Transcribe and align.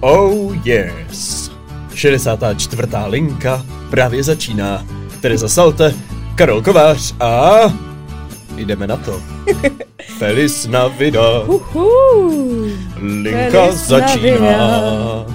Oh 0.00 0.54
yes. 0.64 1.50
64. 1.94 2.82
linka 3.06 3.66
právě 3.90 4.22
začíná. 4.22 4.86
Tereza 5.20 5.48
Salte, 5.48 5.94
Karol 6.34 6.62
Kovář 6.62 7.14
a... 7.20 7.60
Jdeme 8.56 8.86
na 8.86 8.96
to. 8.96 9.20
Feliz 10.18 10.66
Navidad. 10.66 11.48
Uhu. 11.48 12.66
Linka 12.96 13.66
Feliz 13.66 13.86
začíná. 13.86 14.40
Navidad. 14.40 15.26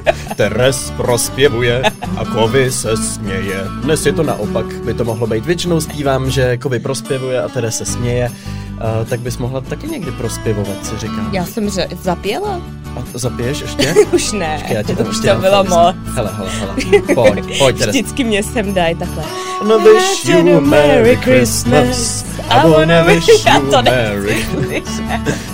Teres 0.36 0.92
prospěvuje 0.96 1.82
a 2.16 2.24
Kovy 2.24 2.72
se 2.72 2.96
směje. 2.96 3.64
Dnes 3.82 4.06
je 4.06 4.12
to 4.12 4.22
naopak, 4.22 4.66
by 4.84 4.94
to 4.94 5.04
mohlo 5.04 5.26
být. 5.26 5.46
Většinou 5.46 5.80
zpívám, 5.80 6.30
že 6.30 6.56
Kovy 6.56 6.78
prospěvuje 6.78 7.42
a 7.42 7.48
Teres 7.48 7.78
se 7.78 7.84
směje. 7.84 8.30
Uh, 8.72 9.06
tak 9.08 9.20
bys 9.20 9.38
mohla 9.38 9.60
taky 9.60 9.88
někdy 9.88 10.12
prospěvovat, 10.12 10.86
si 10.86 10.98
říkám. 10.98 11.30
Já 11.32 11.46
jsem 11.46 11.70
že 11.70 11.88
zapěla? 12.02 12.60
A 12.96 13.01
zapiješ 13.18 13.60
ještě? 13.60 13.94
Už 14.12 14.32
ne, 14.32 14.56
Počkej, 14.58 14.76
já 14.76 14.82
ti 14.82 14.96
tam 14.96 15.06
už 15.08 15.16
to 15.20 15.34
bylo 15.36 15.64
moc. 15.64 15.96
Hele, 16.14 16.30
hele, 16.34 16.50
hele. 16.50 16.74
Pojď, 17.14 17.58
pojď. 17.58 17.76
Vždycky 17.86 18.24
mě 18.24 18.42
sem 18.42 18.74
dají 18.74 18.94
takhle. 18.94 19.24
wanna 19.62 19.76
wish 19.84 20.24
you 20.24 20.56
a 20.56 20.60
Merry 20.60 21.16
Christmas. 21.16 22.24
I 22.48 22.68
wanna 22.70 23.02
wish 23.02 23.44
Já 23.46 23.56
you 23.58 23.70
to 23.70 23.76
a 23.78 23.82
Merry. 23.82 24.46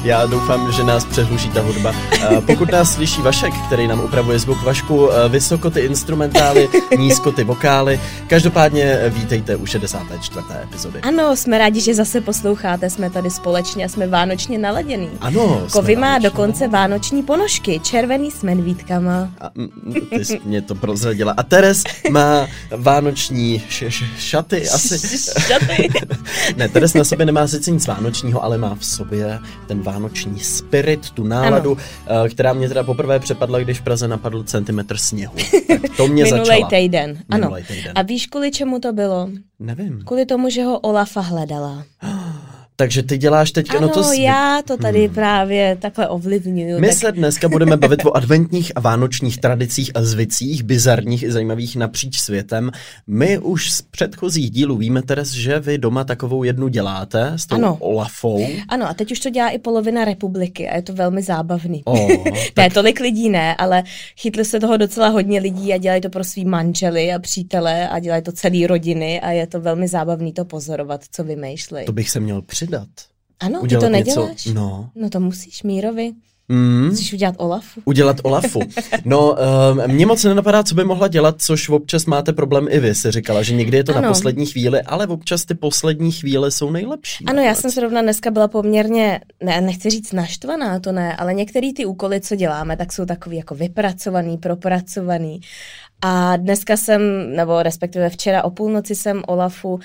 Já 0.05 0.27
doufám, 0.27 0.73
že 0.73 0.85
nás 0.85 1.05
přehluší 1.05 1.49
ta 1.51 1.61
hudba. 1.61 1.95
Eh, 2.23 2.41
Pokud 2.41 2.73
nás 2.73 2.93
slyší 2.95 3.23
Vašek, 3.23 3.55
který 3.67 3.87
nám 3.89 4.01
upravuje 4.01 4.39
zvuk 4.39 4.63
Vašku, 4.63 5.11
eh, 5.13 5.29
vysoko 5.29 5.71
ty 5.71 5.81
instrumentály, 5.81 6.69
nízko 6.99 7.33
ty 7.33 7.45
vokály. 7.45 8.01
Každopádně 8.27 8.83
eh, 8.83 9.11
vítejte 9.11 9.57
u 9.57 9.67
64. 9.67 10.41
epizody. 10.63 11.01
Ano, 11.01 11.37
jsme 11.37 11.59
rádi, 11.59 11.81
že 11.81 11.95
zase 11.95 12.21
posloucháte, 12.21 12.91
jsme 12.91 13.11
tady 13.11 13.31
společně 13.31 13.85
a 13.85 13.89
jsme 13.89 14.07
vánočně 14.07 14.59
naladěný. 14.59 15.09
Ano, 15.21 15.63
Kovy 15.73 15.97
má 15.97 16.07
vánoční. 16.07 16.25
dokonce 16.25 16.69
vánoční 16.69 17.23
ponožky, 17.23 17.48
červený 17.83 18.31
s 18.31 18.43
medvídkama. 18.43 19.33
A, 19.41 19.51
ty 20.17 20.25
jsi 20.25 20.41
mě 20.45 20.63
to 20.63 20.75
prozradila. 20.75 21.35
A 21.37 21.43
Teres 21.43 21.85
má 22.11 22.47
vánoční 22.77 23.63
š- 23.69 23.87
š- 23.87 24.05
šaty 24.19 24.69
asi. 24.69 25.19
Šaty. 25.41 25.89
Ne, 26.57 26.69
Teres 26.69 26.95
na 26.95 27.05
sobě 27.05 27.27
nemá 27.27 27.47
sice 27.49 27.71
nic 27.71 27.87
vánočního, 27.87 28.45
ale 28.45 28.59
má 28.59 28.75
v 28.75 28.87
sobě 28.87 29.39
ten 29.67 29.83
vánoční 29.83 30.41
spirit, 30.41 31.11
tu 31.11 31.25
náladu, 31.25 31.79
eh, 32.25 32.29
která 32.29 32.53
mě 32.53 32.69
teda 32.69 32.83
poprvé 32.83 33.19
přepadla, 33.19 33.59
když 33.59 33.81
v 33.81 33.83
Praze 33.83 34.09
napadl 34.09 34.43
centimetr 34.43 34.97
sněhu. 34.97 35.35
Tak 35.69 35.97
to 35.97 36.09
mě 36.09 36.25
Minulej 36.25 36.47
začala. 36.47 36.69
týden, 36.71 37.19
ano. 37.31 37.41
Minulej 37.41 37.65
týden. 37.65 37.93
A 37.95 38.03
víš, 38.03 38.27
kvůli 38.27 38.51
čemu 38.51 38.79
to 38.81 38.93
bylo? 38.93 39.29
Nevím. 39.61 40.03
Kvůli 40.07 40.27
tomu, 40.27 40.51
že 40.51 40.63
ho 40.65 40.79
Olafa 40.79 41.21
hledala. 41.21 41.85
Takže 42.81 43.03
ty 43.03 43.19
děláš 43.19 43.53
teď, 43.53 43.71
Ano, 43.71 43.81
no 43.81 43.89
to 43.89 44.03
s- 44.03 44.13
já 44.13 44.63
to 44.67 44.77
tady 44.77 45.07
hmm. 45.07 45.15
právě 45.15 45.77
takhle 45.81 46.09
ovlivňuju. 46.09 46.81
My 46.81 46.89
tak... 46.89 46.97
se 46.97 47.13
dneska 47.13 47.49
budeme 47.49 47.77
bavit 47.77 48.05
o 48.05 48.17
adventních 48.17 48.73
a 48.75 48.81
vánočních 48.81 49.39
tradicích 49.39 49.91
a 49.95 50.03
zvicích, 50.03 50.63
bizarních 50.63 51.23
i 51.23 51.33
zajímavých 51.33 51.77
napříč 51.77 52.19
světem. 52.21 52.71
My 53.07 53.39
už 53.39 53.73
z 53.73 53.83
předchozích 53.83 54.51
dílů 54.51 54.77
víme, 54.77 55.03
Teres, 55.03 55.31
že 55.31 55.61
vy 55.61 55.79
doma 55.79 56.05
takovou 56.05 56.43
jednu 56.43 56.69
děláte 56.69 57.33
s 57.37 57.47
tou 57.47 57.57
Ano. 57.57 57.77
Olafou. 57.81 58.47
Ano, 58.69 58.89
a 58.89 58.95
teď 58.95 59.13
už 59.13 59.21
to 59.21 59.31
dělá 59.31 59.49
i 59.49 59.59
polovina 59.59 60.05
republiky 60.05 60.69
a 60.69 60.77
je 60.77 60.83
to 60.83 60.93
velmi 60.93 61.23
zábavný. 61.23 61.83
O, 61.85 62.09
Ne, 62.57 62.71
tolik 62.71 63.01
lidí 63.01 63.29
ne, 63.29 63.57
ale 63.57 63.83
chytli 64.17 64.45
se 64.45 64.61
toho 64.61 64.77
docela 64.77 65.09
hodně 65.09 65.41
lidí 65.41 65.73
a 65.73 65.79
dělají 65.79 66.01
to 66.01 66.11
pro 66.11 66.25
svý 66.25 66.45
manžely 66.45 67.13
a 67.13 67.19
přítele 67.19 67.89
a 67.89 67.99
dělají 67.99 68.23
to 68.23 68.33
celý 68.33 68.67
rodiny 68.67 69.21
a 69.21 69.31
je 69.31 69.47
to 69.47 69.61
velmi 69.61 69.89
zábavný 69.89 70.33
to 70.33 70.45
pozorovat, 70.45 71.05
co 71.13 71.25
vymýšlej. 71.25 71.85
to 71.85 71.93
bych 71.93 72.11
se 72.11 72.21
měl 72.21 72.43
přidat. 72.69 72.89
Ano, 73.41 73.59
ty 73.59 73.65
udělat 73.65 73.81
to 73.81 73.89
něco- 73.89 74.21
neděláš? 74.21 74.47
no. 74.47 74.91
No 74.95 75.11
to 75.11 75.21
musíš 75.21 75.63
Mírovi. 75.63 76.13
Mm. 76.51 76.87
Musíš 76.89 77.13
udělat 77.13 77.35
Olafu. 77.39 77.81
Udělat 77.85 78.17
Olafu. 78.23 78.61
No, 79.05 79.37
um, 79.73 79.93
mě 79.95 80.07
moc 80.07 80.25
nenapadá, 80.25 80.63
co 80.63 80.75
by 80.75 80.85
mohla 80.85 81.09
dělat, 81.09 81.43
což 81.43 81.69
občas 81.69 82.07
máte 82.07 82.33
problém 82.33 82.67
i 82.71 82.81
vy, 82.81 82.95
si 82.95 83.11
říkala, 83.11 83.43
že 83.43 83.55
někdy 83.55 83.77
je 83.77 83.85
to 83.85 83.93
ano. 83.93 84.01
na 84.03 84.09
poslední 84.09 84.47
chvíli, 84.47 84.83
ale 84.83 85.07
občas 85.07 85.45
ty 85.45 85.55
poslední 85.55 86.13
chvíle 86.13 86.51
jsou 86.51 86.71
nejlepší. 86.71 87.25
Ano, 87.25 87.41
já 87.41 87.47
nakonec. 87.49 87.61
jsem 87.61 87.71
zrovna 87.71 88.03
dneska 88.03 88.31
byla 88.31 88.49
poměrně, 88.49 89.21
ne, 89.43 89.61
nechci 89.61 89.91
říct 89.91 90.13
naštvaná, 90.13 90.81
to 90.81 90.93
ne, 90.93 91.17
ale 91.17 91.35
některé 91.35 91.73
ty 91.77 91.87
úkoly, 91.87 92.21
co 92.21 92.37
děláme, 92.37 92.77
tak 92.77 92.93
jsou 92.93 93.05
takový 93.05 93.37
jako 93.37 93.55
vypracovaný, 93.55 94.37
propracovaný. 94.37 95.41
A 96.03 96.37
dneska 96.37 96.77
jsem, 96.77 97.01
nebo 97.37 97.63
respektive 97.63 98.11
včera 98.11 98.45
o 98.45 98.51
půlnoci 98.51 98.95
jsem 98.95 99.23
Olafu 99.27 99.69
uh, 99.69 99.81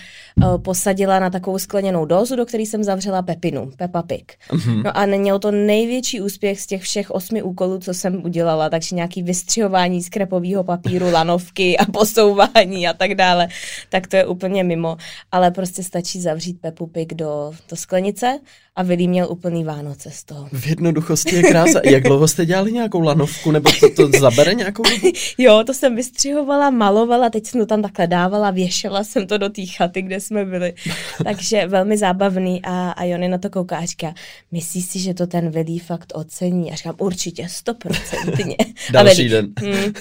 posadila 0.58 1.20
na 1.20 1.30
takovou 1.30 1.60
skleněnou 1.60 2.06
dózu, 2.06 2.36
do 2.36 2.46
které 2.46 2.64
jsem 2.64 2.84
zavřela 2.84 3.22
Pepinu, 3.22 3.72
Peppa 3.78 4.04
Pig. 4.04 4.34
Mhm. 4.52 4.84
No 4.84 4.98
a 4.98 5.06
měl 5.06 5.40
to 5.40 5.52
největší 5.52 6.22
úspěch 6.22 6.62
z 6.62 6.68
těch 6.68 6.82
všech 6.82 7.12
osmi 7.12 7.44
úkolů, 7.44 7.80
co 7.80 7.94
jsem 7.94 8.26
udělala, 8.26 8.70
takže 8.70 8.96
nějaký 8.96 9.24
vystřihování 9.24 10.04
z 10.04 10.10
krepového 10.10 10.64
papíru, 10.64 11.12
lanovky 11.12 11.78
a 11.78 11.86
posouvání 11.86 12.88
a 12.88 12.94
tak 12.94 13.16
dále, 13.16 13.48
tak 13.90 14.08
to 14.08 14.16
je 14.16 14.26
úplně 14.26 14.64
mimo. 14.64 14.98
Ale 15.32 15.52
prostě 15.52 15.84
stačí 15.84 16.22
zavřít 16.22 16.62
Peppu 16.62 16.88
Pig 16.88 17.14
do, 17.14 17.52
do 17.70 17.76
sklenice 17.76 18.40
a 18.76 18.84
Willy 18.84 19.08
měl 19.08 19.28
úplný 19.32 19.64
Vánoce 19.64 20.12
z 20.12 20.24
toho. 20.24 20.50
V 20.54 20.68
jednoduchosti 20.68 21.36
je 21.36 21.44
krása. 21.44 21.80
Jak 21.86 22.04
dlouho 22.04 22.28
jste 22.28 22.46
dělali 22.46 22.72
nějakou 22.72 23.02
lanovku, 23.02 23.52
nebo 23.52 23.70
to, 23.80 23.90
to 23.90 24.20
zabere 24.20 24.54
nějakou 24.54 24.84
dobu? 24.84 25.12
Jo, 25.38 25.64
to 25.66 25.74
jsem 25.74 25.96
vystřihovala, 25.96 26.70
malovala, 26.70 27.30
teď 27.30 27.46
jsem 27.48 27.60
to 27.62 27.66
tam 27.66 27.82
takhle 27.82 28.08
dávala, 28.08 28.52
věšela 28.52 29.04
jsem 29.04 29.28
to 29.28 29.38
do 29.38 29.50
té 29.50 29.66
chaty, 29.66 30.02
kde 30.02 30.20
jsme 30.20 30.46
byli. 30.46 30.74
Takže 31.24 31.68
velmi 31.68 31.98
zábavný 31.98 32.62
a, 32.64 32.92
a 32.92 33.04
Jony 33.04 33.28
na 33.28 33.38
to 33.38 33.50
kouká 33.50 33.78
a 33.78 33.86
říká, 33.86 34.14
myslíš 34.52 34.86
si, 34.86 35.00
že 35.00 35.14
to 35.14 35.28
ten 35.28 35.50
Willy 35.50 35.80
fakt 35.80 36.12
ocení? 36.16 36.72
A 36.72 36.76
říkám, 36.76 36.96
určitě, 36.98 37.48
stoprocentně. 37.50 38.56
A 38.90 38.92
Další 38.92 39.28
Willy, 39.28 39.30
den. 39.30 39.54
"Hm, 39.60 39.94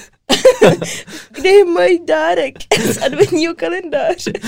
Kde 1.31 1.49
je 1.49 1.65
můj 1.65 1.99
dárek 2.07 2.53
z 2.91 2.97
adventního 2.97 3.53
kalendáře? 3.55 4.31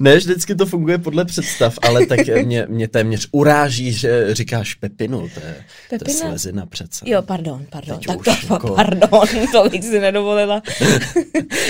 Ne, 0.00 0.16
vždycky 0.16 0.54
to 0.54 0.66
funguje 0.66 0.98
podle 0.98 1.24
představ, 1.24 1.78
ale 1.82 2.06
tak 2.06 2.20
mě, 2.44 2.66
mě 2.68 2.88
téměř 2.88 3.28
uráží, 3.32 3.92
že 3.92 4.34
říkáš 4.34 4.74
Pepinu, 4.74 5.18
to 5.18 5.40
je, 5.40 5.56
to 5.88 5.94
je 5.94 5.98
Pepina? 5.98 6.18
slezina 6.18 6.66
přece. 6.66 7.04
Jo, 7.08 7.22
pardon, 7.22 7.66
pardon. 7.70 7.98
Teď 7.98 8.06
tak 8.06 8.24
to, 8.24 8.54
jako- 8.54 8.68
pardon, 8.74 9.20
to 9.52 9.68
bych 9.68 9.84
si 9.84 10.00
nedovolila. 10.00 10.62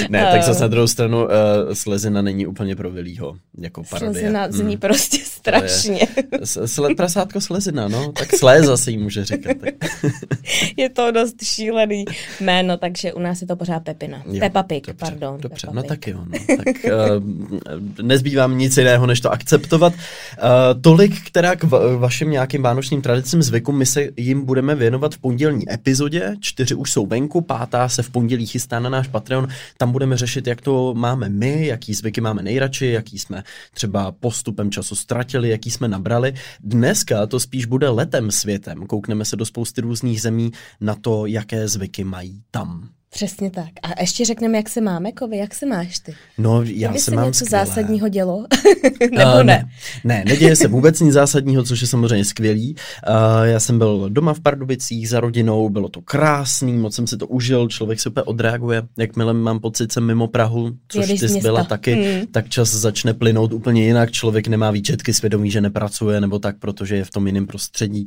Ne, 0.09 0.25
tak 0.33 0.41
Eh, 0.41 0.43
zase 0.43 0.61
na 0.61 0.69
druhou 0.69 0.87
stranu 0.87 1.23
uh, 1.25 1.29
slezina 1.73 2.23
není 2.23 2.47
úplně 2.47 2.77
pro 2.77 2.91
Vilího, 2.91 3.37
jako 3.59 3.83
parodie. 3.91 4.13
Slezina 4.13 4.51
zní 4.51 4.75
Mm. 4.75 4.81
prostě 4.81 5.19
strašně. 5.25 6.01
Sle, 6.45 6.95
prasátko 6.95 7.41
slezina, 7.41 7.89
no, 7.89 8.13
tak 8.13 8.37
sléza 8.37 8.77
se 8.77 8.91
jí 8.91 8.99
může 8.99 9.25
říkat. 9.25 9.57
Je 10.77 10.89
to 10.89 11.11
dost 11.11 11.45
šílený 11.45 12.05
jméno, 12.41 12.77
takže 12.77 13.13
u 13.19 13.23
nás 13.23 13.41
je 13.41 13.47
to 13.47 13.57
pořád 13.57 13.85
Pepina. 13.85 14.23
Jo, 14.27 14.41
Peppa 14.41 14.63
Pig, 14.63 14.87
dobře, 14.87 15.07
pardon. 15.07 15.41
Dobře, 15.41 15.67
Peppa 15.67 15.75
no 15.75 15.83
Pig. 15.83 15.89
tak 15.89 16.07
jo. 16.07 16.25
No. 16.27 16.57
Tak 16.57 16.77
uh, 16.85 18.03
nezbývá 18.03 18.47
mi 18.47 18.55
nic 18.55 18.77
jiného, 18.77 19.07
než 19.07 19.21
to 19.21 19.33
akceptovat. 19.33 19.93
Uh, 19.93 19.99
tolik, 20.81 21.27
která 21.27 21.57
k 21.57 21.65
va- 21.65 21.99
vašim 21.99 22.31
nějakým 22.31 22.63
vánočním 22.63 23.03
tradicím, 23.03 23.43
zvykům, 23.43 23.79
my 23.79 23.87
se 23.87 24.09
jim 24.17 24.45
budeme 24.45 24.75
věnovat 24.75 25.15
v 25.15 25.19
pondělní 25.19 25.73
epizodě. 25.73 26.37
Čtyři 26.41 26.75
už 26.75 26.93
jsou 26.93 27.07
venku, 27.07 27.41
pátá 27.41 27.89
se 27.89 28.03
v 28.03 28.11
pondělí 28.11 28.47
chystá 28.47 28.81
na 28.81 28.91
náš 28.91 29.09
Patreon. 29.09 29.49
Tam 29.77 29.93
budeme 29.93 30.17
řešit, 30.17 30.47
jak 30.47 30.61
to 30.61 30.95
máme 30.95 31.29
my, 31.29 31.67
jaký 31.67 31.95
zvyky 31.95 32.21
máme 32.21 32.43
nejradši, 32.43 32.87
jaký 32.87 33.19
jsme 33.19 33.43
třeba 33.75 34.13
postupem 34.13 34.71
času 34.71 34.97
ztratili, 34.97 35.49
jaký 35.49 35.71
jsme 35.71 35.89
nabrali. 35.89 36.35
Dneska 36.61 37.27
to 37.27 37.41
spíš 37.41 37.65
bude 37.65 37.89
letem 37.89 38.31
světem. 38.31 38.87
Koukneme 38.87 39.25
se 39.25 39.37
do 39.37 39.47
spousty 39.47 39.81
různých 39.81 40.23
zemí 40.23 40.53
na 40.81 40.95
to, 40.95 41.27
jaké 41.27 41.69
zvyky 41.69 42.05
mají 42.05 42.43
tam. 42.51 42.89
Přesně 43.11 43.51
tak. 43.51 43.69
A 43.83 44.01
ještě 44.01 44.25
řekneme, 44.25 44.57
jak 44.57 44.69
se 44.69 44.81
máme, 44.81 45.13
Kovi, 45.13 45.37
jak 45.37 45.55
se 45.55 45.67
máš 45.67 45.99
ty? 45.99 46.15
No, 46.39 46.63
já 46.63 46.89
Kdyby 46.89 46.99
se 46.99 47.05
se 47.11 47.17
mám 47.17 47.27
něco 47.27 47.45
skvěle. 47.45 47.67
zásadního 47.67 48.09
dělo? 48.09 48.47
Nebo 49.01 49.17
Eh, 49.41 49.45
ne? 49.45 49.45
ne? 49.45 49.69
Ne, 50.05 50.25
neděje 50.27 50.57
se 50.57 50.69
vůbec 50.69 51.01
nic 51.01 51.13
zásadního, 51.13 51.63
což 51.63 51.81
je 51.81 51.87
samozřejmě 51.87 52.25
skvělý. 52.25 52.75
Uh, 53.09 53.15
já 53.45 53.61
jsem 53.61 53.79
byl 53.79 54.11
doma 54.11 54.35
v 54.35 54.41
Pardubicích 54.41 55.09
za 55.09 55.21
rodinou, 55.21 55.69
bylo 55.69 55.89
to 55.89 56.01
krásný, 56.01 56.73
moc 56.73 56.95
jsem 56.95 57.07
si 57.07 57.17
to 57.17 57.27
užil, 57.27 57.69
člověk 57.69 58.01
se 58.01 58.09
úplně 58.09 58.25
odreaguje, 58.25 58.83
jakmile 58.99 59.35
mám 59.35 59.61
pocit, 59.61 59.93
jsem 59.93 60.05
mimo 60.07 60.29
Prahu, 60.29 60.71
což 60.89 61.01
Jedeš 61.01 61.21
ty 61.21 61.29
jsi 61.29 61.41
byla 61.41 61.65
taky, 61.65 61.89
Mm. 61.99 62.27
tak 62.31 62.49
čas 62.49 62.69
začne 62.71 63.15
plynout 63.15 63.53
úplně 63.53 63.85
jinak, 63.85 64.11
člověk 64.11 64.49
nemá 64.49 64.71
výčetky 64.71 65.15
svědomí, 65.15 65.51
že 65.51 65.61
nepracuje 65.61 66.21
nebo 66.21 66.39
tak, 66.39 66.59
protože 66.59 66.97
je 66.97 67.05
v 67.05 67.11
tom 67.11 67.27
jiném 67.27 67.47
prostředí 67.47 68.07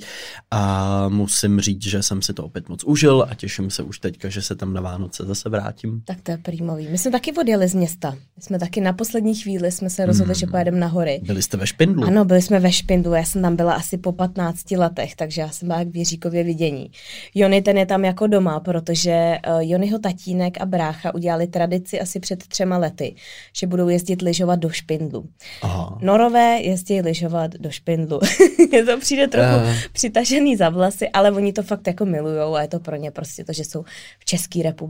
a 0.51 1.05
musím 1.09 1.59
říct, 1.61 1.83
že 1.83 2.03
jsem 2.03 2.21
si 2.21 2.33
to 2.33 2.45
opět 2.45 2.69
moc 2.69 2.83
užil 2.83 3.27
a 3.29 3.35
těším 3.35 3.69
se 3.71 3.83
už 3.83 3.99
teďka, 3.99 4.29
že 4.29 4.41
se 4.41 4.55
tam 4.55 4.73
na 4.73 4.81
Vánoce 4.91 5.23
zase 5.25 5.49
vrátím. 5.49 6.01
Tak 6.05 6.21
to 6.21 6.31
je 6.31 6.37
prýmový. 6.37 6.87
My 6.89 6.97
jsme 6.97 7.11
taky 7.11 7.33
odjeli 7.33 7.67
z 7.67 7.73
města. 7.73 8.11
My 8.11 8.41
jsme 8.41 8.59
taky 8.59 8.81
na 8.81 8.93
poslední 8.93 9.35
chvíli 9.35 9.71
jsme 9.71 9.89
se 9.89 10.05
rozhodli, 10.05 10.33
hmm. 10.33 10.39
že 10.39 10.47
pojedeme 10.47 10.79
na 10.79 10.87
hory. 10.87 11.21
Byli 11.23 11.41
jste 11.41 11.57
ve 11.57 11.67
Špindlu? 11.67 12.03
Ano, 12.03 12.25
byli 12.25 12.41
jsme 12.41 12.59
ve 12.59 12.71
Špindlu. 12.71 13.13
Já 13.13 13.23
jsem 13.23 13.41
tam 13.41 13.55
byla 13.55 13.73
asi 13.73 13.97
po 13.97 14.11
15 14.11 14.71
letech, 14.71 15.15
takže 15.15 15.41
já 15.41 15.49
jsem 15.49 15.67
byla 15.67 15.79
jak 15.79 15.87
v 15.87 15.95
Jiříkově 15.95 16.43
vidění. 16.43 16.91
Jony 17.35 17.61
ten 17.61 17.77
je 17.77 17.85
tam 17.85 18.05
jako 18.05 18.27
doma, 18.27 18.59
protože 18.59 19.37
uh, 19.47 19.61
Jonyho 19.61 19.99
tatínek 19.99 20.61
a 20.61 20.65
brácha 20.65 21.15
udělali 21.15 21.47
tradici 21.47 21.99
asi 21.99 22.19
před 22.19 22.47
třema 22.47 22.77
lety, 22.77 23.15
že 23.55 23.67
budou 23.67 23.89
jezdit 23.89 24.21
lyžovat 24.21 24.59
do 24.59 24.69
Špindlu. 24.69 25.29
Aha. 25.61 25.97
Norové 26.01 26.61
jezdí 26.61 27.01
lyžovat 27.01 27.51
do 27.51 27.69
Špindlu. 27.69 28.19
je 28.73 28.85
to 28.85 28.99
přijde 28.99 29.27
trochu 29.27 29.55
uh. 29.55 29.73
přitažený 29.93 30.55
za 30.57 30.69
vlasy, 30.69 31.09
ale 31.09 31.31
oni 31.31 31.53
to 31.53 31.63
fakt 31.63 31.87
jako 31.87 32.05
milujou 32.05 32.55
a 32.55 32.61
je 32.61 32.67
to 32.67 32.79
pro 32.79 32.95
ně 32.95 33.11
prostě 33.11 33.43
to, 33.43 33.53
že 33.53 33.63
jsou 33.63 33.83
v 34.19 34.25
České 34.25 34.63
republice. 34.63 34.80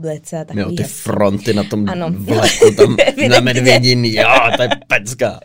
A 0.52 0.60
jo, 0.60 0.70
ty 0.70 0.84
hezký. 0.84 0.98
fronty 1.02 1.54
na 1.54 1.64
tom 1.64 1.90
ano. 1.90 2.08
vleku 2.12 2.72
tam 2.78 2.98
na 3.30 3.40
medvědin, 3.40 4.06
jo, 4.06 4.30
to 4.58 4.62
je 4.62 4.70
pecka. 4.88 5.40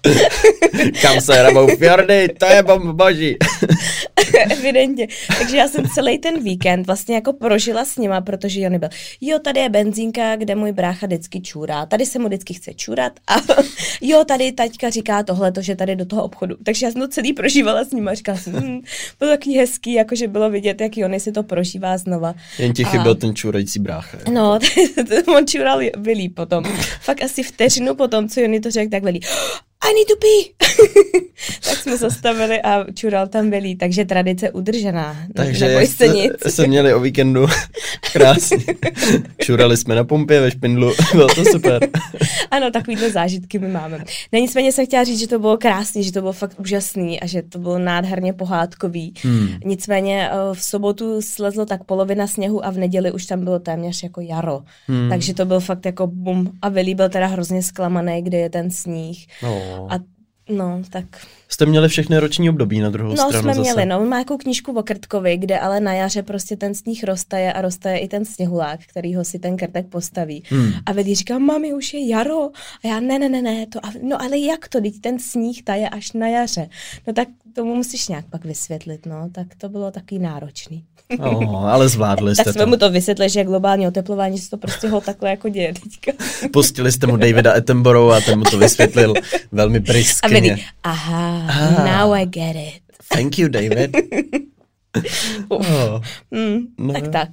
Kam 1.02 1.20
se 1.20 1.34
hrabou 1.34 1.66
fjordy, 1.76 2.28
to 2.38 2.46
je 2.46 2.62
boží. 2.92 3.36
Evidentně. 4.50 5.08
Takže 5.38 5.56
já 5.56 5.68
jsem 5.68 5.88
celý 5.88 6.18
ten 6.18 6.42
víkend 6.42 6.86
vlastně 6.86 7.14
jako 7.14 7.32
prožila 7.32 7.84
s 7.84 7.96
nima, 7.96 8.20
protože 8.20 8.60
Jony 8.60 8.78
byl, 8.78 8.88
jo, 9.20 9.38
tady 9.38 9.60
je 9.60 9.68
benzínka, 9.68 10.36
kde 10.36 10.54
můj 10.54 10.72
brácha 10.72 11.06
vždycky 11.06 11.40
čůrá. 11.40 11.86
Tady 11.86 12.06
se 12.06 12.18
mu 12.18 12.26
vždycky 12.26 12.54
chce 12.54 12.74
čůrat 12.74 13.12
a 13.28 13.34
jo, 14.00 14.24
tady 14.24 14.52
taťka 14.52 14.90
říká 14.90 15.22
tohle, 15.22 15.52
že 15.60 15.76
tady 15.76 15.96
do 15.96 16.04
toho 16.04 16.22
obchodu. 16.22 16.56
Takže 16.62 16.86
já 16.86 16.92
jsem 16.92 17.00
to 17.00 17.08
celý 17.08 17.32
prožívala 17.32 17.84
s 17.84 17.92
nima 17.92 18.10
a 18.10 18.14
říkala 18.14 18.38
jsem, 18.38 18.52
hm, 18.52 18.80
bylo 19.18 19.30
takový 19.30 19.56
hezký, 19.58 19.92
jakože 19.92 20.28
bylo 20.28 20.50
vidět, 20.50 20.80
jak 20.80 20.96
Jony 20.96 21.20
si 21.20 21.32
to 21.32 21.42
prožívá 21.42 21.98
znova. 21.98 22.34
Jen 22.58 22.72
ti 22.72 22.84
chyběl 22.84 23.14
ten 23.14 23.34
čůrající 23.34 23.78
brácha. 23.78 24.18
No, 24.36 24.58
on 25.36 25.46
čural 25.46 25.80
Billy 25.96 26.28
potom. 26.28 26.64
Fakt 27.00 27.22
asi 27.22 27.42
vteřinu 27.42 27.94
potom, 27.94 28.28
co 28.28 28.40
Jony 28.40 28.60
to 28.60 28.70
řekl, 28.70 28.90
tak 28.90 29.02
Billy, 29.02 29.20
i 29.90 29.94
need 29.94 30.08
to 30.08 30.16
pee. 30.16 30.56
tak 31.64 31.76
jsme 31.78 31.96
zastavili 31.96 32.62
a 32.62 32.84
čural 32.94 33.26
tam 33.26 33.50
Billy, 33.50 33.76
takže 33.76 34.04
tradice 34.04 34.50
udržená. 34.50 35.16
Takže 35.34 35.86
se 35.86 36.08
nic. 36.08 36.32
se 36.48 36.66
měli 36.66 36.94
o 36.94 37.00
víkendu 37.00 37.46
krásně. 38.12 38.64
Čurali 39.38 39.76
jsme 39.76 39.94
na 39.94 40.04
pumpě 40.04 40.40
ve 40.40 40.50
špindlu, 40.50 40.92
bylo 41.12 41.28
to 41.28 41.44
super. 41.44 41.88
ano, 42.50 42.70
takovýhle 42.70 43.10
zážitky 43.10 43.58
my 43.58 43.68
máme. 43.68 43.98
Na 44.32 44.38
nicméně 44.38 44.72
jsem 44.72 44.86
chtěla 44.86 45.04
říct, 45.04 45.20
že 45.20 45.28
to 45.28 45.38
bylo 45.38 45.56
krásný, 45.56 46.04
že 46.04 46.12
to 46.12 46.20
bylo 46.20 46.32
fakt 46.32 46.60
úžasný 46.60 47.20
a 47.20 47.26
že 47.26 47.42
to 47.42 47.58
bylo 47.58 47.78
nádherně 47.78 48.32
pohádkový. 48.32 49.14
Hmm. 49.22 49.48
Nicméně 49.64 50.30
eh, 50.30 50.34
v 50.52 50.62
sobotu 50.62 51.22
slezlo 51.22 51.66
tak 51.66 51.84
polovina 51.84 52.26
sněhu 52.26 52.66
a 52.66 52.70
v 52.70 52.76
neděli 52.76 53.12
už 53.12 53.26
tam 53.26 53.44
bylo 53.44 53.58
téměř 53.58 54.02
jako 54.02 54.20
jaro. 54.20 54.62
Hmm. 54.86 55.08
Takže 55.08 55.34
to 55.34 55.44
byl 55.44 55.60
fakt 55.60 55.86
jako 55.86 56.06
bum. 56.06 56.52
A 56.62 56.70
Billy 56.70 56.94
byl 56.94 57.08
teda 57.08 57.26
hrozně 57.26 57.62
zklamaný, 57.62 58.22
kde 58.22 58.38
je 58.38 58.50
ten 58.50 58.70
sníh. 58.70 59.26
Oh. 59.42 59.75
A 59.90 59.98
no, 60.48 60.82
tak... 60.90 61.04
Jste 61.48 61.66
měli 61.66 61.88
všechny 61.88 62.18
roční 62.18 62.50
období 62.50 62.80
na 62.80 62.90
druhou 62.90 63.10
no, 63.10 63.16
stranu 63.16 63.32
No, 63.34 63.40
jsme 63.42 63.54
zase. 63.54 63.60
měli, 63.60 63.88
no, 63.88 64.00
on 64.00 64.08
má 64.08 64.18
jako 64.18 64.38
knížku 64.38 64.72
o 64.72 64.82
krtkovi, 64.82 65.36
kde 65.36 65.58
ale 65.58 65.80
na 65.80 65.92
jaře 65.92 66.22
prostě 66.22 66.56
ten 66.56 66.74
sníh 66.74 67.04
roztaje 67.04 67.52
a 67.52 67.60
roztaje 67.60 67.98
i 67.98 68.08
ten 68.08 68.24
sněhulák, 68.24 68.80
který 68.86 69.14
ho 69.14 69.24
si 69.24 69.38
ten 69.38 69.56
krtek 69.56 69.86
postaví. 69.86 70.42
Hmm. 70.46 70.72
A 70.86 70.92
Veli 70.92 71.14
říká, 71.14 71.38
mami, 71.38 71.74
už 71.74 71.94
je 71.94 72.08
jaro. 72.08 72.50
A 72.84 72.88
já, 72.88 73.00
ne, 73.00 73.18
ne, 73.18 73.28
ne, 73.28 73.42
ne, 73.42 73.66
to, 73.66 73.80
no 74.02 74.22
ale 74.22 74.38
jak 74.38 74.68
to, 74.68 74.80
teď 74.80 75.00
ten 75.00 75.18
sníh 75.18 75.62
taje 75.62 75.88
až 75.88 76.12
na 76.12 76.28
jaře. 76.28 76.68
No 77.06 77.12
tak 77.12 77.28
tomu 77.56 77.74
musíš 77.74 78.08
nějak 78.08 78.24
pak 78.30 78.44
vysvětlit, 78.44 79.06
no, 79.06 79.28
tak 79.32 79.46
to 79.58 79.68
bylo 79.68 79.90
taky 79.90 80.18
náročný. 80.18 80.84
Oh, 81.18 81.70
ale 81.70 81.88
zvládli 81.88 82.34
jste 82.34 82.44
tak 82.44 82.54
jsme 82.54 82.64
to. 82.64 82.66
mu 82.66 82.76
to 82.76 82.90
vysvětlili, 82.90 83.30
že 83.30 83.44
globální 83.44 83.86
oteplování, 83.86 84.36
že 84.36 84.42
se 84.42 84.50
to 84.50 84.56
prostě 84.56 84.88
ho 84.88 85.00
takhle 85.00 85.30
jako 85.30 85.48
děje 85.48 85.74
teďka. 85.74 86.12
Pustili 86.52 86.92
jste 86.92 87.06
mu 87.06 87.16
Davida 87.16 87.52
Attenborough 87.52 88.12
a 88.12 88.20
ten 88.20 88.38
mu 88.38 88.44
to 88.44 88.58
vysvětlil 88.58 89.14
velmi 89.52 89.80
briskně. 89.80 90.56
A 90.84 90.90
aha, 90.90 91.46
ah, 91.48 91.84
now 91.84 92.14
I 92.14 92.26
get 92.26 92.56
it. 92.56 92.82
Thank 93.08 93.38
you, 93.38 93.48
David. 93.48 93.96
oh. 95.48 96.00
mm, 96.30 96.58
no. 96.78 96.92
Tak 96.92 97.08
tak. 97.08 97.28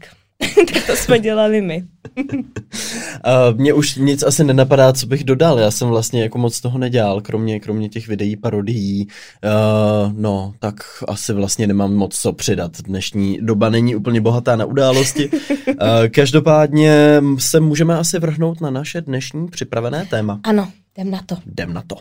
tak 0.74 0.86
to 0.88 0.96
jsme 0.96 1.20
dělali 1.20 1.62
my. 1.62 1.84
uh, 2.18 3.58
mně 3.60 3.74
už 3.74 3.96
nic 3.96 4.24
asi 4.24 4.44
nenapadá, 4.44 4.94
co 4.94 5.08
bych 5.08 5.24
dodal. 5.24 5.60
Já 5.60 5.72
jsem 5.72 5.88
vlastně 5.88 6.22
jako 6.22 6.38
moc 6.38 6.62
toho 6.62 6.78
nedělal, 6.78 7.22
kromě, 7.22 7.60
kromě 7.60 7.90
těch 7.90 8.08
videí, 8.08 8.36
parodií. 8.36 9.08
Uh, 9.08 10.14
no, 10.14 10.54
tak 10.60 10.76
asi 11.08 11.34
vlastně 11.34 11.68
nemám 11.68 11.94
moc 11.94 12.16
co 12.16 12.34
přidat. 12.34 12.72
Dnešní 12.82 13.40
doba 13.42 13.70
není 13.70 13.96
úplně 13.96 14.22
bohatá 14.22 14.56
na 14.56 14.66
události. 14.66 15.30
Uh, 15.30 15.76
každopádně 16.12 17.22
se 17.38 17.60
můžeme 17.60 17.98
asi 17.98 18.20
vrhnout 18.20 18.62
na 18.62 18.70
naše 18.70 19.02
dnešní 19.02 19.48
připravené 19.48 20.06
téma. 20.10 20.40
Ano, 20.44 20.68
jdem 20.98 21.12
na 21.12 21.22
to. 21.26 21.38
Jdem 21.46 21.74
na 21.74 21.84
to. 21.88 21.96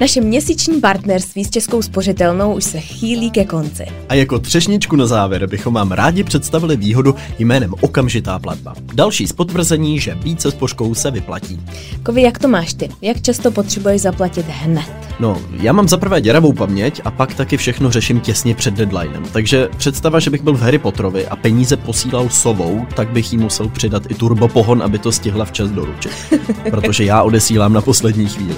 Naše 0.00 0.20
měsíční 0.20 0.80
partnerství 0.80 1.44
s 1.44 1.50
Českou 1.50 1.82
spořitelnou 1.82 2.54
už 2.54 2.64
se 2.64 2.80
chýlí 2.80 3.30
ke 3.30 3.44
konci. 3.44 3.86
A 4.08 4.14
jako 4.14 4.38
třešničku 4.38 4.96
na 4.96 5.06
závěr 5.06 5.46
bychom 5.46 5.74
vám 5.74 5.92
rádi 5.92 6.24
představili 6.24 6.76
výhodu 6.76 7.14
jménem 7.38 7.74
okamžitá 7.80 8.38
platba. 8.38 8.74
Další 8.94 9.26
z 9.26 9.32
potvrzení, 9.32 10.00
že 10.00 10.14
více 10.14 10.50
s 10.50 10.54
poškou 10.54 10.94
se 10.94 11.10
vyplatí. 11.10 11.60
Kovi, 12.02 12.22
jak 12.22 12.38
to 12.38 12.48
máš 12.48 12.74
ty? 12.74 12.88
Jak 13.02 13.22
často 13.22 13.50
potřebuješ 13.50 14.00
zaplatit 14.00 14.46
hned? 14.48 14.99
No, 15.20 15.36
já 15.52 15.72
mám 15.72 15.88
za 15.88 15.96
prvé 15.96 16.20
děravou 16.20 16.52
paměť 16.52 17.00
a 17.04 17.10
pak 17.10 17.34
taky 17.34 17.56
všechno 17.56 17.90
řeším 17.90 18.20
těsně 18.20 18.54
před 18.54 18.74
deadlinem. 18.74 19.22
Takže 19.32 19.68
představa, 19.76 20.20
že 20.20 20.30
bych 20.30 20.42
byl 20.42 20.54
v 20.54 20.60
Harry 20.60 20.78
Potterovi 20.78 21.28
a 21.28 21.36
peníze 21.36 21.76
posílal 21.76 22.28
sovou, 22.28 22.86
tak 22.96 23.08
bych 23.08 23.32
jí 23.32 23.38
musel 23.38 23.68
přidat 23.68 24.02
i 24.08 24.14
turbopohon, 24.14 24.82
aby 24.82 24.98
to 24.98 25.12
stihla 25.12 25.44
včas 25.44 25.70
doručit. 25.70 26.12
Protože 26.70 27.04
já 27.04 27.22
odesílám 27.22 27.72
na 27.72 27.80
poslední 27.80 28.28
chvíli. 28.28 28.56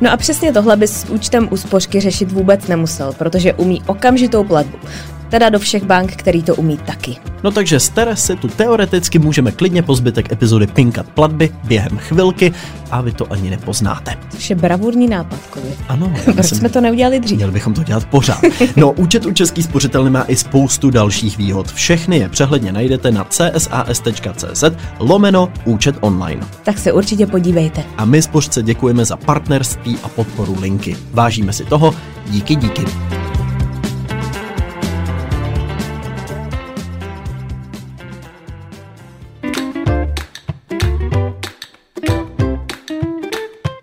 no 0.00 0.12
a 0.12 0.16
přesně 0.16 0.52
to 0.52 0.60
tohle 0.60 0.76
bys 0.76 1.00
s 1.00 1.10
účtem 1.10 1.48
úspořky 1.50 2.00
řešit 2.00 2.32
vůbec 2.32 2.66
nemusel, 2.66 3.12
protože 3.18 3.54
umí 3.54 3.82
okamžitou 3.86 4.44
platbu. 4.44 4.78
Teda 5.30 5.48
do 5.48 5.58
všech 5.58 5.84
bank, 5.84 6.12
který 6.16 6.42
to 6.42 6.54
umí 6.54 6.76
taky. 6.76 7.16
No 7.42 7.50
takže 7.50 7.80
z 7.80 7.88
Teresy 7.88 8.36
tu 8.36 8.48
teoreticky 8.48 9.18
můžeme 9.18 9.52
klidně 9.52 9.82
po 9.82 9.94
zbytek 9.94 10.32
epizody 10.32 10.66
pinkat 10.66 11.06
platby 11.08 11.50
během 11.64 11.98
chvilky 11.98 12.52
a 12.90 13.00
vy 13.00 13.12
to 13.12 13.32
ani 13.32 13.50
nepoznáte. 13.50 14.16
Což 14.30 14.50
je 14.50 14.56
bravurní 14.56 15.08
nápad, 15.08 15.40
Kovi. 15.50 15.74
Ano. 15.88 16.12
Proč 16.24 16.46
jsme 16.46 16.68
to 16.68 16.80
neudělali 16.80 17.20
dřív? 17.20 17.36
Měli 17.36 17.52
bychom 17.52 17.74
to 17.74 17.82
dělat 17.84 18.04
pořád. 18.04 18.40
No, 18.76 18.92
účet 18.92 19.26
u 19.26 19.32
Český 19.32 19.62
spořitelny 19.62 20.10
má 20.10 20.24
i 20.28 20.36
spoustu 20.36 20.90
dalších 20.90 21.38
výhod. 21.38 21.72
Všechny 21.72 22.18
je 22.18 22.28
přehledně 22.28 22.72
najdete 22.72 23.10
na 23.10 23.24
csas.cz 23.24 24.64
lomeno 24.98 25.52
účet 25.64 25.96
online. 26.00 26.46
Tak 26.62 26.78
se 26.78 26.92
určitě 26.92 27.26
podívejte. 27.26 27.84
A 27.96 28.04
my 28.04 28.22
spořce 28.22 28.62
děkujeme 28.62 29.04
za 29.04 29.16
partnerství 29.16 29.98
a 30.02 30.08
podporu 30.08 30.56
linky. 30.60 30.96
Vážíme 31.12 31.52
si 31.52 31.64
toho. 31.64 31.94
Díky, 32.26 32.54
díky. 32.54 32.84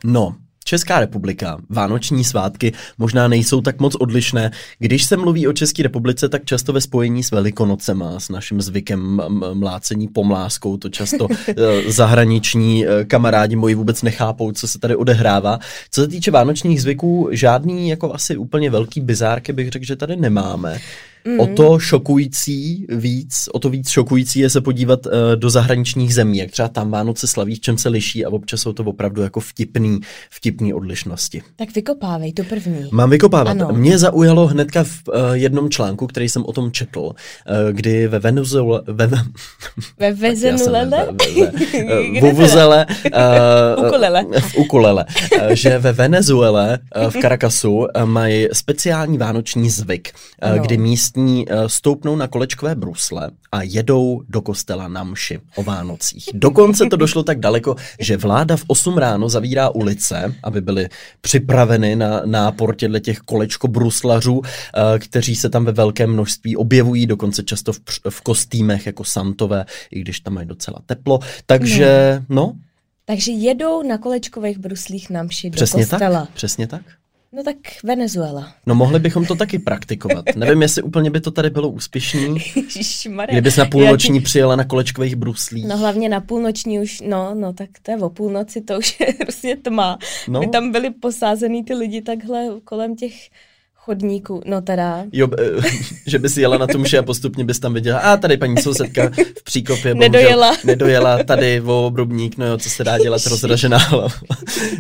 No, 0.09 0.35
Česká 0.63 0.99
republika, 0.99 1.57
vánoční 1.69 2.23
svátky 2.23 2.73
možná 2.97 3.27
nejsou 3.27 3.61
tak 3.61 3.79
moc 3.79 3.95
odlišné. 3.95 4.51
Když 4.79 5.03
se 5.03 5.17
mluví 5.17 5.47
o 5.47 5.53
České 5.53 5.83
republice, 5.83 6.29
tak 6.29 6.45
často 6.45 6.73
ve 6.73 6.81
spojení 6.81 7.23
s 7.23 7.31
Velikonocema, 7.31 8.19
s 8.19 8.29
naším 8.29 8.61
zvykem 8.61 9.21
mlácení 9.53 10.07
pomláskou, 10.07 10.77
to 10.77 10.89
často 10.89 11.27
eh, 11.47 11.55
zahraniční 11.91 12.87
eh, 12.87 13.05
kamarádi 13.05 13.55
moji 13.55 13.75
vůbec 13.75 14.03
nechápou, 14.03 14.51
co 14.51 14.67
se 14.67 14.79
tady 14.79 14.95
odehrává. 14.95 15.59
Co 15.91 16.01
se 16.01 16.07
týče 16.07 16.31
vánočních 16.31 16.81
zvyků, 16.81 17.29
žádný 17.31 17.89
jako 17.89 18.13
asi 18.13 18.37
úplně 18.37 18.69
velký 18.69 19.01
bizárky 19.01 19.53
bych 19.53 19.69
řekl, 19.69 19.85
že 19.85 19.95
tady 19.95 20.15
nemáme. 20.15 20.79
Mm. 21.27 21.39
O 21.39 21.47
to 21.47 21.79
šokující 21.79 22.85
víc, 22.89 23.49
o 23.53 23.59
to 23.59 23.69
víc 23.69 23.89
šokující 23.89 24.39
je 24.39 24.49
se 24.49 24.61
podívat 24.61 25.05
uh, 25.05 25.11
do 25.35 25.49
zahraničních 25.49 26.13
zemí, 26.13 26.37
jak 26.37 26.51
třeba 26.51 26.67
tam 26.67 26.91
Vánoce 26.91 27.27
slaví, 27.27 27.55
v 27.55 27.59
čem 27.59 27.77
se 27.77 27.89
liší 27.89 28.25
a 28.25 28.29
občas 28.29 28.61
jsou 28.61 28.73
to 28.73 28.83
opravdu 28.83 29.21
jako 29.21 29.39
vtipný, 29.39 29.99
vtipný 30.29 30.73
odlišnosti. 30.73 31.41
Tak 31.55 31.75
vykopávej, 31.75 32.33
to 32.33 32.43
první. 32.43 32.89
Mám 32.91 33.09
vykopávat. 33.09 33.47
Ano. 33.47 33.69
Mě 33.73 33.97
zaujalo 33.97 34.47
hnedka 34.47 34.83
v 34.83 35.01
uh, 35.07 35.13
jednom 35.33 35.69
článku, 35.69 36.07
který 36.07 36.29
jsem 36.29 36.45
o 36.45 36.53
tom 36.53 36.71
četl, 36.71 36.99
uh, 36.99 37.13
kdy 37.71 38.07
ve 38.07 38.19
Venezuele... 38.19 38.81
Ve, 38.87 39.07
ve 39.99 40.11
Venezuele? 40.13 41.07
V 42.17 42.21
Vuvuzele. 42.21 42.85
Ukulele. 43.77 44.25
V 44.39 44.57
ukulele. 44.57 45.05
že 45.53 45.77
ve 45.77 45.93
Venezuele, 45.93 46.79
v 47.09 47.21
Caracasu, 47.21 47.87
mají 48.05 48.47
speciální 48.53 49.17
vánoční 49.17 49.69
zvyk, 49.69 50.11
kdy 50.61 50.77
míst 50.77 51.16
místní 51.16 51.16
eh, 51.17 51.69
stoupnou 51.69 52.15
na 52.15 52.27
kolečkové 52.27 52.75
brusle 52.75 53.31
a 53.51 53.61
jedou 53.61 54.21
do 54.29 54.41
kostela 54.41 54.87
na 54.87 55.03
mši 55.03 55.39
o 55.55 55.63
Vánocích. 55.63 56.29
Dokonce 56.33 56.85
to 56.85 56.95
došlo 56.95 57.23
tak 57.23 57.39
daleko, 57.39 57.75
že 57.99 58.17
vláda 58.17 58.57
v 58.57 58.63
8 58.67 58.97
ráno 58.97 59.29
zavírá 59.29 59.69
ulice, 59.69 60.35
aby 60.43 60.61
byly 60.61 60.89
připraveny 61.21 61.95
na 61.95 62.21
nápor 62.25 62.75
těchto 62.75 62.99
těch 62.99 63.19
kolečko-bruslařů, 63.19 64.41
eh, 64.43 64.99
kteří 64.99 65.35
se 65.35 65.49
tam 65.49 65.65
ve 65.65 65.71
velkém 65.71 66.13
množství 66.13 66.57
objevují, 66.57 67.05
dokonce 67.05 67.43
často 67.43 67.73
v, 67.73 67.79
v 68.09 68.21
kostýmech 68.21 68.85
jako 68.85 69.03
santové, 69.03 69.65
i 69.91 69.99
když 69.99 70.19
tam 70.19 70.33
mají 70.33 70.47
docela 70.47 70.79
teplo. 70.85 71.19
Takže, 71.45 72.23
no, 72.29 72.35
no 72.35 72.55
takže 73.09 73.31
jedou 73.31 73.83
na 73.83 73.97
kolečkových 73.97 74.57
bruslích 74.57 75.09
na 75.09 75.23
mši 75.23 75.49
přesně 75.49 75.85
do 75.85 75.89
kostela. 75.89 76.19
Tak, 76.19 76.29
přesně 76.29 76.67
tak. 76.67 76.81
No 77.31 77.43
tak 77.43 77.57
Venezuela. 77.83 78.53
No 78.65 78.75
mohli 78.75 78.99
bychom 78.99 79.25
to 79.25 79.35
taky 79.35 79.59
praktikovat. 79.59 80.25
Nevím, 80.35 80.61
jestli 80.61 80.81
úplně 80.81 81.09
by 81.09 81.21
to 81.21 81.31
tady 81.31 81.49
bylo 81.49 81.69
úspěšný. 81.69 82.37
Kdybys 83.31 83.55
na 83.55 83.65
půlnoční 83.65 84.21
přijela 84.21 84.55
na 84.55 84.63
kolečkových 84.63 85.15
bruslích. 85.15 85.67
No 85.67 85.77
hlavně 85.77 86.09
na 86.09 86.21
půlnoční 86.21 86.79
už, 86.79 87.01
no, 87.01 87.35
no 87.35 87.53
tak 87.53 87.69
to 87.81 87.91
je 87.91 87.97
o 87.97 88.09
půlnoci, 88.09 88.61
to 88.61 88.77
už 88.77 88.99
je 88.99 89.13
prostě 89.21 89.55
tma. 89.55 89.97
No. 90.27 90.39
By 90.39 90.47
tam 90.47 90.71
byli 90.71 90.89
posázený 90.89 91.63
ty 91.63 91.73
lidi 91.73 92.01
takhle 92.01 92.47
kolem 92.63 92.95
těch 92.95 93.13
chodníku, 93.87 94.41
no 94.45 94.61
teda. 94.61 95.03
Jo, 95.11 95.27
eh, 95.39 95.61
že 96.07 96.19
by 96.19 96.29
si 96.29 96.41
jela 96.41 96.57
na 96.57 96.67
tom 96.67 96.83
a 96.99 97.01
postupně 97.01 97.45
bys 97.45 97.59
tam 97.59 97.73
viděla, 97.73 97.99
a 97.99 98.17
tady 98.17 98.37
paní 98.37 98.57
sousedka 98.57 99.11
v 99.39 99.43
příkopě. 99.43 99.95
nedojela. 99.95 100.55
Nedojela, 100.63 101.23
tady 101.23 101.61
o 101.61 101.85
obrubník, 101.85 102.37
no 102.37 102.45
jo, 102.45 102.57
co 102.57 102.69
se 102.69 102.83
dá 102.83 102.97
dělat, 102.97 103.21
rozražená 103.25 103.77
hlava. 103.77 104.07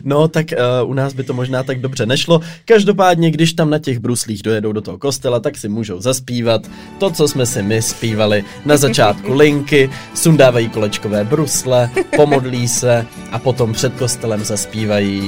No, 0.03 0.27
tak 0.27 0.45
uh, 0.83 0.89
u 0.89 0.93
nás 0.93 1.13
by 1.13 1.23
to 1.23 1.33
možná 1.33 1.63
tak 1.63 1.81
dobře 1.81 2.05
nešlo. 2.05 2.41
Každopádně, 2.65 3.31
když 3.31 3.53
tam 3.53 3.69
na 3.69 3.79
těch 3.79 3.99
bruslích 3.99 4.43
dojedou 4.43 4.71
do 4.71 4.81
toho 4.81 4.97
kostela, 4.97 5.39
tak 5.39 5.57
si 5.57 5.69
můžou 5.69 6.01
zaspívat 6.01 6.61
to, 6.99 7.09
co 7.09 7.27
jsme 7.27 7.45
si 7.45 7.63
my 7.63 7.81
zpívali 7.81 8.43
na 8.65 8.77
začátku 8.77 9.33
linky, 9.33 9.89
sundávají 10.13 10.69
kolečkové 10.69 11.23
brusle, 11.23 11.89
pomodlí 12.15 12.67
se 12.67 13.05
a 13.31 13.39
potom 13.39 13.73
před 13.73 13.93
kostelem 13.93 14.45
zaspívají 14.45 15.21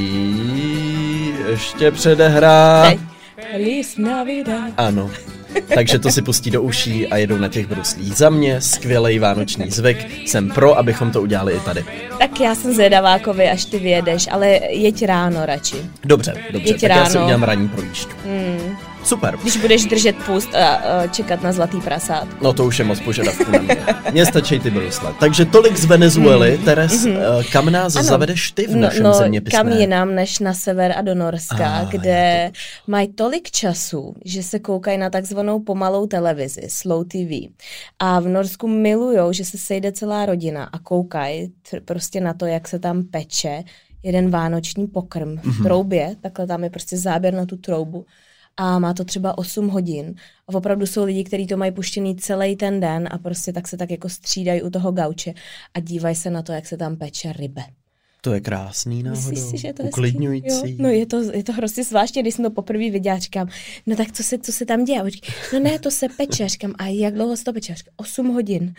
ještě 1.49 1.91
předehrá. 1.91 2.93
Feliz 3.51 3.97
Navidad. 3.97 4.73
Ano. 4.77 5.11
Takže 5.73 5.99
to 5.99 6.11
si 6.11 6.21
pustí 6.21 6.51
do 6.51 6.61
uší 6.61 7.07
a 7.07 7.17
jedou 7.17 7.37
na 7.37 7.47
těch 7.47 7.67
bruslích. 7.67 8.15
Za 8.15 8.29
mě 8.29 8.61
skvělý 8.61 9.19
vánoční 9.19 9.71
zvyk. 9.71 10.27
Jsem 10.27 10.49
pro, 10.49 10.77
abychom 10.77 11.11
to 11.11 11.21
udělali 11.21 11.53
i 11.53 11.59
tady. 11.59 11.85
Tak 12.19 12.39
já 12.39 12.55
jsem 12.55 12.73
zvědavákovi, 12.73 13.49
až 13.49 13.65
ty 13.65 13.79
vyjedeš, 13.79 14.27
ale 14.31 14.47
jeď 14.69 15.05
ráno 15.05 15.45
radši. 15.45 15.75
Dobře, 16.03 16.33
dobře. 16.51 16.69
Jeď 16.69 16.81
tak 16.81 16.89
ráno. 16.89 17.01
já 17.01 17.09
si 17.09 17.17
udělám 17.17 17.43
ranní 17.43 17.67
projížďku. 17.67 18.13
Hmm. 18.25 18.77
Super. 19.09 19.37
Když 19.41 19.57
budeš 19.57 19.85
držet 19.85 20.15
pust 20.25 20.55
a, 20.55 20.75
a 20.75 21.07
čekat 21.07 21.43
na 21.43 21.51
zlatý 21.51 21.81
prasát. 21.81 22.27
No 22.41 22.53
to 22.53 22.65
už 22.65 22.79
je 22.79 22.85
moc 22.85 22.99
požadavků 22.99 23.51
na 23.51 23.59
mě. 23.59 23.77
Mně 24.11 24.25
stačí 24.25 24.59
ty 24.59 24.71
brusle. 24.71 25.13
Takže 25.19 25.45
tolik 25.45 25.77
z 25.77 25.85
Venezuely. 25.85 26.57
Mm. 26.57 26.65
Teres, 26.65 27.05
mm. 27.05 27.15
kam 27.51 27.71
nás 27.71 27.95
ano. 27.95 28.03
zavedeš 28.03 28.51
ty 28.51 28.67
v 28.67 28.75
no, 28.75 28.81
našem 28.81 29.03
no, 29.03 29.13
zeměpisné? 29.13 29.59
kam 29.59 29.69
jinam 29.69 30.15
než 30.15 30.39
na 30.39 30.53
sever 30.53 30.93
a 30.97 31.01
do 31.01 31.15
Norska, 31.15 31.79
ah, 31.81 31.85
kde 31.85 32.51
mají 32.87 33.07
tolik 33.07 33.51
času, 33.51 34.13
že 34.25 34.43
se 34.43 34.59
koukají 34.59 34.97
na 34.97 35.09
takzvanou 35.09 35.59
pomalou 35.59 36.07
televizi, 36.07 36.61
slow 36.67 37.05
TV. 37.07 37.49
A 37.99 38.19
v 38.19 38.27
Norsku 38.27 38.67
milujou, 38.67 39.33
že 39.33 39.45
se 39.45 39.57
sejde 39.57 39.91
celá 39.91 40.25
rodina 40.25 40.63
a 40.63 40.79
koukají 40.79 41.51
prostě 41.85 42.21
na 42.21 42.33
to, 42.33 42.45
jak 42.45 42.67
se 42.67 42.79
tam 42.79 43.03
peče 43.03 43.63
jeden 44.03 44.29
vánoční 44.29 44.87
pokrm 44.87 45.37
v 45.37 45.43
mm-hmm. 45.43 45.63
troubě, 45.63 46.15
takhle 46.21 46.47
tam 46.47 46.63
je 46.63 46.69
prostě 46.69 46.97
záběr 46.97 47.33
na 47.33 47.45
tu 47.45 47.57
troubu 47.57 48.05
a 48.59 48.79
má 48.79 48.93
to 48.93 49.05
třeba 49.05 49.37
8 49.37 49.67
hodin. 49.67 50.15
A 50.47 50.53
opravdu 50.53 50.85
jsou 50.85 51.05
lidi, 51.05 51.23
kteří 51.23 51.47
to 51.47 51.57
mají 51.57 51.71
puštěný 51.71 52.15
celý 52.15 52.55
ten 52.55 52.79
den 52.79 53.09
a 53.11 53.17
prostě 53.17 53.53
tak 53.53 53.67
se 53.67 53.77
tak 53.77 53.91
jako 53.91 54.09
střídají 54.09 54.61
u 54.61 54.69
toho 54.69 54.91
gauče 54.91 55.33
a 55.73 55.79
dívají 55.79 56.15
se 56.15 56.29
na 56.29 56.41
to, 56.41 56.51
jak 56.51 56.65
se 56.65 56.77
tam 56.77 56.97
peče 56.97 57.33
rybe. 57.33 57.63
To 58.21 58.33
je 58.33 58.41
krásný 58.41 59.03
náhodou, 59.03 59.49
si, 59.49 59.57
že 59.57 59.73
to 59.73 59.83
uklidňující. 59.83 60.71
Jo, 60.71 60.75
no 60.77 60.89
je 60.89 61.05
to, 61.05 61.21
je 61.31 61.43
to 61.43 61.53
hrozně 61.53 61.83
zvláštně, 61.83 62.21
když 62.21 62.35
jsem 62.35 62.45
to 62.45 62.51
poprvé 62.51 62.89
viděla, 62.89 63.17
říkám, 63.17 63.49
no 63.85 63.95
tak 63.95 64.11
co 64.11 64.23
se, 64.23 64.37
co 64.37 64.51
se 64.51 64.65
tam 64.65 64.85
děje? 64.85 65.01
Říkám, 65.07 65.35
no 65.53 65.59
ne, 65.59 65.79
to 65.79 65.91
se 65.91 66.07
peče, 66.17 66.49
říkám, 66.49 66.73
a 66.77 66.87
jak 66.87 67.13
dlouho 67.13 67.37
se 67.37 67.43
to 67.43 67.53
peče? 67.53 67.75
Říkám, 67.75 67.93
8 67.97 68.27
hodin. 68.27 68.73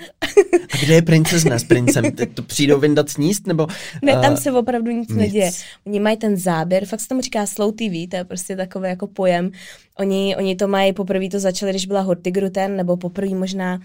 A 0.73 0.77
kde 0.85 0.95
je 0.95 1.03
princezna 1.03 1.59
s 1.59 1.65
princem? 1.65 2.13
Teď 2.13 2.35
to 2.35 2.43
přijdou 2.43 2.81
vyndat 2.81 3.09
sníst, 3.09 3.47
nebo? 3.47 3.67
Ne, 4.03 4.13
tam 4.13 4.37
se 4.37 4.53
opravdu 4.53 4.91
nic, 4.91 5.09
nic 5.09 5.19
neděje. 5.19 5.51
Oni 5.87 6.01
mají 6.01 6.17
ten 6.17 6.37
záběr, 6.37 6.87
fakt 6.87 7.01
se 7.01 7.09
tomu 7.09 7.21
říká 7.21 7.47
slow 7.47 7.73
TV, 7.73 8.11
to 8.11 8.17
je 8.17 8.25
prostě 8.25 8.57
takový 8.57 8.89
jako 8.89 9.07
pojem. 9.07 9.51
Oni, 9.99 10.37
oni 10.37 10.57
to 10.57 10.69
mají, 10.69 10.93
poprvé 10.93 11.29
to 11.29 11.41
začali, 11.41 11.73
když 11.73 11.87
byla 11.87 12.01
Hortigruten, 12.01 12.77
nebo 12.77 12.97
poprvé 12.97 13.35
možná 13.35 13.81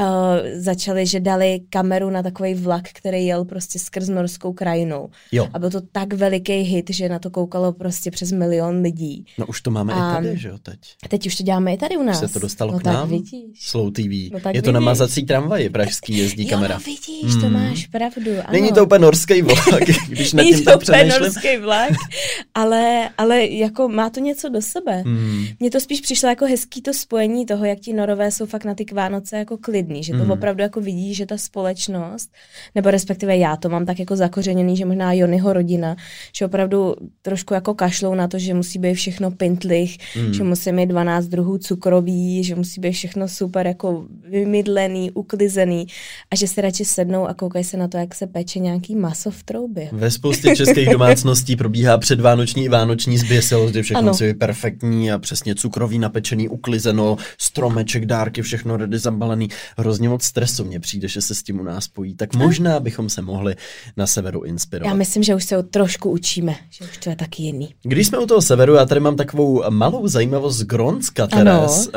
uh, 0.00 0.06
začali, 0.54 1.06
že 1.06 1.20
dali 1.20 1.60
kameru 1.70 2.10
na 2.10 2.22
takový 2.22 2.54
vlak, 2.54 2.88
který 2.92 3.26
jel 3.26 3.44
prostě 3.44 3.78
skrz 3.78 4.08
norskou 4.08 4.52
krajinou. 4.52 5.10
Jo. 5.32 5.48
A 5.52 5.58
byl 5.58 5.70
to 5.70 5.80
tak 5.80 6.12
veliký 6.12 6.52
hit, 6.52 6.90
že 6.90 7.08
na 7.08 7.18
to 7.18 7.30
koukalo 7.30 7.72
prostě 7.72 8.10
přes 8.10 8.32
milion 8.32 8.80
lidí. 8.80 9.24
No 9.38 9.46
už 9.46 9.60
to 9.60 9.70
máme 9.70 9.92
a 9.92 9.96
i 9.96 10.14
tady, 10.14 10.38
že 10.38 10.48
jo, 10.48 10.58
teď. 10.58 10.78
Teď 11.08 11.26
už 11.26 11.36
to 11.36 11.42
děláme 11.42 11.74
i 11.74 11.76
tady 11.76 11.96
u 11.96 12.02
nás. 12.02 12.20
Se 12.20 12.28
to 12.28 12.38
dostalo 12.38 12.72
no, 12.72 12.78
k 12.78 12.84
nám? 12.84 13.08
vidíš. 13.08 13.60
Slow 13.60 13.92
TV. 13.92 14.32
No, 14.32 14.40
tak 14.40 14.54
je 14.54 14.62
to 14.62 14.72
na 14.72 14.80
mazací 14.80 15.26
tramvaji, 15.26 15.70
pražský 15.70 16.18
jezdí 16.18 16.42
jo, 16.42 16.50
kamera. 16.50 16.74
Jo, 16.74 16.80
vidíš, 16.86 17.34
mm. 17.34 17.40
to 17.40 17.46
hmm. 17.46 17.52
máš 17.52 17.86
pravdu. 17.86 18.30
Ano. 18.30 18.48
Není 18.52 18.72
to 18.72 18.84
úplně 18.84 18.98
norský 18.98 19.42
vlak, 19.42 19.82
když 20.08 20.32
nad 20.32 20.42
tím 20.42 20.64
přemýšlím. 20.78 21.08
Není 21.08 21.10
norský 21.20 21.56
vlak, 21.56 21.90
ale, 22.54 23.10
ale 23.18 23.46
jako 23.46 23.88
má 23.88 24.10
to 24.10 24.20
něco 24.20 24.48
do 24.48 24.62
sebe. 24.62 25.02
Mm. 25.04 25.46
Mně 25.60 25.70
to 25.70 25.80
spíš 25.80 26.00
přišlo 26.00 26.28
jako 26.28 26.44
hezký 26.46 26.82
to 26.82 26.94
spojení 26.94 27.46
toho, 27.46 27.64
jak 27.64 27.78
ti 27.78 27.92
norové 27.92 28.30
jsou 28.30 28.46
fakt 28.46 28.64
na 28.64 28.74
ty 28.74 28.84
Vánoce 28.92 29.36
jako 29.36 29.58
klidný, 29.90 30.04
že 30.04 30.12
to 30.12 30.24
mm. 30.24 30.30
opravdu 30.30 30.62
jako 30.62 30.80
vidí, 30.80 31.14
že 31.14 31.26
ta 31.26 31.36
společnost, 31.36 32.30
nebo 32.74 32.90
respektive 32.90 33.36
já 33.36 33.56
to 33.56 33.68
mám 33.68 33.86
tak 33.86 33.98
jako 33.98 34.16
zakořeněný, 34.16 34.76
že 34.76 34.84
možná 34.84 35.12
Jonyho 35.12 35.52
rodina, 35.52 35.96
že 36.36 36.46
opravdu 36.46 36.94
trošku 37.22 37.54
jako 37.54 37.74
kašlou 37.74 38.14
na 38.14 38.28
to, 38.28 38.38
že 38.38 38.54
musí 38.54 38.78
být 38.78 38.94
všechno 38.94 39.30
pintlich, 39.30 39.98
mm. 40.16 40.34
že 40.34 40.44
musí 40.44 40.72
mít 40.72 40.86
12 40.86 41.26
druhů 41.26 41.58
cukroví, 41.58 42.44
že 42.44 42.54
musí 42.54 42.80
být 42.80 42.92
všechno 42.92 43.28
super 43.28 43.66
jako 43.66 44.06
vymydlený, 44.28 45.10
uklizený 45.10 45.86
a 46.30 46.36
že 46.36 46.48
se 46.48 46.60
radši 46.60 46.84
sednou 46.84 47.26
a 47.26 47.34
koukají 47.34 47.64
se 47.64 47.76
na 47.76 47.88
to, 47.88 47.96
jak 47.96 48.14
se 48.14 48.26
peče 48.26 48.58
nějaký 48.58 48.96
maso 48.96 49.30
v 49.30 49.42
troubě. 49.42 49.88
Ve 49.92 50.10
spoustě 50.10 50.56
českých 50.56 50.88
domácností 50.92 51.56
probíhá 51.56 51.98
předvánoční 51.98 52.64
i 52.64 52.68
vánoční 52.68 53.18
zběsil, 53.18 53.70
kde 53.70 53.82
všechno 53.82 54.12
je 54.22 54.34
perfektní 54.34 55.12
a 55.12 55.18
přesně 55.18 55.54
cukrový, 55.54 55.98
napečený, 55.98 56.48
uklizeno, 56.48 57.16
stromeček, 57.38 58.06
dárky, 58.06 58.42
všechno 58.42 58.76
ready 58.76 58.98
zabalený. 58.98 59.48
Hrozně 59.78 60.08
moc 60.08 60.24
stresu 60.24 60.64
mně 60.64 60.80
přijde, 60.80 61.08
že 61.08 61.20
se 61.20 61.34
s 61.34 61.42
tím 61.42 61.60
u 61.60 61.62
nás 61.62 61.84
spojí. 61.84 62.14
Tak 62.14 62.34
možná 62.34 62.80
bychom 62.80 63.08
se 63.08 63.22
mohli 63.22 63.56
na 63.96 64.06
severu 64.06 64.42
inspirovat. 64.42 64.90
Já 64.90 64.94
myslím, 64.94 65.22
že 65.22 65.34
už 65.34 65.44
se 65.44 65.62
trošku 65.62 66.10
učíme, 66.10 66.54
že 66.70 66.84
už 66.84 66.98
to 66.98 67.10
je 67.10 67.16
taky 67.16 67.42
jiný. 67.42 67.74
Když 67.82 68.06
jsme 68.06 68.18
u 68.18 68.26
toho 68.26 68.42
severu, 68.42 68.74
já 68.74 68.86
tady 68.86 69.00
mám 69.00 69.16
takovou 69.16 69.64
malou 69.70 70.08
zajímavost 70.08 70.56
z 70.56 70.62
Grónska, 70.62 71.26
Teres. 71.26 71.86
Uh, 71.86 71.92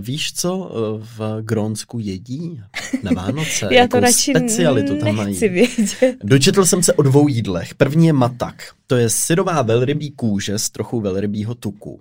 víš, 0.00 0.32
co 0.32 0.70
eh, 0.70 1.04
v 1.16 1.42
Grónsku 1.42 1.98
jedí 1.98 2.60
na 3.02 3.12
Vánoce? 3.12 3.68
já 3.70 3.88
to 3.88 4.00
radši 4.00 4.32
specialitu 4.36 4.98
tam 4.98 5.16
mají. 5.16 5.38
vědět. 5.38 6.16
Dočetl 6.22 6.64
jsem 6.64 6.82
se 6.82 6.92
o 6.92 7.02
dvou 7.02 7.28
jídlech. 7.28 7.74
První 7.74 8.06
je 8.06 8.12
matak. 8.12 8.54
To 8.86 8.96
je 8.96 9.10
syrová 9.10 9.62
velrybí 9.62 10.10
kůže 10.10 10.58
s 10.58 10.70
trochou 10.70 11.00
velrybího 11.00 11.54
tuku. 11.54 12.00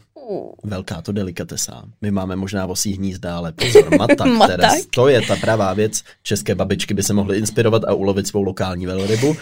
Velká 0.64 1.02
to 1.02 1.12
delikatesa. 1.12 1.84
My 2.02 2.12
máme 2.12 2.36
možná 2.36 2.66
vosí 2.66 2.94
hnízda, 2.94 3.38
ale 3.38 3.52
pozor, 3.52 3.98
matak, 4.00 4.28
matak? 4.28 4.72
to 4.96 5.08
je 5.08 5.22
ta 5.22 5.36
pravá 5.36 5.74
věc. 5.74 6.04
České 6.24 6.56
babičky 6.56 6.94
by 6.94 7.04
se 7.04 7.14
mohly 7.14 7.38
inspirovat 7.38 7.84
a 7.84 7.94
ulovit 7.94 8.28
svou 8.28 8.44
lokální 8.44 8.86
velrybu. 8.86 9.36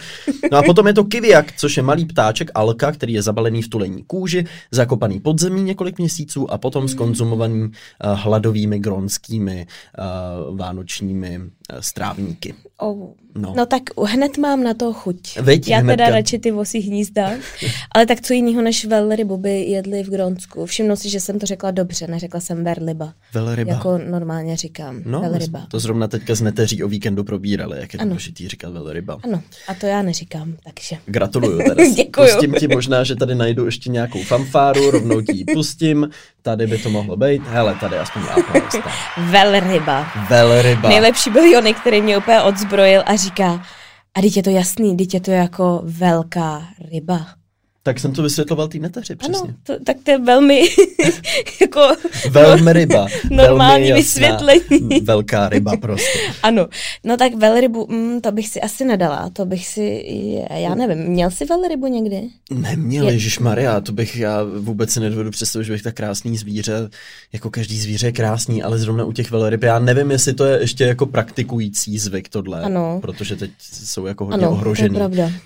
No 0.52 0.58
a 0.58 0.62
potom 0.62 0.86
je 0.86 0.94
to 0.94 1.04
kiviak, 1.04 1.52
což 1.56 1.76
je 1.76 1.82
malý 1.82 2.04
ptáček 2.04 2.50
alka, 2.54 2.92
který 2.92 3.12
je 3.12 3.22
zabalený 3.22 3.62
v 3.62 3.68
tulení 3.68 4.04
kůži, 4.06 4.44
zakopaný 4.70 5.20
pod 5.20 5.40
zemí 5.40 5.62
několik 5.62 5.98
měsíců 5.98 6.52
a 6.52 6.58
potom 6.58 6.88
skonzumovaný 6.88 7.62
uh, 7.62 7.70
hladovými 8.14 8.78
gronskými 8.78 9.66
uh, 10.46 10.56
vánočními 10.58 11.38
uh, 11.38 11.46
strávníky. 11.80 12.54
Oh. 12.82 13.14
No. 13.34 13.54
no 13.56 13.66
tak 13.66 13.82
hned 14.06 14.38
mám 14.38 14.62
na 14.62 14.74
to 14.74 14.92
chuť. 14.92 15.38
Veď, 15.40 15.68
Já 15.68 15.78
hnedka. 15.78 16.04
teda 16.04 16.16
radši 16.16 16.38
ty 16.38 16.50
vosí 16.50 16.80
hnízda, 16.80 17.30
ale 17.92 18.06
tak 18.06 18.20
co 18.20 18.32
jiného 18.32 18.62
než 18.62 18.84
velrybu 18.84 19.36
by 19.36 19.62
jedli 19.62 20.02
v 20.02 20.10
Grónsku. 20.10 20.66
Všimnu 20.66 20.96
si, 20.96 21.10
že 21.10 21.20
jsem 21.20 21.38
to 21.38 21.46
řekla 21.46 21.70
dobře, 21.70 22.06
neřekla 22.06 22.40
jsem 22.40 22.64
verliba. 22.64 23.12
Velryba. 23.34 23.72
Jako 23.72 23.98
normálně 23.98 24.56
říkám. 24.56 25.02
No, 25.04 25.20
velryba. 25.20 25.66
to 25.70 25.78
zrovna 25.78 26.08
teďka 26.08 26.34
z 26.34 26.40
neteří 26.40 26.84
o 26.84 26.88
víkendu 26.88 27.24
probírali, 27.24 27.80
jak 27.80 27.94
je 27.94 28.00
ano. 28.00 28.08
důležitý 28.08 28.48
říkat 28.48 28.72
velryba. 28.72 29.18
Ano, 29.24 29.42
a 29.68 29.74
to 29.74 29.86
já 29.86 30.02
neříkám, 30.02 30.54
takže. 30.64 30.96
Gratuluju 31.06 31.58
teda. 31.68 31.84
Děkuju. 31.88 32.28
Pustím 32.28 32.54
ti 32.54 32.68
možná, 32.68 33.04
že 33.04 33.16
tady 33.16 33.34
najdu 33.34 33.64
ještě 33.64 33.90
nějakou 33.90 34.22
fanfáru, 34.22 34.90
rovnou 34.90 35.20
ti 35.20 35.36
ji 35.36 35.44
pustím. 35.44 36.08
Tady 36.42 36.66
by 36.66 36.78
to 36.78 36.90
mohlo 36.90 37.16
být. 37.16 37.42
Hele, 37.46 37.76
tady 37.80 37.96
aspoň 37.96 38.22
Velryba. 39.30 40.06
Velryba. 40.30 40.88
Nejlepší 40.88 41.30
byl 41.30 41.44
Jony, 41.44 41.74
který 41.74 42.02
mě 42.02 42.18
úplně 42.18 42.40
odzbrojil 42.72 43.02
a 43.06 43.16
říká, 43.16 43.62
a 44.14 44.20
teď 44.20 44.36
je 44.36 44.42
to 44.42 44.50
jasný, 44.50 44.96
teď 44.96 45.14
je 45.14 45.20
to 45.20 45.30
jako 45.30 45.80
velká 45.84 46.62
ryba. 46.92 47.41
Tak 47.84 48.00
jsem 48.00 48.12
to 48.12 48.22
vysvětloval 48.22 48.68
té 48.68 48.78
neteři, 48.78 49.16
přesně. 49.16 49.48
Ano, 49.48 49.54
to, 49.62 49.84
tak 49.84 49.96
to 50.02 50.10
je 50.10 50.18
velmi 50.18 50.68
jako... 51.60 51.80
Velmi 52.30 52.72
ryba. 52.72 53.06
Normální 53.30 53.88
velmi 53.88 54.02
vysvětlení. 54.02 55.00
Velká 55.02 55.48
ryba 55.48 55.76
prostě. 55.76 56.18
Ano, 56.42 56.68
no 57.04 57.16
tak 57.16 57.34
velrybu, 57.34 57.86
mm, 57.90 58.20
to 58.20 58.32
bych 58.32 58.48
si 58.48 58.60
asi 58.60 58.84
nedala, 58.84 59.30
to 59.32 59.44
bych 59.46 59.66
si, 59.66 60.04
já 60.50 60.74
nevím, 60.74 60.98
měl 60.98 61.30
jsi 61.30 61.44
velrybu 61.44 61.86
někdy? 61.86 62.22
Neměl, 62.50 63.08
je... 63.08 63.18
Maria, 63.40 63.80
to 63.80 63.92
bych, 63.92 64.16
já 64.16 64.42
vůbec 64.58 64.90
si 64.90 65.00
nedovedu 65.00 65.30
představit, 65.30 65.64
že 65.64 65.72
bych 65.72 65.82
tak 65.82 65.94
krásný 65.94 66.36
zvíře, 66.36 66.90
jako 67.32 67.50
každý 67.50 67.78
zvíře 67.78 68.06
je 68.06 68.12
krásný, 68.12 68.62
ale 68.62 68.78
zrovna 68.78 69.04
u 69.04 69.12
těch 69.12 69.30
velryb, 69.30 69.62
já 69.62 69.78
nevím, 69.78 70.10
jestli 70.10 70.34
to 70.34 70.44
je 70.44 70.60
ještě 70.60 70.84
jako 70.84 71.06
praktikující 71.06 71.98
zvyk 71.98 72.28
tohle, 72.28 72.62
ano. 72.62 72.98
protože 73.02 73.36
teď 73.36 73.50
jsou 73.58 74.06
jako 74.06 74.24
hodně 74.24 74.46
ano, 74.46 74.52
ohrožený. 74.52 74.98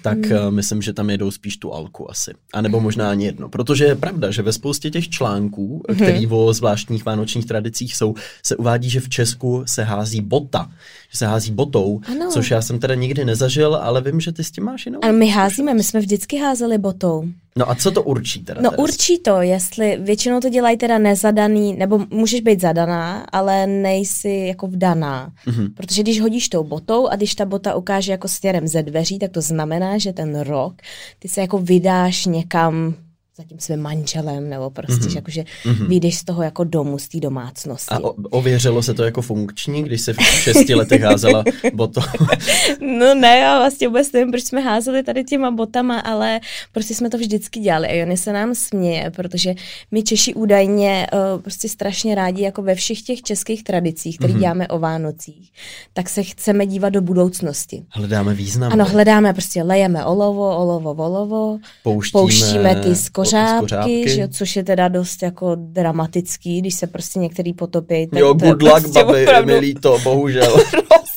Tak 0.02 0.26
hmm. 0.26 0.54
myslím, 0.54 0.82
že 0.82 0.92
tam 0.92 1.10
jedou 1.10 1.30
spíš 1.30 1.56
tu 1.56 1.72
alku 1.72 2.10
asi. 2.10 2.25
A 2.52 2.60
nebo 2.60 2.80
možná 2.80 3.10
ani 3.10 3.24
jedno. 3.24 3.48
Protože 3.48 3.84
je 3.84 3.94
pravda, 3.94 4.30
že 4.30 4.42
ve 4.42 4.52
spoustě 4.52 4.90
těch 4.90 5.08
článků, 5.08 5.82
hmm. 5.88 5.96
který 5.98 6.26
o 6.26 6.52
zvláštních 6.52 7.04
vánočních 7.04 7.46
tradicích 7.46 7.96
jsou, 7.96 8.14
se 8.42 8.56
uvádí, 8.56 8.90
že 8.90 9.00
v 9.00 9.08
Česku 9.08 9.62
se 9.66 9.84
hází 9.84 10.20
bota. 10.20 10.70
Že 11.10 11.18
se 11.18 11.26
hází 11.26 11.52
botou, 11.52 12.00
ano. 12.08 12.30
což 12.32 12.50
já 12.50 12.62
jsem 12.62 12.78
teda 12.78 12.94
nikdy 12.94 13.24
nezažil, 13.24 13.74
ale 13.74 14.00
vím, 14.00 14.20
že 14.20 14.32
ty 14.32 14.44
s 14.44 14.50
tím 14.50 14.64
máš 14.64 14.86
jinou. 14.86 14.98
Ale 15.02 15.12
my 15.12 15.28
házíme, 15.28 15.74
my 15.74 15.82
jsme 15.82 16.00
vždycky 16.00 16.38
házeli 16.38 16.78
botou. 16.78 17.24
No 17.58 17.70
a 17.70 17.74
co 17.74 17.90
to 17.90 18.02
určí 18.02 18.44
teda? 18.44 18.60
No 18.60 18.70
určí 18.76 19.18
to, 19.18 19.40
jestli 19.40 19.98
většinou 20.00 20.40
to 20.40 20.48
dělají 20.48 20.76
teda 20.76 20.98
nezadaný, 20.98 21.74
nebo 21.74 22.06
můžeš 22.10 22.40
být 22.40 22.60
zadaná, 22.60 23.26
ale 23.32 23.66
nejsi 23.66 24.44
jako 24.48 24.66
vdaná. 24.66 25.32
Mm-hmm. 25.46 25.70
Protože 25.74 26.02
když 26.02 26.20
hodíš 26.20 26.48
tou 26.48 26.64
botou 26.64 27.08
a 27.08 27.16
když 27.16 27.34
ta 27.34 27.44
bota 27.44 27.74
ukáže 27.74 28.12
jako 28.12 28.28
směrem 28.28 28.68
ze 28.68 28.82
dveří, 28.82 29.18
tak 29.18 29.30
to 29.30 29.40
znamená, 29.40 29.98
že 29.98 30.12
ten 30.12 30.40
rok 30.40 30.74
ty 31.18 31.28
se 31.28 31.40
jako 31.40 31.58
vydáš 31.58 32.15
někam 32.24 32.94
za 33.38 33.44
tím 33.44 33.58
svým 33.60 33.80
manželem, 33.80 34.48
nebo 34.48 34.70
prostě, 34.70 34.94
mm-hmm. 34.94 35.10
že 35.10 35.18
jakože 35.18 35.44
mm-hmm. 35.64 35.86
vyjdeš 35.88 36.18
z 36.18 36.24
toho 36.24 36.42
jako 36.42 36.64
domu, 36.64 36.98
z 36.98 37.08
té 37.08 37.20
domácnosti. 37.20 37.94
A 37.94 37.98
o, 37.98 38.14
ověřilo 38.30 38.82
se 38.82 38.94
to 38.94 39.04
jako 39.04 39.22
funkční, 39.22 39.82
když 39.82 40.00
se 40.00 40.12
v 40.12 40.16
šesti 40.16 40.74
letech 40.74 41.02
házela 41.02 41.44
boto? 41.74 42.00
no 42.80 43.14
ne, 43.14 43.38
já 43.38 43.58
vlastně 43.58 43.88
vůbec 43.88 44.12
nevím, 44.12 44.30
proč 44.30 44.44
jsme 44.44 44.60
házeli 44.60 45.02
tady 45.02 45.24
těma 45.24 45.50
botama, 45.50 46.00
ale 46.00 46.40
prostě 46.72 46.94
jsme 46.94 47.10
to 47.10 47.18
vždycky 47.18 47.60
dělali 47.60 47.88
a 47.88 47.94
Jony 47.94 48.16
se 48.16 48.32
nám 48.32 48.54
směje, 48.54 49.10
protože 49.10 49.54
my 49.90 50.02
Češi 50.02 50.34
údajně 50.34 51.06
uh, 51.12 51.42
prostě 51.42 51.68
strašně 51.68 52.14
rádi, 52.14 52.42
jako 52.42 52.62
ve 52.62 52.74
všech 52.74 53.02
těch 53.02 53.22
českých 53.22 53.64
tradicích, 53.64 54.18
které 54.18 54.32
mm-hmm. 54.32 54.38
děláme 54.38 54.68
o 54.68 54.78
Vánocích, 54.78 55.52
tak 55.92 56.08
se 56.08 56.22
chceme 56.22 56.66
dívat 56.66 56.88
do 56.88 57.00
budoucnosti. 57.00 57.82
Hledáme 57.90 58.34
význam. 58.34 58.72
Ano, 58.72 58.84
hledáme, 58.84 59.32
prostě 59.32 59.62
lejeme 59.62 60.04
olovo, 60.04 60.56
olovo, 60.56 60.94
olovo, 60.94 61.58
pouštíme, 61.82 62.20
pouštíme 62.20 62.76
ty 62.76 62.96
sko 62.96 63.25
skořápky, 63.26 63.58
skořápky. 63.58 64.08
Že, 64.08 64.28
což 64.28 64.56
je 64.56 64.64
teda 64.64 64.88
dost 64.88 65.22
jako 65.22 65.54
dramatický, 65.54 66.60
když 66.60 66.74
se 66.74 66.86
prostě 66.86 67.18
některý 67.18 67.52
potopí. 67.52 68.06
Tak 68.06 68.20
jo, 68.20 68.34
good 68.34 68.62
luck, 68.62 68.72
prostě 68.72 69.04
babi, 69.04 69.22
opravdu... 69.22 69.46
milí 69.52 69.74
to, 69.74 69.98
bohužel. 70.04 70.56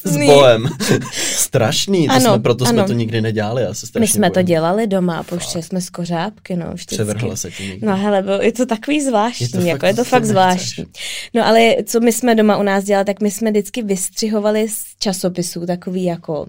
S 0.03 0.17
bohem. 0.17 0.69
Strašný, 1.35 2.07
to 2.07 2.13
ano, 2.13 2.33
jsme, 2.33 2.39
proto 2.39 2.65
ano. 2.65 2.73
jsme 2.73 2.87
to 2.87 2.93
nikdy 2.93 3.21
nedělali. 3.21 3.61
Já 3.61 3.73
se 3.73 3.99
My 3.99 4.07
jsme 4.07 4.29
bojím. 4.29 4.33
to 4.33 4.41
dělali 4.41 4.87
doma, 4.87 5.23
pouštěli 5.23 5.63
jsme 5.63 5.81
skořápky, 5.81 6.55
no, 6.55 6.65
vždycky. 6.73 6.95
Převrhla 6.95 7.35
se 7.35 7.51
ti 7.51 7.63
někdy. 7.63 7.87
No 7.87 7.97
hele, 7.97 8.21
bylo, 8.21 8.41
je 8.41 8.51
to 8.51 8.65
takový 8.65 9.01
zvláštní, 9.01 9.45
je 9.45 9.49
to 9.49 9.57
jako 9.57 9.79
fakt, 9.79 9.87
je 9.87 9.93
to 9.93 10.03
fakt 10.03 10.25
zvláštní. 10.25 10.85
No 11.33 11.47
ale 11.47 11.75
co 11.85 11.99
my 11.99 12.11
jsme 12.11 12.35
doma 12.35 12.57
u 12.57 12.63
nás 12.63 12.83
dělali, 12.83 13.05
tak 13.05 13.21
my 13.21 13.31
jsme 13.31 13.51
vždycky 13.51 13.83
vystřihovali 13.83 14.69
z 14.69 14.83
časopisů 14.99 15.65
takový 15.65 16.03
jako 16.03 16.47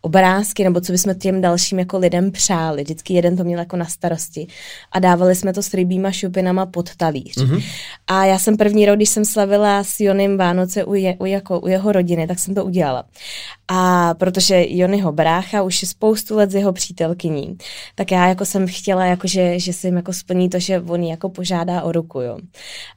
obrázky, 0.00 0.64
nebo 0.64 0.80
co 0.80 0.92
bychom 0.92 1.14
těm 1.14 1.40
dalším 1.40 1.78
jako 1.78 1.98
lidem 1.98 2.30
přáli. 2.30 2.82
Vždycky 2.82 3.14
jeden 3.14 3.36
to 3.36 3.44
měl 3.44 3.58
jako 3.58 3.76
na 3.76 3.86
starosti. 3.86 4.46
A 4.92 4.99
dávali 5.00 5.34
jsme 5.34 5.52
to 5.52 5.62
s 5.62 5.74
rybíma 5.74 6.12
šupinama 6.12 6.66
pod 6.66 6.96
talíř. 6.96 7.36
Mm-hmm. 7.36 7.64
A 8.06 8.24
já 8.24 8.38
jsem 8.38 8.56
první 8.56 8.86
rok, 8.86 8.96
když 8.96 9.08
jsem 9.08 9.24
slavila 9.24 9.84
s 9.84 10.00
Jonem 10.00 10.36
Vánoce 10.36 10.84
u, 10.84 10.94
je, 10.94 11.16
u, 11.18 11.26
jako, 11.26 11.60
u 11.60 11.68
jeho 11.68 11.92
rodiny, 11.92 12.26
tak 12.26 12.38
jsem 12.38 12.54
to 12.54 12.64
udělala. 12.64 13.04
A 13.68 14.14
protože 14.14 14.64
Jonyho 14.68 15.12
brácha 15.12 15.62
už 15.62 15.82
je 15.82 15.88
spoustu 15.88 16.36
let 16.36 16.50
s 16.50 16.54
jeho 16.54 16.72
přítelkyní, 16.72 17.58
tak 17.94 18.12
já 18.12 18.28
jako 18.28 18.44
jsem 18.44 18.66
chtěla, 18.66 19.04
jako 19.04 19.26
že, 19.26 19.58
že 19.58 19.72
se 19.72 19.88
jim 19.88 19.96
jako 19.96 20.12
splní 20.12 20.48
to, 20.48 20.58
že 20.58 20.80
on 20.80 21.02
jako 21.02 21.28
požádá 21.28 21.82
o 21.82 21.92
ruku, 21.92 22.20
jo. 22.20 22.38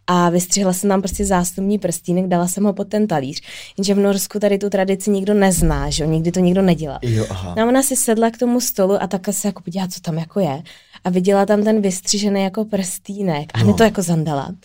A 0.08 0.30
vystřihla 0.30 0.74
jsem 0.74 0.90
tam 0.90 1.02
prostě 1.02 1.26
zástupní 1.26 1.80
prstínek, 1.80 2.28
dala 2.28 2.48
jsem 2.48 2.64
ho 2.64 2.74
pod 2.74 2.88
ten 2.88 3.08
talíř. 3.08 3.42
Jenže 3.78 3.94
v 3.94 4.00
Norsku 4.00 4.40
tady 4.40 4.58
tu 4.58 4.70
tradici 4.70 5.12
nikdo 5.12 5.34
nezná, 5.34 5.90
že 5.90 6.04
jo, 6.04 6.10
nikdy 6.10 6.32
to 6.32 6.40
nikdo 6.40 6.62
nedělá. 6.62 7.00
Jo, 7.02 7.26
aha. 7.30 7.56
No 7.58 7.68
ona 7.68 7.84
si 7.84 7.96
sedla 7.96 8.32
k 8.32 8.38
tomu 8.38 8.62
stolu 8.62 9.04
a 9.04 9.08
takhle 9.08 9.34
se 9.34 9.48
jako 9.48 9.62
podívá, 9.62 9.88
co 9.88 10.00
tam 10.00 10.18
jako 10.18 10.40
je 10.40 10.64
a 11.04 11.10
viděla 11.10 11.46
tam 11.46 11.64
ten 11.64 11.82
vystřižený 11.82 12.44
jako 12.44 12.66
prstínek 12.66 13.52
a 13.54 13.64
no. 13.64 13.74
to 13.74 13.84
jako 13.84 14.02
zandala. 14.02 14.56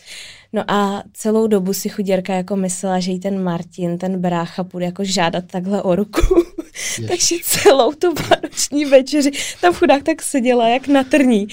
No 0.53 0.71
a 0.71 1.03
celou 1.13 1.47
dobu 1.47 1.73
si 1.73 1.89
chuděrka 1.89 2.35
jako 2.35 2.57
myslela, 2.57 3.01
že 3.01 3.11
jí 3.11 3.21
ten 3.21 3.43
Martin, 3.43 3.99
ten 3.99 4.21
brácha, 4.21 4.65
půjde 4.65 4.87
jako 4.87 5.05
žádat 5.05 5.45
takhle 5.47 5.83
o 5.83 5.95
ruku. 5.95 6.21
Takže 7.09 7.37
celou 7.43 7.93
tu 7.93 8.15
vánoční 8.15 8.85
večeři 8.85 9.31
tam 9.61 9.75
chudák 9.75 10.03
tak 10.03 10.23
seděla 10.23 10.69
jak 10.69 10.89
na 10.89 11.05
trní. 11.05 11.49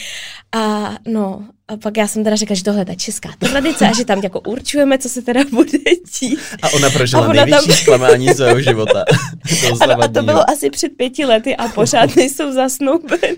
A 0.52 0.96
no, 1.08 1.46
a 1.68 1.78
pak 1.78 1.98
já 1.98 2.08
jsem 2.08 2.24
teda 2.24 2.36
řekla, 2.36 2.56
že 2.56 2.64
tohle 2.64 2.82
je 2.82 2.86
ta 2.86 2.96
česká 2.96 3.30
tradice 3.40 3.88
a 3.88 3.94
že 3.98 4.06
tam 4.06 4.20
jako 4.24 4.40
určujeme, 4.40 4.98
co 4.98 5.10
se 5.10 5.22
teda 5.22 5.42
bude 5.52 5.78
dít. 6.22 6.40
A 6.62 6.70
ona 6.70 6.90
prožila 6.90 7.26
a 7.26 7.30
ona 7.30 7.46
největší 7.46 7.68
tam... 7.68 7.78
zklamání 7.78 8.28
svého 8.28 8.62
života. 8.62 9.06
ano, 9.82 10.04
a 10.04 10.08
to 10.08 10.24
bylo 10.24 10.50
asi 10.50 10.70
před 10.70 10.90
pěti 10.98 11.26
lety 11.26 11.56
a 11.56 11.68
pořád 11.68 12.16
nejsou 12.16 12.52
zasnoubení. 12.52 13.38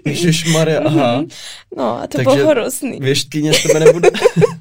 Maria, 0.51 0.81
aha. 0.85 1.21
Mm-hmm. 1.21 1.29
No 1.77 2.01
a 2.01 2.07
to 2.07 2.17
Takže 2.17 2.35
bylo 2.35 2.49
hrozný. 2.49 2.99
věštkyně 2.99 3.53
z 3.53 3.63
tebe 3.63 3.79
nebude. 3.79 4.09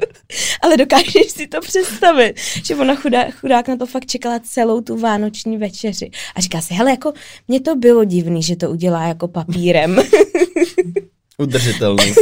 Ale 0.62 0.76
dokážeš 0.76 1.31
si 1.31 1.46
to 1.46 1.61
představit, 1.61 2.35
že 2.64 2.76
ona 2.76 2.94
chudá, 2.94 3.31
chudák 3.31 3.68
na 3.68 3.76
to 3.76 3.87
fakt 3.87 4.07
čekala 4.07 4.40
celou 4.42 4.81
tu 4.81 4.98
vánoční 4.98 5.59
večeři. 5.59 6.11
A 6.35 6.40
říká 6.40 6.61
si, 6.61 6.74
hele, 6.74 6.90
jako 6.90 7.12
mě 7.48 7.61
to 7.61 7.76
bylo 7.76 8.05
divný, 8.05 8.42
že 8.42 8.57
to 8.57 8.70
udělá 8.70 9.07
jako 9.07 9.29
papírem. 9.29 10.02
Udržitelný. 11.38 12.14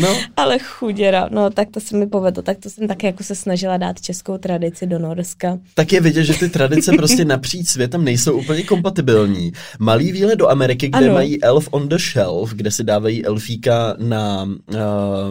No. 0.00 0.16
Ale 0.36 0.58
chuděra, 0.58 1.28
no 1.30 1.50
tak 1.50 1.70
to 1.70 1.80
se 1.80 1.96
mi 1.96 2.06
povedlo, 2.06 2.42
tak 2.42 2.58
to 2.58 2.70
jsem 2.70 2.88
také 2.88 3.06
jako 3.06 3.24
se 3.24 3.34
snažila 3.34 3.76
dát 3.76 4.00
českou 4.00 4.38
tradici 4.38 4.86
do 4.86 4.98
Norska. 4.98 5.58
Tak 5.74 5.92
je 5.92 6.00
vidět, 6.00 6.24
že 6.24 6.34
ty 6.34 6.48
tradice 6.48 6.92
prostě 6.92 7.24
napříč 7.34 7.68
světem 7.68 8.04
nejsou 8.04 8.38
úplně 8.38 8.62
kompatibilní. 8.62 9.52
Malý 9.78 10.12
výlet 10.12 10.36
do 10.36 10.48
Ameriky, 10.48 10.88
kde 10.88 11.06
ano. 11.06 11.14
mají 11.14 11.42
Elf 11.42 11.68
on 11.70 11.88
the 11.88 11.98
Shelf, 11.98 12.52
kde 12.52 12.70
si 12.70 12.84
dávají 12.84 13.26
elfíka 13.26 13.94
na 13.98 14.42
uh, 14.42 14.76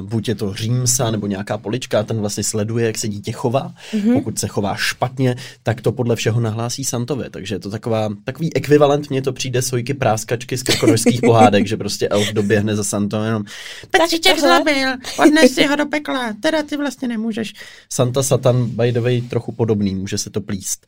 buď 0.01 0.28
je 0.28 0.36
to 0.36 0.54
římsa 0.54 1.12
nebo 1.12 1.28
nějaká 1.28 1.58
polička, 1.58 2.04
ten 2.04 2.17
vlastně 2.17 2.43
sleduje, 2.43 2.86
jak 2.86 2.97
se 2.97 3.08
dítě 3.08 3.32
chová. 3.32 3.73
Mm-hmm. 3.93 4.13
Pokud 4.13 4.39
se 4.39 4.47
chová 4.47 4.75
špatně, 4.75 5.36
tak 5.63 5.82
to 5.82 5.91
podle 5.91 6.15
všeho 6.15 6.41
nahlásí 6.41 6.84
Santovi. 6.84 7.30
Takže 7.30 7.56
je 7.56 7.60
to 7.60 7.69
taková, 7.69 8.10
takový 8.23 8.56
ekvivalent, 8.56 9.10
mně 9.10 9.21
to 9.21 9.34
přijde 9.34 9.62
sojky 9.62 9.93
práskačky 9.93 10.58
z 10.58 10.63
krkonožských 10.63 11.21
pohádek, 11.21 11.67
že 11.67 11.78
prostě 11.78 12.08
elf 12.08 12.34
doběhne 12.34 12.75
za 12.75 12.84
Santo 12.84 13.23
jenom 13.23 13.43
Petříček 13.91 14.39
zlobil, 14.56 14.89
odnes 15.20 15.54
si 15.54 15.65
ho 15.65 15.76
do 15.76 15.86
pekla, 15.86 16.34
teda 16.41 16.63
ty 16.63 16.78
vlastně 16.78 17.08
nemůžeš. 17.08 17.54
Santa 17.89 18.24
Satan, 18.24 18.65
by 18.65 18.91
the 18.91 19.02
way, 19.02 19.22
trochu 19.22 19.52
podobný, 19.52 19.96
může 19.96 20.18
se 20.18 20.30
to 20.30 20.41
plíst. 20.41 20.86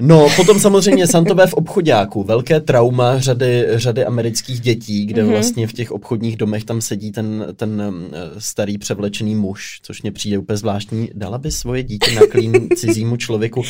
No, 0.00 0.28
potom 0.36 0.60
samozřejmě 0.60 1.06
Santové 1.06 1.46
v 1.46 1.54
obchodáku, 1.54 2.22
velké 2.22 2.60
trauma 2.60 3.18
řady, 3.18 3.66
řady 3.70 4.04
amerických 4.04 4.60
dětí, 4.60 5.06
kde 5.06 5.22
mm-hmm. 5.22 5.30
vlastně 5.30 5.66
v 5.66 5.72
těch 5.72 5.92
obchodních 5.92 6.36
domech 6.36 6.64
tam 6.64 6.80
sedí 6.80 7.12
ten, 7.12 7.46
ten 7.56 7.82
starý 8.38 8.78
převlečený 8.78 9.34
muž, 9.34 9.80
což 9.82 10.02
mě 10.02 10.12
přijde 10.12 10.38
úplně 10.38 10.56
zvláštní. 10.56 11.10
Dala 11.14 11.38
by 11.38 11.50
svoje 11.50 11.82
dítě 11.82 12.14
na 12.14 12.20
klín 12.30 12.68
cizímu 12.76 13.16
člověku, 13.16 13.62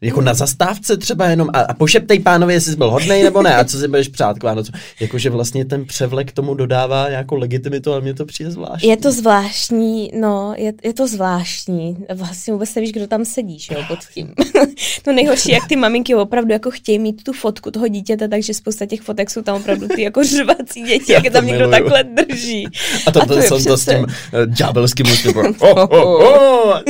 jako 0.00 0.20
na 0.20 0.34
zastávce 0.34 0.96
třeba 0.96 1.26
jenom 1.26 1.48
a, 1.52 1.60
a 1.60 1.74
pošeptej 1.74 2.18
pánovi, 2.18 2.54
jestli 2.54 2.72
jsi 2.72 2.78
byl 2.78 2.90
hodnej 2.90 3.22
nebo 3.22 3.42
ne, 3.42 3.56
a 3.56 3.64
co 3.64 3.78
si 3.78 3.88
budeš 3.88 4.08
přát 4.08 4.38
k 4.38 4.42
Vánocu. 4.42 4.72
Jakože 5.00 5.30
vlastně 5.30 5.64
ten 5.64 5.84
převlek 5.84 6.32
tomu 6.32 6.54
dodává 6.54 7.08
jako 7.08 7.36
legitimitu, 7.36 7.92
ale 7.92 8.00
mě 8.00 8.14
to 8.14 8.26
přijde 8.26 8.50
zvláštní. 8.50 8.88
Je 8.88 8.96
to 8.96 9.12
zvláštní, 9.12 10.10
no, 10.20 10.54
je, 10.56 10.72
je 10.84 10.94
to 10.94 11.08
zvláštní. 11.08 11.96
Vlastně 12.14 12.52
vůbec 12.52 12.74
nevíš, 12.74 12.92
kdo 12.92 13.06
tam 13.06 13.24
sedí, 13.24 13.58
jo, 13.70 13.84
pod 13.88 13.98
tím. 14.14 14.34
to 15.04 15.12
nejhorší, 15.12 15.50
jak 15.52 15.67
ty 15.68 15.76
maminky 15.76 16.14
opravdu 16.14 16.52
jako 16.52 16.70
chtějí 16.70 16.98
mít 16.98 17.24
tu 17.24 17.32
fotku 17.32 17.70
toho 17.70 17.88
dítěte, 17.88 18.28
takže 18.28 18.54
spousta 18.54 18.86
těch 18.86 19.00
fotek 19.00 19.30
jsou 19.30 19.42
tam 19.42 19.56
opravdu 19.56 19.88
ty 19.88 20.02
jako 20.02 20.24
řvací 20.36 20.82
děti, 20.82 21.12
jak 21.12 21.24
je 21.24 21.30
tam 21.30 21.46
někdo 21.46 21.70
takhle 21.70 22.04
drží. 22.04 22.68
A 23.06 23.10
to, 23.10 23.20
to, 23.20 23.26
to 23.26 23.42
jsem 23.42 23.64
to 23.64 23.76
s 23.76 23.84
tím 23.84 23.98
uh, 23.98 24.06
ďábelským 24.46 25.06
úsměvem. 25.06 25.54
Oh, 25.68 25.86
oh, 25.90 26.22
oh. 26.22 26.82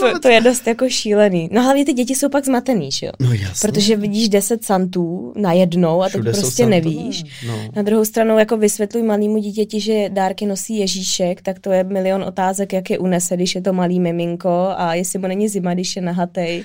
to, 0.00 0.18
to 0.18 0.28
je 0.28 0.40
dost 0.40 0.66
jako 0.66 0.88
šílený. 0.88 1.48
No 1.52 1.62
hlavně 1.62 1.84
ty 1.84 1.92
děti 1.92 2.14
jsou 2.14 2.28
pak 2.28 2.44
zmatený, 2.44 2.92
že 2.92 3.06
jo? 3.06 3.12
No 3.20 3.32
jasně. 3.32 3.68
Protože 3.68 3.96
vidíš 3.96 4.28
10 4.28 4.64
santů 4.64 5.32
na 5.36 5.52
jednou 5.52 6.02
a 6.02 6.08
Všude 6.08 6.32
to 6.32 6.40
prostě 6.40 6.66
nevíš. 6.66 7.24
no. 7.46 7.58
Na 7.76 7.82
druhou 7.82 8.04
stranu 8.04 8.38
jako 8.38 8.56
vysvětluj 8.56 9.02
malému 9.02 9.38
dítěti, 9.38 9.80
že 9.80 10.08
dárky 10.08 10.46
nosí 10.46 10.78
Ježíšek, 10.78 11.42
tak 11.42 11.58
to 11.58 11.72
je 11.72 11.84
milion 11.84 12.22
otázek, 12.22 12.72
jak 12.72 12.90
je 12.90 12.98
unese, 12.98 13.36
když 13.36 13.54
je 13.54 13.62
to 13.62 13.72
malý 13.72 14.00
miminko 14.00 14.68
a 14.76 14.94
jestli 14.94 15.18
mu 15.18 15.26
není 15.26 15.48
zima, 15.48 15.74
když 15.74 15.96
je 15.96 16.02
nahatej, 16.02 16.64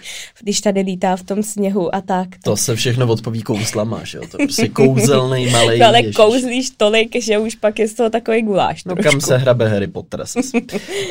když 0.49 0.61
tady 0.61 0.81
lítá 0.81 1.15
v 1.15 1.23
tom 1.23 1.43
sněhu 1.43 1.95
a 1.95 2.01
tak. 2.01 2.27
To 2.43 2.57
se 2.57 2.75
všechno 2.75 3.07
odpoví 3.07 3.41
kouslama, 3.41 4.03
že 4.03 4.17
jo? 4.17 4.23
To 4.31 4.41
je 4.41 4.47
prostě 4.47 4.67
kouzelný 4.73 5.49
malý 5.49 5.79
No 5.79 5.85
ale 5.87 5.99
Ježíš. 5.99 6.15
kouzlíš 6.15 6.69
tolik, 6.69 7.21
že 7.23 7.37
už 7.37 7.55
pak 7.55 7.79
je 7.79 7.87
z 7.87 7.93
toho 7.93 8.09
takový 8.09 8.41
guláš. 8.41 8.83
No 8.85 8.95
trošku. 8.95 9.11
kam 9.11 9.21
se 9.21 9.37
hrabe 9.37 9.69
Harry 9.69 9.87
Potter? 9.87 10.23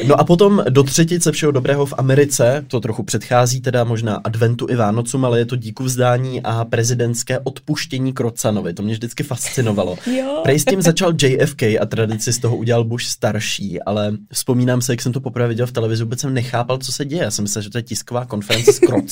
No 0.07 0.21
a 0.21 0.25
potom 0.25 0.65
do 0.69 0.83
třetice 0.83 1.33
všeho 1.33 1.53
dobrého 1.53 1.87
v 1.87 1.95
Americe, 1.99 2.65
to 2.69 2.81
trochu 2.81 3.03
předchází 3.03 3.61
teda 3.61 3.85
možná 3.85 4.21
adventu 4.25 4.67
i 4.71 4.77
Vánocům, 4.77 5.25
ale 5.25 5.39
je 5.39 5.45
to 5.47 5.57
díku 5.57 5.85
vzdání 5.85 6.43
a 6.43 6.65
prezidentské 6.65 7.39
odpuštění 7.39 8.13
Krocanovi. 8.13 8.75
To 8.75 8.83
mě 8.83 8.93
vždycky 8.95 9.23
fascinovalo. 9.23 9.97
Jo. 10.17 10.41
Prej 10.43 10.59
s 10.59 10.65
tím 10.65 10.83
začal 10.83 11.13
JFK 11.23 11.63
a 11.63 11.87
tradici 11.89 12.33
z 12.33 12.39
toho 12.39 12.57
udělal 12.57 12.85
Bush 12.85 13.05
starší, 13.05 13.83
ale 13.83 14.13
vzpomínám 14.33 14.83
se, 14.83 14.93
jak 14.93 15.03
jsem 15.03 15.13
to 15.13 15.21
poprvé 15.21 15.49
viděl 15.49 15.67
v 15.67 15.73
televizi, 15.73 16.03
vůbec 16.05 16.21
jsem 16.21 16.35
nechápal, 16.35 16.79
co 16.79 16.93
se 16.93 17.05
děje. 17.05 17.23
Já 17.23 17.31
jsem 17.31 17.43
myslel, 17.43 17.63
že 17.63 17.71
to 17.71 17.79
je 17.79 17.83
tisková 17.83 18.25
konference 18.25 18.73
s 18.73 18.79
Krocanem 18.79 19.09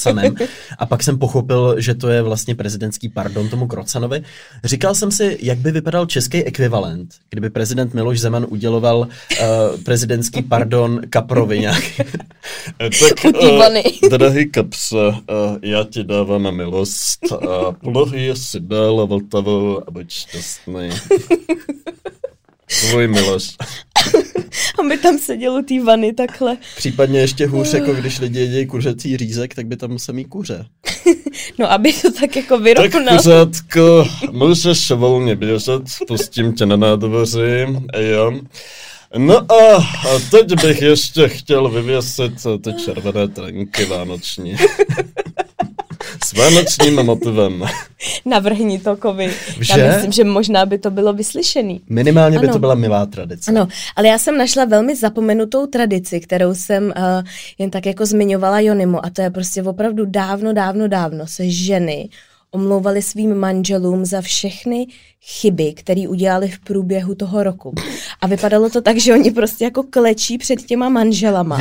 a 0.78 0.86
pak 0.86 1.02
jsem 1.02 1.18
pochopil, 1.18 1.74
že 1.78 1.94
to 1.94 2.08
je 2.08 2.22
vlastně 2.22 2.54
prezidentský 2.54 3.08
pardon 3.08 3.48
tomu 3.48 3.66
Krocanovi. 3.66 4.22
Říkal 4.64 4.94
jsem 4.94 5.10
si, 5.10 5.38
jak 5.42 5.58
by 5.58 5.70
vypadal 5.70 6.06
český 6.06 6.44
ekvivalent, 6.44 7.14
kdyby 7.30 7.50
prezident 7.50 7.94
Miloš 7.94 8.20
Zeman 8.20 8.46
uděloval 8.48 8.98
uh, 8.98 9.06
prezidentský 9.84 10.42
pardon 10.42 11.00
Kaprovi 11.10 11.60
nějaký. 11.60 12.02
Tak, 12.78 12.92
U 13.28 13.32
té 13.32 13.58
vany. 13.58 13.84
eh, 14.04 14.08
drahý 14.08 14.50
kapře, 14.50 14.96
eh, 15.30 15.58
já 15.62 15.84
ti 15.84 16.04
dávám 16.04 16.56
milost 16.56 17.32
a 17.32 17.72
polohy 17.72 18.36
si 18.36 18.60
dál 18.60 19.06
Vltavou 19.06 19.88
a 19.88 19.90
buď 19.90 20.10
šťastný. 20.10 20.88
Tvůj 22.80 23.08
Miloš. 23.08 23.56
On 24.78 24.88
by 24.88 24.98
tam 24.98 25.18
seděl 25.18 25.52
u 25.52 25.62
té 25.62 25.80
vany 25.84 26.12
takhle. 26.12 26.56
Případně 26.76 27.20
ještě 27.20 27.46
hůř, 27.46 27.72
jako 27.74 27.94
když 27.94 28.18
lidi 28.20 28.40
jedí 28.40 28.66
kuřecí 28.66 29.16
řízek, 29.16 29.54
tak 29.54 29.66
by 29.66 29.76
tam 29.76 29.90
musel 29.90 30.14
mít 30.14 30.24
kuře. 30.24 30.66
No, 31.58 31.72
aby 31.72 31.92
to 31.92 32.12
tak 32.12 32.36
jako 32.36 32.54
Tak 32.54 32.62
vyrovnal. 32.64 33.16
kuřátko, 33.16 34.08
můžeš 34.30 34.90
volně 34.90 35.36
běžet, 35.36 35.82
pustím 36.08 36.52
tě 36.52 36.66
na 36.66 36.76
nádvoří, 36.76 37.40
jo. 37.98 38.32
No 39.18 39.52
a, 39.52 39.76
a 39.76 40.18
teď 40.30 40.62
bych 40.62 40.82
ještě 40.82 41.28
chtěl 41.28 41.68
vyvěsit 41.68 42.32
ty 42.64 42.72
červené 42.84 43.28
trenky 43.28 43.84
vánoční. 43.84 44.56
Vánočním 46.36 47.02
motivem. 47.02 47.64
Navrhni 48.24 48.78
to, 48.78 48.96
Kovi. 48.96 49.32
Že? 49.60 49.80
Já 49.80 49.94
myslím, 49.94 50.12
že 50.12 50.24
možná 50.24 50.66
by 50.66 50.78
to 50.78 50.90
bylo 50.90 51.12
vyslyšený. 51.12 51.80
Minimálně 51.88 52.38
by 52.38 52.46
Ano. 52.46 52.52
to 52.52 52.58
byla 52.58 52.74
milá 52.74 53.06
tradice. 53.06 53.50
Ano, 53.50 53.68
ale 53.96 54.08
já 54.08 54.18
jsem 54.18 54.38
našla 54.38 54.64
velmi 54.64 54.96
zapomenutou 54.96 55.66
tradici, 55.66 56.20
kterou 56.20 56.54
jsem 56.54 56.84
uh, 56.84 56.92
jen 57.58 57.70
tak 57.70 57.86
jako 57.86 58.06
zmiňovala 58.06 58.60
Jonimu 58.60 59.06
a 59.06 59.10
to 59.10 59.22
je 59.22 59.30
prostě 59.30 59.62
opravdu 59.62 60.04
dávno, 60.06 60.52
dávno, 60.52 60.88
dávno 60.88 61.26
se 61.26 61.50
ženy 61.50 62.08
omlouvaly 62.50 63.02
svým 63.02 63.34
manželům 63.34 64.04
za 64.04 64.20
všechny 64.20 64.86
chyby, 65.22 65.72
které 65.72 66.08
udělali 66.08 66.48
v 66.48 66.58
průběhu 66.58 67.14
toho 67.14 67.42
roku. 67.42 67.74
A 68.26 68.28
vypadalo 68.28 68.70
to 68.70 68.82
tak, 68.82 68.98
že 68.98 69.12
oni 69.12 69.30
prostě 69.30 69.64
jako 69.64 69.82
klečí 69.82 70.38
před 70.38 70.62
těma 70.62 70.88
manželama. 70.88 71.58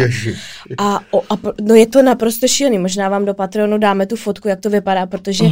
A, 0.78 0.99
o, 1.12 1.21
a 1.30 1.38
no 1.62 1.75
je 1.75 1.88
to 1.88 2.01
naprosto 2.01 2.47
šílený. 2.47 2.78
Možná 2.78 3.10
vám 3.10 3.25
do 3.25 3.34
Patreonu 3.34 3.78
dáme 3.78 4.06
tu 4.06 4.15
fotku, 4.15 4.47
jak 4.47 4.60
to 4.60 4.69
vypadá, 4.69 5.06
protože 5.06 5.45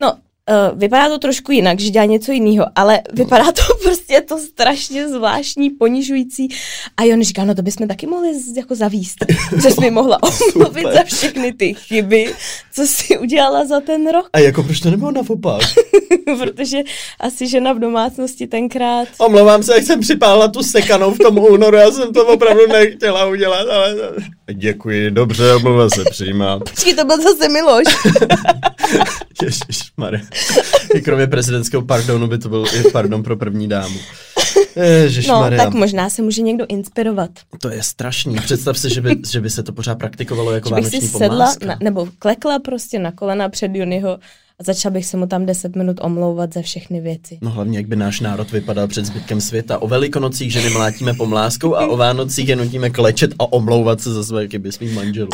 no, 0.00 0.14
uh, 0.50 0.78
vypadá 0.78 1.08
to 1.08 1.18
trošku 1.18 1.52
jinak, 1.52 1.80
že 1.80 1.90
dělá 1.90 2.04
něco 2.04 2.32
jiného, 2.32 2.66
ale 2.76 3.00
vypadá 3.12 3.52
to 3.52 3.62
prostě 3.82 4.20
to 4.20 4.38
strašně 4.38 5.08
zvláštní, 5.08 5.70
ponižující. 5.70 6.48
A 6.96 7.12
on 7.12 7.22
říká, 7.22 7.44
no 7.44 7.54
to 7.54 7.62
bychom 7.62 7.88
taky 7.88 8.06
mohli 8.06 8.40
z- 8.40 8.56
jako 8.56 8.74
zavíst, 8.74 9.18
že 9.62 9.70
jsi 9.70 9.80
mi 9.80 9.90
mohla 9.90 10.18
omluvit 10.22 10.86
za 10.92 11.02
všechny 11.04 11.52
ty 11.52 11.74
chyby, 11.74 12.34
co 12.72 12.82
jsi 12.86 13.18
udělala 13.18 13.64
za 13.64 13.80
ten 13.80 14.10
rok, 14.10 14.28
A 14.32 14.38
jako 14.38 14.62
proč 14.62 14.80
to 14.80 14.90
nebylo 14.90 15.10
naopak? 15.10 15.62
protože 16.38 16.78
asi 17.20 17.46
žena 17.48 17.72
v 17.72 17.78
domácnosti 17.78 18.46
tenkrát 18.46 19.08
Omlouvám 19.18 19.62
se, 19.62 19.74
jak 19.74 19.84
jsem 19.84 20.00
připálila 20.00 20.48
tu 20.48 20.62
sekanou 20.62 21.14
v 21.14 21.18
tom 21.18 21.38
únoru, 21.38 21.76
já 21.76 21.90
jsem 21.90 22.12
to 22.12 22.26
opravdu 22.26 22.66
nechtěla 22.72 23.26
udělat, 23.26 23.68
ale... 23.68 23.96
Děkuji, 24.52 25.10
dobře, 25.10 25.54
omluva 25.54 25.90
se 25.90 26.04
přijímá. 26.10 26.58
Počkej, 26.58 26.94
to 26.94 27.04
byl 27.04 27.22
zase 27.22 27.48
Miloš. 27.48 27.84
Ježišmarja. 29.42 30.20
I 30.94 31.00
kromě 31.00 31.26
prezidentského 31.26 31.82
pardonu 31.82 32.26
by 32.26 32.38
to 32.38 32.48
byl 32.48 32.64
i 32.74 32.90
pardon 32.90 33.22
pro 33.22 33.36
první 33.36 33.68
dámu. 33.68 33.98
Ježišmarja. 34.76 35.58
No, 35.58 35.64
tak 35.64 35.74
možná 35.74 36.10
se 36.10 36.22
může 36.22 36.42
někdo 36.42 36.66
inspirovat. 36.68 37.30
To 37.60 37.68
je 37.68 37.82
strašný. 37.82 38.34
Představ 38.36 38.78
si, 38.78 38.94
že 38.94 39.00
by, 39.00 39.16
že 39.30 39.40
by 39.40 39.50
se 39.50 39.62
to 39.62 39.72
pořád 39.72 39.98
praktikovalo 39.98 40.52
jako 40.52 40.68
Že 40.68 40.74
bych 40.74 40.84
si 40.86 40.90
vánoční 40.90 41.08
sedla, 41.08 41.28
pomlázka. 41.28 41.66
na, 41.66 41.76
nebo 41.82 42.08
klekla 42.18 42.58
prostě 42.58 42.98
na 42.98 43.12
kolena 43.12 43.48
před 43.48 43.70
Juniho 43.74 44.18
a 44.60 44.64
začala 44.64 44.92
bych 44.92 45.06
se 45.06 45.16
mu 45.16 45.26
tam 45.26 45.46
10 45.46 45.76
minut 45.76 45.96
omlouvat 46.02 46.54
za 46.54 46.62
všechny 46.62 47.00
věci. 47.00 47.38
No 47.42 47.50
hlavně, 47.50 47.78
jak 47.78 47.86
by 47.86 47.96
náš 47.96 48.20
národ 48.20 48.52
vypadal 48.52 48.88
před 48.88 49.06
zbytkem 49.06 49.40
světa. 49.40 49.82
O 49.82 49.88
velikonocích 49.88 50.52
ženy 50.52 50.70
mlátíme 50.70 51.14
pomláskou 51.14 51.74
a 51.74 51.86
o 51.86 51.96
Vánocích 51.96 52.48
je 52.48 52.56
nutíme 52.56 52.90
klečet 52.90 53.30
a 53.38 53.52
omlouvat 53.52 54.00
se 54.00 54.12
za 54.12 54.24
své 54.24 54.48
chyby 54.48 54.72
svým 54.72 54.94
manželů. 54.94 55.28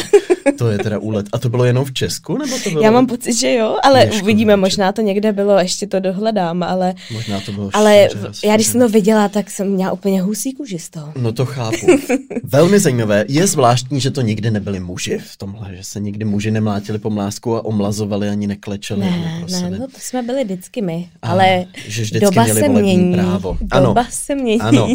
To 0.58 0.68
je 0.68 0.78
teda 0.78 0.98
úlet. 0.98 1.26
A 1.32 1.38
to 1.38 1.48
bylo 1.48 1.64
jenom 1.64 1.84
v 1.84 1.92
Česku, 1.92 2.38
nebo 2.38 2.58
to 2.64 2.70
bylo? 2.70 2.82
Já 2.82 2.90
mám 2.90 3.06
pocit, 3.06 3.32
že 3.32 3.54
jo, 3.54 3.76
ale 3.82 4.04
Ježku, 4.04 4.22
uvidíme, 4.22 4.56
možná 4.56 4.92
to 4.92 5.02
někde 5.02 5.32
bylo, 5.32 5.58
ještě 5.58 5.86
to 5.86 6.00
dohledám, 6.00 6.62
ale, 6.62 6.94
Možná 7.12 7.40
to 7.40 7.52
bylo 7.52 7.70
ale 7.72 8.08
všude, 8.08 8.30
já 8.44 8.54
když 8.54 8.66
jsem 8.66 8.80
to 8.80 8.88
viděla, 8.88 9.28
tak 9.28 9.50
jsem 9.50 9.68
měla 9.68 9.92
úplně 9.92 10.22
husí 10.22 10.52
kůži 10.52 10.78
z 10.78 10.90
toho. 10.90 11.12
No 11.16 11.32
to 11.32 11.46
chápu. 11.46 11.86
Velmi 12.42 12.80
zajímavé. 12.80 13.24
Je 13.28 13.46
zvláštní, 13.46 14.00
že 14.00 14.10
to 14.10 14.20
nikdy 14.20 14.50
nebyli 14.50 14.80
muži 14.80 15.18
v 15.18 15.36
tomhle, 15.36 15.76
že 15.76 15.84
se 15.84 16.00
nikdy 16.00 16.24
muži 16.24 16.50
nemlátili 16.50 16.98
pomlásku 16.98 17.56
a 17.56 17.64
omlazovali 17.64 18.28
ani 18.28 18.46
neklečeli. 18.46 19.00
ani 19.02 19.09
Ne, 19.10 19.32
neprosili. 19.32 19.70
ne, 19.70 19.78
no 19.78 19.86
to 19.86 19.96
jsme 19.98 20.22
byli 20.22 20.44
vždycky 20.44 20.82
my, 20.82 21.10
A, 21.22 21.28
ale 21.30 21.64
že 21.86 22.02
vždycky 22.02 22.24
doba 22.24 22.42
měli 22.44 22.60
se 22.60 22.68
mění. 22.68 23.12
právo. 23.14 23.58
Doba 23.60 24.00
Ano. 24.00 24.06
se 24.10 24.34
mění. 24.34 24.60
Ano. 24.60 24.88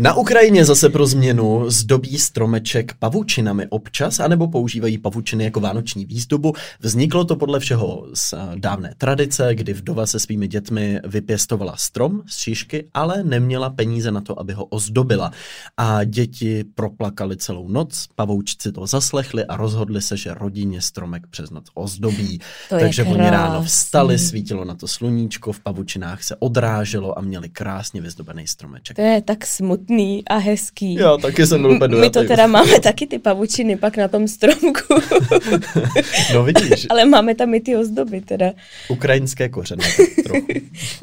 Na 0.00 0.14
Ukrajině 0.14 0.64
zase 0.64 0.88
pro 0.90 1.06
změnu 1.06 1.70
zdobí 1.70 2.18
stromeček 2.18 2.94
pavučinami 2.98 3.66
občas, 3.66 4.20
anebo 4.20 4.48
používají 4.48 4.98
pavučiny 4.98 5.44
jako 5.44 5.60
vánoční 5.60 6.04
výzdobu. 6.04 6.52
Vzniklo 6.80 7.24
to 7.24 7.36
podle 7.36 7.60
všeho 7.60 8.06
z 8.14 8.32
eh, 8.32 8.38
dávné 8.56 8.94
tradice, 8.98 9.54
kdy 9.54 9.72
vdova 9.72 10.06
se 10.06 10.20
svými 10.20 10.48
dětmi 10.48 11.00
vypěstovala 11.06 11.76
strom 11.76 12.22
z 12.26 12.38
šišky, 12.38 12.88
ale 12.94 13.22
neměla 13.24 13.70
peníze 13.70 14.10
na 14.10 14.20
to, 14.20 14.40
aby 14.40 14.52
ho 14.52 14.64
ozdobila. 14.64 15.30
A 15.76 16.04
děti 16.04 16.64
proplakali 16.74 17.36
celou 17.36 17.68
noc, 17.68 18.06
pavoučci 18.14 18.72
to 18.72 18.86
zaslechli 18.86 19.44
a 19.44 19.56
rozhodli 19.56 20.02
se, 20.02 20.16
že 20.16 20.34
rodině 20.34 20.80
stromek 20.80 21.26
přes 21.30 21.50
noc 21.50 21.64
ozdobí. 21.74 22.38
To 22.68 22.78
Takže 22.78 23.04
oni 23.04 23.30
ráno 23.30 23.55
krásný. 23.56 23.68
vstali, 23.68 24.18
svítilo 24.18 24.64
na 24.64 24.74
to 24.74 24.88
sluníčko, 24.88 25.52
v 25.52 25.60
pavučinách 25.60 26.22
se 26.22 26.36
odráželo 26.38 27.18
a 27.18 27.22
měli 27.22 27.48
krásně 27.48 28.00
vyzdobený 28.00 28.46
stromeček. 28.46 28.96
To 28.96 29.02
je 29.02 29.22
tak 29.22 29.46
smutný 29.46 30.22
a 30.28 30.36
hezký. 30.36 30.94
Já 30.94 31.16
taky 31.16 31.46
jsem 31.46 31.62
byl 31.62 31.70
úplně 31.70 31.96
My 31.96 32.10
to 32.10 32.24
teda 32.24 32.46
máme 32.46 32.80
taky 32.80 33.06
ty 33.06 33.18
pavučiny 33.18 33.76
pak 33.76 33.96
na 33.96 34.08
tom 34.08 34.28
stromku, 34.28 34.94
No 36.34 36.44
vidíš, 36.44 36.86
ale 36.90 37.04
máme 37.04 37.34
tam 37.34 37.54
i 37.54 37.60
ty 37.60 37.76
ozdoby 37.76 38.20
teda. 38.20 38.52
ukrajinské 38.88 39.48
kořeny 39.48 39.84
trochu. 40.24 40.46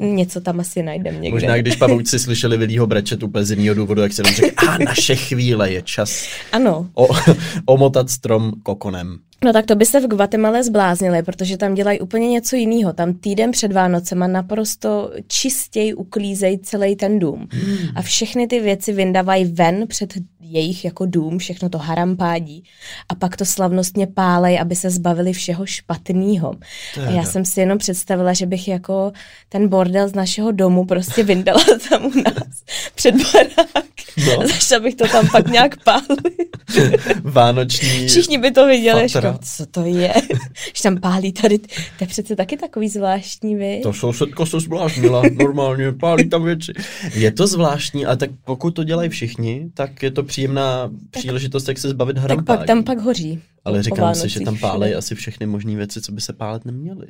Něco 0.00 0.40
tam 0.40 0.60
asi 0.60 0.82
najdem 0.82 1.14
někde. 1.20 1.30
Možná 1.36 1.56
když 1.56 1.76
pavouci 1.76 2.18
slyšeli 2.18 2.56
Vilího 2.56 2.86
brečet 2.86 3.22
úplně 3.22 3.44
z 3.44 3.50
jiného 3.50 3.74
důvodu, 3.74 4.02
jak 4.02 4.12
se 4.12 4.22
jim 4.26 4.34
řekl, 4.34 4.68
a 4.68 4.78
naše 4.78 5.16
chvíle 5.16 5.72
je 5.72 5.82
čas 5.82 6.26
Ano, 6.52 6.88
o, 6.94 7.08
omotat 7.66 8.10
strom 8.10 8.52
kokonem. 8.62 9.18
No 9.44 9.52
tak 9.52 9.66
to 9.66 9.74
by 9.74 9.86
se 9.86 10.00
v 10.00 10.06
Guatemala 10.06 10.62
zbláznili, 10.62 11.22
protože 11.22 11.56
tam 11.56 11.74
dělají 11.74 12.00
úplně 12.00 12.28
něco 12.28 12.56
jiného. 12.56 12.92
Tam 12.92 13.14
týden 13.14 13.50
před 13.50 13.72
Vánocema 13.72 14.26
naprosto 14.26 15.10
čistěji 15.26 15.94
uklízejí 15.94 16.58
celý 16.58 16.96
ten 16.96 17.18
dům. 17.18 17.48
Hmm. 17.50 17.76
A 17.94 18.02
všechny 18.02 18.46
ty 18.46 18.60
věci 18.60 18.92
vyndávají 18.92 19.44
ven 19.44 19.86
před 19.88 20.14
jejich 20.40 20.84
jako 20.84 21.06
dům, 21.06 21.38
všechno 21.38 21.68
to 21.68 21.78
harampádí. 21.78 22.64
A 23.08 23.14
pak 23.14 23.36
to 23.36 23.44
slavnostně 23.44 24.06
pálej, 24.06 24.60
aby 24.60 24.76
se 24.76 24.90
zbavili 24.90 25.32
všeho 25.32 25.66
špatného. 25.66 26.54
A 27.06 27.10
já 27.10 27.24
jsem 27.24 27.44
si 27.44 27.60
jenom 27.60 27.78
představila, 27.78 28.32
že 28.32 28.46
bych 28.46 28.68
jako 28.68 29.12
ten 29.48 29.68
bordel 29.68 30.08
z 30.08 30.14
našeho 30.14 30.52
domu 30.52 30.84
prostě 30.84 31.22
vyndala 31.22 31.64
tam 31.88 32.04
u 32.04 32.12
nás 32.16 32.64
před 32.94 33.14
barák. 33.14 33.84
No. 34.26 34.48
Začala 34.48 34.80
bych 34.80 34.94
to 34.94 35.08
tam 35.08 35.28
pak 35.32 35.46
nějak 35.50 35.82
pálit. 35.84 36.56
Vánoční 37.22 38.08
Všichni 38.08 38.38
by 38.38 38.50
to 38.50 38.66
viděli, 38.66 39.08
Fatra. 39.08 39.33
Říkám, 39.34 39.48
co 39.56 39.66
to 39.66 39.84
je. 39.84 40.12
Že 40.76 40.82
tam 40.82 40.96
pálí 41.00 41.32
tady, 41.32 41.58
to 41.58 41.66
je 42.00 42.06
přece 42.06 42.36
taky 42.36 42.56
takový 42.56 42.88
zvláštní, 42.88 43.56
vy? 43.56 43.80
To 43.82 43.92
sousedko 43.92 44.46
se 44.46 44.60
zvláštnila, 44.60 45.22
normálně, 45.32 45.92
pálí 45.92 46.28
tam 46.28 46.44
věci. 46.44 46.72
Je 47.14 47.32
to 47.32 47.46
zvláštní, 47.46 48.06
ale 48.06 48.16
tak 48.16 48.30
pokud 48.44 48.70
to 48.70 48.84
dělají 48.84 49.08
všichni, 49.08 49.70
tak 49.74 50.02
je 50.02 50.10
to 50.10 50.22
příjemná 50.22 50.90
příležitost, 51.10 51.68
jak 51.68 51.78
se 51.78 51.88
zbavit 51.88 52.18
hrampáků. 52.18 52.46
Tak 52.46 52.58
pak 52.58 52.66
tam 52.66 52.84
pak 52.84 52.98
hoří. 52.98 53.40
Ale 53.64 53.82
říkám 53.82 54.14
si, 54.14 54.28
že 54.28 54.40
tam 54.40 54.58
pálej 54.58 54.90
všude. 54.90 54.98
asi 54.98 55.14
všechny 55.14 55.46
možné 55.46 55.76
věci, 55.76 56.00
co 56.00 56.12
by 56.12 56.20
se 56.20 56.32
pálet 56.32 56.64
neměly. 56.64 57.06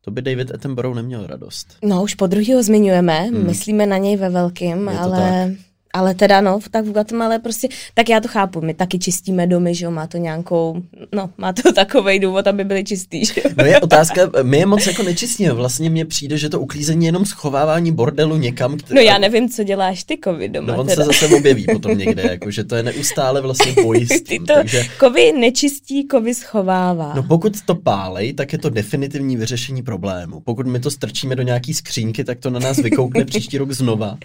To 0.00 0.10
by 0.10 0.22
David 0.22 0.54
Attenborough 0.54 0.96
neměl 0.96 1.26
radost. 1.26 1.76
No, 1.84 2.02
už 2.02 2.14
po 2.14 2.26
druhý 2.26 2.54
ho 2.54 2.62
zmiňujeme, 2.62 3.20
Hmm. 3.20 3.46
myslíme 3.46 3.86
na 3.86 3.98
něj 3.98 4.16
ve 4.16 4.30
velkým, 4.30 4.88
Je 4.88 4.98
to 4.98 5.64
ale, 5.94 6.14
teda 6.14 6.40
no, 6.40 6.58
tak 6.70 6.84
v 6.84 6.92
Guatemala 6.92 7.38
prostě, 7.38 7.68
tak 7.94 8.08
já 8.08 8.20
to 8.20 8.28
chápu, 8.28 8.60
my 8.60 8.74
taky 8.74 8.98
čistíme 8.98 9.46
domy, 9.46 9.74
že 9.74 9.84
jo, 9.84 9.90
má 9.90 10.06
to 10.06 10.16
nějakou, 10.18 10.82
no, 11.14 11.30
má 11.38 11.52
to 11.52 11.72
takový 11.74 12.18
důvod, 12.18 12.46
aby 12.46 12.64
byly 12.64 12.84
čistý, 12.84 13.24
že 13.24 13.34
jo. 13.44 13.50
No 13.58 13.64
je 13.64 13.80
otázka, 13.80 14.20
my 14.42 14.58
je 14.58 14.66
moc 14.66 14.86
jako 14.86 15.02
nečistíme. 15.02 15.52
Vlastně 15.52 15.90
mně 15.90 16.04
přijde, 16.04 16.38
že 16.38 16.48
to 16.48 16.60
uklízení 16.60 17.04
je 17.04 17.08
jenom 17.08 17.24
schovávání 17.26 17.92
bordelu 17.92 18.36
někam. 18.36 18.76
Který, 18.76 18.94
No 18.94 19.00
já 19.00 19.18
nevím, 19.18 19.48
co 19.48 19.64
děláš 19.64 20.04
ty, 20.04 20.16
kovy 20.16 20.48
doma 20.48 20.72
No 20.72 20.80
on 20.80 20.86
teda. 20.86 21.04
se 21.04 21.06
zase 21.06 21.36
objeví 21.36 21.66
potom 21.72 21.98
někde, 21.98 22.22
jako, 22.30 22.50
že 22.50 22.64
to 22.64 22.76
je 22.76 22.82
neustále 22.82 23.40
vlastně 23.40 23.72
Ty 23.74 23.82
pojistím. 23.82 24.46
to, 24.46 24.54
Takže, 24.54 24.84
kovy 24.98 25.32
nečistí, 25.32 26.04
kovy 26.08 26.34
schovává. 26.34 27.12
no 27.16 27.22
pokud 27.22 27.62
to 27.66 27.74
pálej, 27.74 28.32
tak 28.32 28.52
je 28.52 28.58
to 28.58 28.70
definitivní 28.70 29.36
vyřešení 29.36 29.82
problému. 29.82 30.40
Pokud 30.40 30.66
my 30.66 30.80
to 30.80 30.90
strčíme 30.90 31.36
do 31.36 31.42
nějaký 31.42 31.74
skřínky, 31.74 32.24
tak 32.24 32.38
to 32.38 32.50
na 32.50 32.60
nás 32.60 32.76
vykoukne 32.76 33.24
příští 33.24 33.58
rok 33.58 33.72
znova. 33.72 34.18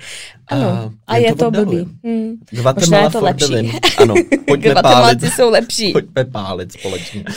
ano, 0.47 0.91
a 1.07 1.17
jen 1.17 1.25
je 1.25 1.35
to 1.35 1.47
oddaluje. 1.47 1.58
Blbý. 1.65 1.87
Hmm. 2.03 2.33
Možná 2.75 2.97
je 2.99 3.09
to 3.09 3.21
lepší. 3.23 3.53
win. 3.53 3.71
Ano, 4.01 4.13
pojďme 4.47 4.75
pálit. 4.81 5.23
Jsou 5.23 5.49
lepší. 5.49 5.91
Pojďme 5.93 6.25
pálit 6.25 6.71
společně. 6.71 7.23
Uh, 7.27 7.33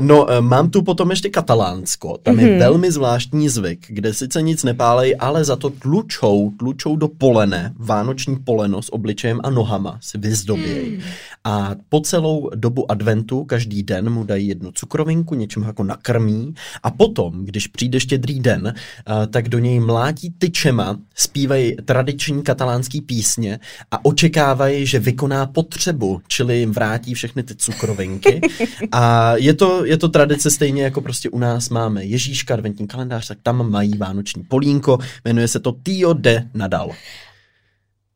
no, 0.00 0.24
uh, 0.24 0.40
mám 0.40 0.70
tu 0.70 0.82
potom 0.82 1.10
ještě 1.10 1.28
katalánsko. 1.28 2.18
Tam 2.22 2.34
Mhm. 2.34 2.46
je 2.46 2.58
velmi 2.58 2.90
zvláštní 2.92 3.48
zvyk, 3.48 3.86
kde 3.88 4.14
sice 4.14 4.42
nic 4.42 4.64
nepálej, 4.64 5.16
ale 5.18 5.44
za 5.44 5.56
to 5.56 5.70
tlučou, 5.70 6.50
tlučou 6.58 6.96
do 6.96 7.08
polene, 7.08 7.72
vánoční 7.76 8.36
poleno 8.36 8.82
s 8.82 8.92
obličejem 8.92 9.40
a 9.44 9.50
nohama 9.50 9.98
si 10.02 10.18
vyzdobějí. 10.18 10.90
Hmm. 10.90 11.00
A 11.44 11.70
po 11.88 12.00
celou 12.00 12.50
dobu 12.54 12.90
adventu 12.90 13.44
každý 13.44 13.82
den 13.82 14.10
mu 14.10 14.24
dají 14.24 14.48
jednu 14.48 14.72
cukrovinku, 14.72 15.34
něčím 15.34 15.62
jako 15.62 15.84
nakrmí 15.84 16.54
a 16.82 16.90
potom, 16.90 17.44
když 17.44 17.66
přijde 17.66 18.00
štědrý 18.00 18.40
den, 18.40 18.62
uh, 19.08 19.26
tak 19.26 19.48
do 19.48 19.58
něj 19.58 19.80
mlátí 19.80 20.34
tyčema, 20.38 20.96
zpívají 21.14 21.76
tradiční 21.84 22.42
katalánský 22.42 23.00
písně 23.00 23.35
a 23.90 24.04
očekávají, 24.04 24.86
že 24.86 24.98
vykoná 24.98 25.46
potřebu, 25.46 26.20
čili 26.28 26.58
jim 26.58 26.72
vrátí 26.72 27.14
všechny 27.14 27.42
ty 27.42 27.54
cukrovinky. 27.54 28.40
A 28.92 29.32
je 29.36 29.54
to, 29.54 29.84
je 29.84 29.96
to 29.96 30.08
tradice 30.08 30.50
stejně 30.50 30.82
jako 30.82 31.00
prostě 31.00 31.30
u 31.30 31.38
nás 31.38 31.68
máme 31.68 32.04
Ježíška, 32.04 32.54
adventní 32.54 32.86
kalendář, 32.86 33.28
tak 33.28 33.38
tam 33.42 33.70
mají 33.70 33.98
vánoční 33.98 34.42
polínko, 34.42 34.98
jmenuje 35.24 35.48
se 35.48 35.60
to 35.60 35.72
Tio 35.72 36.12
de 36.12 36.48
Nadal. 36.54 36.90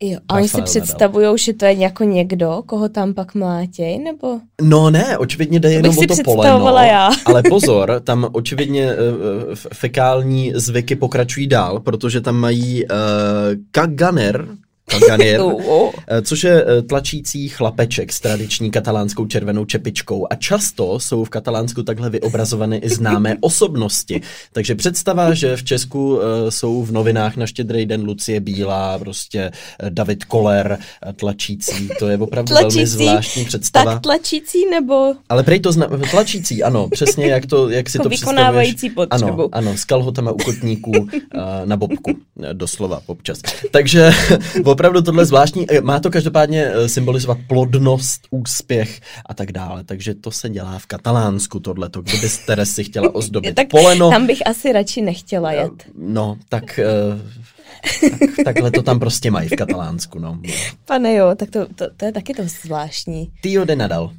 Jo, 0.02 0.18
a 0.28 0.34
oni 0.34 0.48
si 0.48 0.62
představují, 0.62 1.38
že 1.38 1.52
to 1.52 1.64
je 1.64 1.72
jako 1.72 2.04
někdo, 2.04 2.62
koho 2.66 2.88
tam 2.88 3.14
pak 3.14 3.34
mlátěj, 3.34 3.98
nebo? 3.98 4.40
No 4.62 4.90
ne, 4.90 5.18
očividně 5.18 5.60
jde 5.60 5.72
jenom 5.72 5.98
o 5.98 6.06
to 6.06 6.14
poleno, 6.24 6.76
já. 6.78 7.10
ale 7.24 7.42
pozor, 7.42 8.00
tam 8.04 8.28
očividně 8.32 8.86
uh, 8.86 9.54
fekální 9.54 10.52
zvyky 10.54 10.96
pokračují 10.96 11.46
dál, 11.46 11.80
protože 11.80 12.20
tam 12.20 12.36
mají 12.36 12.84
uh, 12.84 12.90
kaganer, 13.70 14.48
kaganer, 14.90 15.40
Oh. 15.70 15.92
Eh, 16.08 16.22
což 16.22 16.44
je 16.44 16.64
eh, 16.64 16.82
tlačící 16.82 17.48
chlapeček 17.48 18.12
s 18.12 18.20
tradiční 18.20 18.70
katalánskou 18.70 19.26
červenou 19.26 19.64
čepičkou 19.64 20.26
a 20.30 20.34
často 20.34 21.00
jsou 21.00 21.24
v 21.24 21.28
Katalánsku 21.30 21.82
takhle 21.82 22.10
vyobrazované 22.10 22.78
i 22.78 22.88
známé 22.88 23.36
osobnosti. 23.40 24.20
Takže 24.52 24.74
představa, 24.74 25.34
že 25.34 25.56
v 25.56 25.64
Česku 25.64 26.20
eh, 26.20 26.50
jsou 26.50 26.82
v 26.82 26.92
novinách 26.92 27.36
na 27.36 27.46
štědrý 27.46 27.86
den 27.86 28.02
Lucie 28.04 28.40
Bílá, 28.40 28.98
prostě 28.98 29.50
David 29.88 30.24
Koller 30.24 30.78
tlačící, 31.16 31.90
to 31.98 32.08
je 32.08 32.18
opravdu 32.18 32.54
velmi 32.54 32.70
Tlačící, 32.70 32.86
zvláštní 32.86 33.44
představa. 33.44 33.92
Tak 33.92 34.02
tlačící, 34.02 34.58
nebo 34.70 35.14
Ale 35.28 35.42
prej 35.42 35.60
to 35.60 35.70
zna- 35.70 36.10
tlačící, 36.10 36.62
ano, 36.62 36.88
přesně 36.88 37.26
jak, 37.26 37.46
to, 37.46 37.68
jak 37.68 37.90
si 37.90 37.96
jako 37.96 38.02
to 38.02 38.08
vykonávající 38.08 38.90
potřebu. 38.90 39.32
Ano, 39.32 39.48
ano, 39.52 39.76
s 39.76 39.84
kalhotama 39.84 40.32
u 40.32 40.36
kotníků 40.36 40.92
na 41.64 41.76
bobku, 41.76 42.10
doslova 42.52 43.02
občas. 43.06 43.38
Takže 43.70 44.10
opravdu 44.80 45.02
tohle 45.02 45.26
zvláštní, 45.26 45.66
eh, 45.70 45.80
má 45.80 46.00
to 46.00 46.10
každopádně 46.10 46.66
eh, 46.66 46.88
symbolizovat 46.88 47.38
plodnost, 47.46 48.26
úspěch 48.30 49.00
a 49.26 49.34
tak 49.34 49.52
dále. 49.52 49.84
Takže 49.84 50.14
to 50.14 50.30
se 50.30 50.48
dělá 50.48 50.78
v 50.78 50.86
Katalánsku 50.86 51.60
tohleto, 51.60 52.02
kdyby 52.02 52.28
Teres 52.46 52.70
si 52.70 52.84
chtěla 52.84 53.14
ozdobit 53.14 53.54
tak 53.54 53.68
poleno. 53.68 54.10
tam 54.10 54.26
bych 54.26 54.46
asi 54.46 54.72
radši 54.72 55.02
nechtěla 55.02 55.52
jet. 55.52 55.72
No, 55.94 56.36
tak, 56.48 56.78
eh, 56.78 56.86
tak 58.10 58.44
takhle 58.44 58.70
to 58.70 58.82
tam 58.82 58.98
prostě 58.98 59.30
mají 59.30 59.48
v 59.48 59.56
Katalánsku, 59.56 60.18
no. 60.18 60.40
Pane 60.84 61.14
jo, 61.14 61.34
tak 61.36 61.50
to, 61.50 61.66
to, 61.74 61.86
to 61.96 62.04
je 62.04 62.12
taky 62.12 62.34
to 62.34 62.42
zvláštní. 62.62 63.32
Tio 63.42 63.64
de 63.64 63.76
Nadal. 63.76 64.12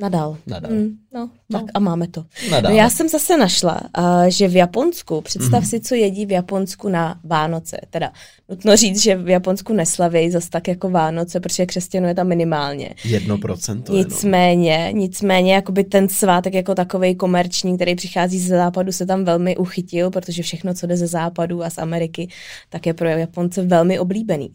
Nadal. 0.00 0.36
Nadal. 0.46 0.72
Mm, 0.72 0.96
no, 1.14 1.30
tak 1.52 1.62
a 1.74 1.78
máme 1.80 2.08
to. 2.08 2.24
No 2.62 2.70
já 2.70 2.90
jsem 2.90 3.08
zase 3.08 3.36
našla, 3.36 3.80
uh, 3.98 4.04
že 4.28 4.48
v 4.48 4.56
Japonsku, 4.56 5.20
představ 5.20 5.60
Mhm. 5.60 5.68
si, 5.68 5.80
co 5.80 5.94
jedí 5.94 6.26
v 6.26 6.30
Japonsku 6.30 6.88
na 6.88 7.20
Vánoce. 7.24 7.76
Teda 7.90 8.12
nutno 8.48 8.76
říct, 8.76 9.02
že 9.02 9.16
v 9.16 9.28
Japonsku 9.28 9.72
neslavějí 9.72 10.30
zas 10.30 10.48
tak 10.48 10.68
jako 10.68 10.90
Vánoce, 10.90 11.40
protože 11.40 11.66
křesťanů 11.66 12.06
je 12.08 12.14
tam 12.14 12.26
minimálně. 12.28 12.90
Jedno 13.04 13.38
procento 13.38 13.92
jenom. 13.92 14.04
Nicméně, 14.10 14.88
nicméně, 14.92 15.54
jakoby 15.54 15.84
ten 15.84 16.08
svátek 16.08 16.54
jako 16.54 16.74
takovej 16.74 17.14
komerční, 17.14 17.76
který 17.76 17.94
přichází 17.94 18.38
ze 18.38 18.56
západu, 18.56 18.92
se 18.92 19.06
tam 19.06 19.24
velmi 19.24 19.56
uchytil, 19.56 20.10
protože 20.10 20.42
všechno, 20.42 20.74
co 20.74 20.86
jde 20.86 20.96
ze 20.96 21.06
západu 21.06 21.64
a 21.64 21.70
z 21.70 21.78
Ameriky, 21.78 22.28
tak 22.68 22.86
je 22.86 22.94
pro 22.94 23.08
Japonce 23.08 23.62
velmi 23.62 23.98
oblíbený. 23.98 24.50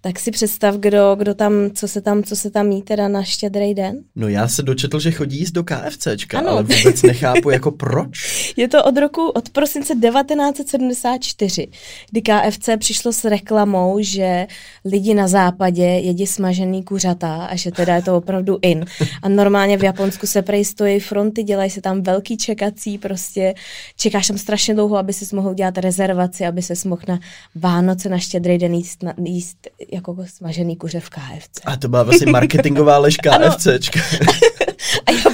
Tak 0.00 0.18
si 0.18 0.30
představ, 0.30 0.74
kdo, 0.76 1.14
kdo 1.18 1.34
tam, 1.34 1.52
co 1.74 1.88
se 1.88 2.00
tam, 2.00 2.22
co 2.22 2.36
se 2.36 2.50
tam 2.50 2.70
jí 2.72 2.82
teda 2.82 3.08
na 3.08 3.22
štědrý 3.22 3.74
den. 3.74 3.96
No 4.16 4.28
já 4.28 4.48
se 4.48 4.62
dočetl, 4.62 5.00
že 5.00 5.10
chodí 5.10 5.38
jíst 5.38 5.50
do 5.50 5.64
KFCčka, 5.64 6.31
Ano. 6.34 6.50
ale 6.50 6.62
vůbec 6.62 7.02
nechápu 7.02 7.50
jako 7.50 7.70
proč. 7.70 8.52
Je 8.56 8.68
to 8.68 8.84
od 8.84 8.96
roku, 8.96 9.28
od 9.28 9.48
prosince 9.48 9.94
1974, 9.94 11.68
kdy 12.10 12.22
KFC 12.22 12.68
přišlo 12.78 13.12
s 13.12 13.24
reklamou, 13.24 13.96
že 14.00 14.46
lidi 14.84 15.14
na 15.14 15.28
západě 15.28 15.82
jedí 15.82 16.26
smažený 16.26 16.82
kuřata 16.82 17.44
a 17.44 17.56
že 17.56 17.70
teda 17.70 17.94
je 17.94 18.02
to 18.02 18.16
opravdu 18.16 18.58
in. 18.62 18.84
A 19.22 19.28
normálně 19.28 19.76
v 19.76 19.84
Japonsku 19.84 20.26
se 20.26 20.42
prej 20.42 20.64
stojí 20.64 21.00
fronty, 21.00 21.42
dělají 21.42 21.70
se 21.70 21.80
tam 21.80 22.02
velký 22.02 22.36
čekací, 22.36 22.98
prostě 22.98 23.54
čekáš 23.96 24.28
tam 24.28 24.38
strašně 24.38 24.74
dlouho, 24.74 24.96
aby 24.96 25.12
si 25.12 25.36
mohl 25.36 25.54
dělat 25.54 25.78
rezervaci, 25.78 26.46
aby 26.46 26.62
se 26.62 26.88
mohl 26.88 27.02
na 27.08 27.18
Vánoce 27.54 28.08
na 28.08 28.18
štědrý 28.18 28.58
den 28.58 28.74
jíst, 28.74 29.02
na, 29.02 29.14
jíst 29.24 29.68
jako 29.92 30.16
smažený 30.26 30.76
kuře 30.76 31.00
v 31.00 31.10
KFC. 31.10 31.60
A 31.64 31.76
to 31.76 31.88
byla 31.88 32.02
vlastně 32.02 32.32
marketingová 32.32 32.98
lež 32.98 33.16
KFCčka. 33.22 34.00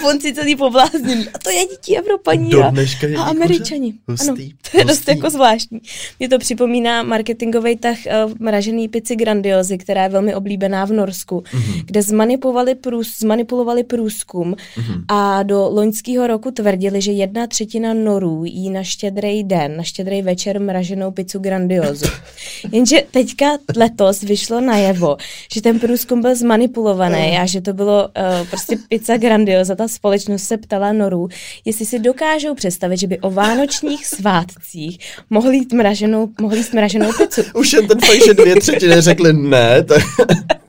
A 0.08 0.10
Japonci 0.10 0.34
celý 0.34 0.56
pobláznili. 0.56 1.26
A 1.34 1.38
to 1.38 1.50
jedí 1.50 1.98
Evropaní 1.98 2.54
a, 2.54 2.72
a 3.18 3.22
Američani. 3.22 3.92
kuře? 3.92 4.24
Ano, 4.24 4.32
Hustý, 4.32 4.52
to 4.70 4.78
je 4.78 4.84
dost 4.84 4.96
hustý. 4.96 5.10
jako 5.10 5.30
zvláštní. 5.30 5.80
Mě 6.18 6.28
to 6.28 6.38
připomíná 6.38 7.02
marketingový 7.02 7.76
tah 7.76 7.96
uh, 8.26 8.32
mražený 8.38 8.88
pici 8.88 9.16
Grandiozy, 9.16 9.78
která 9.78 10.02
je 10.02 10.08
velmi 10.08 10.34
oblíbená 10.34 10.84
v 10.84 10.92
Norsku, 10.92 11.40
mm-hmm. 11.40 11.82
kde 11.84 12.02
zmanipulovali, 12.02 12.74
průz, 12.74 13.18
zmanipulovali 13.18 13.84
průzkum 13.84 14.54
mm-hmm. 14.54 15.04
a 15.08 15.42
do 15.42 15.68
loňského 15.72 16.26
roku 16.26 16.50
tvrdili, 16.50 17.00
že 17.00 17.12
jedna 17.12 17.46
třetina 17.46 17.94
Norů 17.94 18.44
jí 18.44 18.70
na 18.70 18.82
štědrý 18.82 19.44
den, 19.44 19.76
na 19.76 19.82
štědrý 19.82 20.22
večer 20.22 20.60
mraženou 20.60 21.10
pizzu 21.10 21.38
Grandiozu. 21.38 22.06
Jenže 22.72 23.02
teďka 23.10 23.46
letos 23.76 24.20
vyšlo 24.20 24.60
najevo, 24.60 25.16
že 25.52 25.62
ten 25.62 25.78
průzkum 25.78 26.22
byl 26.22 26.36
zmanipulovaný 26.36 27.38
a 27.38 27.46
že 27.46 27.60
to 27.60 27.72
bylo 27.72 28.08
uh, 28.08 28.46
prostě 28.46 28.76
pizza 28.88 29.16
Grandioza. 29.16 29.74
Ta 29.74 29.88
společnost 29.98 30.42
se 30.42 30.56
ptala 30.56 30.92
Norů, 30.92 31.28
jestli 31.64 31.86
si 31.86 31.98
dokážou 31.98 32.54
představit, 32.54 32.96
že 32.96 33.06
by 33.06 33.18
o 33.18 33.30
vánočních 33.30 34.06
svátcích 34.06 34.98
mohli 35.30 35.56
jít 35.56 35.72
mraženou, 35.72 36.28
mohli 36.40 36.58
jíst 36.58 36.72
mraženou 36.72 37.12
pizzu. 37.12 37.42
Už 37.54 37.72
jen 37.72 37.88
ten 37.88 38.00
fakt, 38.00 38.24
že 38.26 38.34
dvě 38.34 38.60
třetiny 38.60 39.00
řekly 39.00 39.32
ne, 39.32 39.84
to, 39.84 39.94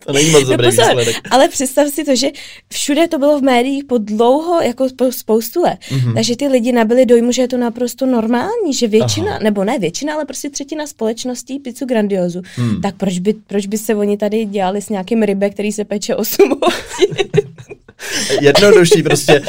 to 0.05 0.13
není 0.13 0.29
moc 0.29 0.47
dobrý 0.47 0.65
no 0.67 0.71
pozor, 0.71 0.85
výsledek. 0.85 1.15
ale 1.31 1.47
představ 1.47 1.87
si 1.87 2.03
to, 2.03 2.15
že 2.15 2.27
všude 2.73 3.07
to 3.07 3.17
bylo 3.19 3.39
v 3.39 3.43
médiích 3.43 3.83
po 3.83 3.97
dlouho, 3.97 4.61
jako 4.61 4.87
po 4.95 5.11
spoustu 5.11 5.61
let. 5.61 5.77
Mhm. 5.91 5.99
Mm-hmm. 5.99 6.13
Takže 6.13 6.35
ty 6.35 6.47
lidi 6.47 6.71
nabili 6.71 7.05
dojmu, 7.05 7.31
že 7.31 7.41
je 7.41 7.47
to 7.47 7.57
naprosto 7.57 8.05
normální, 8.05 8.73
že 8.73 8.87
většina, 8.87 9.31
Aha. 9.31 9.39
Nebo 9.43 9.63
ne 9.63 9.79
většina, 9.79 10.13
ale 10.13 10.25
prostě 10.25 10.49
třetina 10.49 10.87
společností 10.87 11.59
pizzu 11.59 11.85
grandiozu. 11.85 12.41
Hmm. 12.55 12.81
Tak 12.81 12.95
proč 12.95 13.19
by, 13.19 13.33
proč 13.47 13.65
by 13.65 13.77
se 13.77 13.95
oni 13.95 14.17
tady 14.17 14.45
dělali 14.45 14.81
s 14.81 14.89
nějakým 14.89 15.23
rybe, 15.23 15.49
který 15.49 15.71
se 15.71 15.85
peče 15.85 16.15
8 16.15 16.49
hodin? 16.49 17.29
jednodušší, 18.41 19.03
prostě 19.03 19.39
uh, 19.39 19.47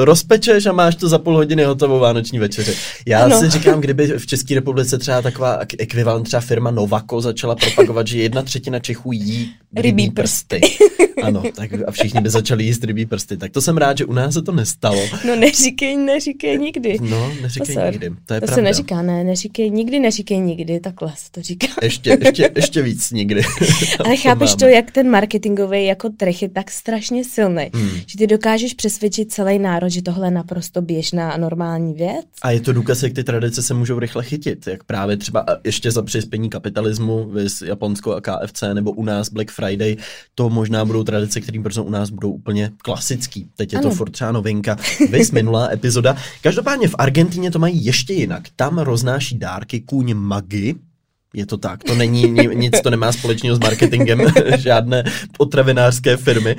rozpečeš 0.00 0.66
a 0.66 0.72
máš 0.72 0.94
to 0.94 1.08
za 1.08 1.18
půl 1.18 1.34
hodiny 1.34 1.64
hotovou 1.64 1.98
vánoční 1.98 2.38
večeři. 2.38 2.74
Já 3.06 3.24
ano. 3.24 3.40
si 3.40 3.50
říkám, 3.50 3.80
kdyby 3.80 4.06
v 4.18 4.26
České 4.26 4.54
republice 4.54 4.98
třeba 4.98 5.22
taková 5.22 5.60
ekvivalent 5.78 6.26
třeba 6.26 6.40
firma 6.40 6.70
Novako 6.70 7.20
začala 7.20 7.54
propagovat, 7.54 8.06
že 8.06 8.18
jedna 8.18 8.42
třetina 8.42 8.78
Čechů 8.78 9.12
jí 9.12 9.52
rybí 9.76 10.10
prsty. 10.10 10.60
Ano, 11.22 11.42
tak 11.54 11.70
a 11.86 11.90
všichni 11.90 12.20
by 12.20 12.30
začali 12.30 12.64
jíst 12.64 12.84
rybí 12.84 13.06
prsty. 13.06 13.36
Tak 13.36 13.52
to 13.52 13.60
jsem 13.60 13.76
rád, 13.76 13.98
že 13.98 14.04
u 14.04 14.12
nás 14.12 14.34
se 14.34 14.42
to 14.42 14.52
nestalo. 14.52 15.00
No 15.26 15.36
neříkej, 15.36 15.96
neříkej 15.96 16.58
nikdy. 16.58 16.96
No, 17.00 17.32
neříkej 17.42 17.74
Pozor. 17.74 17.92
nikdy. 17.92 18.10
To 18.10 18.34
je 18.34 18.40
to 18.40 18.46
pravda. 18.46 18.54
se 18.54 18.62
neříká, 18.62 19.02
ne, 19.02 19.24
neříkej 19.24 19.70
nikdy, 19.70 20.00
neříkej 20.00 20.38
nikdy, 20.38 20.80
takhle 20.80 21.12
se 21.16 21.30
to 21.30 21.42
říká. 21.42 21.66
Ještě, 21.82 22.18
ještě, 22.20 22.50
ještě 22.56 22.82
víc 22.82 23.10
nikdy. 23.10 23.42
Ale 24.04 24.16
chápeš 24.16 24.54
to, 24.54 24.66
jak 24.66 24.90
ten 24.90 25.10
marketingový 25.10 25.86
jako 25.86 26.08
trh 26.08 26.42
je 26.42 26.48
tak 26.48 26.70
strašně 26.70 27.24
silný, 27.24 27.70
hmm. 27.76 28.00
že 28.06 28.18
ty 28.18 28.26
dokážeš 28.26 28.74
přesvědčit 28.74 29.32
celý 29.32 29.58
národ, 29.58 29.88
že 29.88 30.02
tohle 30.02 30.26
je 30.26 30.30
naprosto 30.30 30.82
běžná 30.82 31.30
a 31.30 31.36
normální 31.36 31.94
věc. 31.94 32.26
A 32.42 32.50
je 32.50 32.60
to 32.60 32.72
důkaz, 32.72 33.02
jak 33.02 33.12
ty 33.12 33.24
tradice 33.24 33.62
se 33.62 33.74
můžou 33.74 33.98
rychle 33.98 34.24
chytit, 34.24 34.66
jak 34.66 34.84
právě 34.84 35.16
třeba 35.16 35.46
ještě 35.64 35.90
za 35.90 36.02
přispění 36.02 36.50
kapitalismu, 36.50 37.30
vys 37.30 37.62
Japonsko 37.62 38.14
a 38.14 38.20
KFC, 38.20 38.62
nebo 38.72 38.92
u 38.92 39.04
nás 39.04 39.28
Black 39.28 39.50
Friday, 39.50 39.96
to 40.34 40.50
možná 40.50 40.84
budou 40.84 41.04
tradice, 41.04 41.40
které 41.40 41.58
brzo 41.58 41.84
u 41.84 41.90
nás 41.90 42.10
budou 42.10 42.30
úplně 42.30 42.70
klasický. 42.78 43.48
Teď 43.56 43.72
je 43.72 43.78
ano. 43.78 43.90
to 43.90 43.96
furt 43.96 44.10
třeba 44.10 44.32
novinka. 44.32 44.76
Vys 45.10 45.30
minulá 45.30 45.72
epizoda. 45.72 46.16
Každopádně 46.42 46.88
v 46.88 46.94
Argentíně 46.98 47.50
to 47.50 47.58
mají 47.58 47.84
ještě 47.84 48.12
jinak. 48.12 48.42
Tam 48.56 48.78
roznáší 48.78 49.38
dárky 49.38 49.80
kůň 49.80 50.14
Magi, 50.14 50.74
je 51.36 51.46
to 51.46 51.56
tak, 51.56 51.84
to 51.84 51.94
není 51.94 52.22
nic, 52.54 52.80
to 52.80 52.90
nemá 52.90 53.12
společného 53.12 53.56
s 53.56 53.58
marketingem 53.58 54.20
žádné 54.58 55.04
potravinářské 55.38 56.16
firmy. 56.16 56.56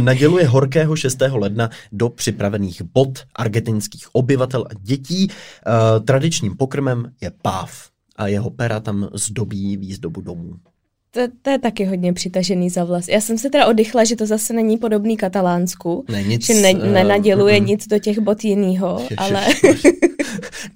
Naděluje 0.00 0.46
horkého 0.46 0.96
6. 0.96 1.18
ledna 1.30 1.70
do 1.92 2.08
připravených 2.08 2.82
bod 2.82 3.18
argentinských 3.34 4.14
obyvatel 4.14 4.64
a 4.70 4.74
dětí. 4.82 5.28
Tradičním 6.04 6.56
pokrmem 6.56 7.12
je 7.20 7.32
páv 7.42 7.88
a 8.16 8.26
jeho 8.26 8.50
pera 8.50 8.80
tam 8.80 9.08
zdobí 9.14 9.76
výzdobu 9.76 10.20
domů 10.20 10.54
to, 11.16 11.22
to 11.42 11.50
je 11.50 11.58
taky 11.58 11.84
hodně 11.84 12.12
přitažený 12.12 12.70
za 12.70 12.84
vlas. 12.84 13.08
Já 13.08 13.20
jsem 13.20 13.38
se 13.38 13.50
teda 13.50 13.66
oddychla, 13.66 14.04
že 14.04 14.16
to 14.16 14.26
zase 14.26 14.52
není 14.52 14.76
podobný 14.76 15.16
katalánsku, 15.16 16.04
ne, 16.08 16.22
nic, 16.22 16.46
že 16.46 16.54
ne, 16.54 16.74
uh, 16.74 16.86
nenaděluje 16.86 17.60
uh, 17.60 17.66
nic 17.66 17.86
do 17.86 17.98
těch 17.98 18.18
bot 18.18 18.44
jinýho, 18.44 19.06
je, 19.10 19.16
ale... 19.16 19.46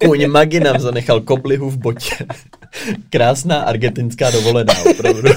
Kůň 0.05 0.27
Magi 0.27 0.59
nám 0.59 0.79
zanechal 0.79 1.21
koblihu 1.21 1.69
v 1.69 1.77
botě. 1.77 2.15
Krásná 3.09 3.61
argentinská 3.61 4.31
dovolená, 4.31 4.73
opravdu 4.89 5.29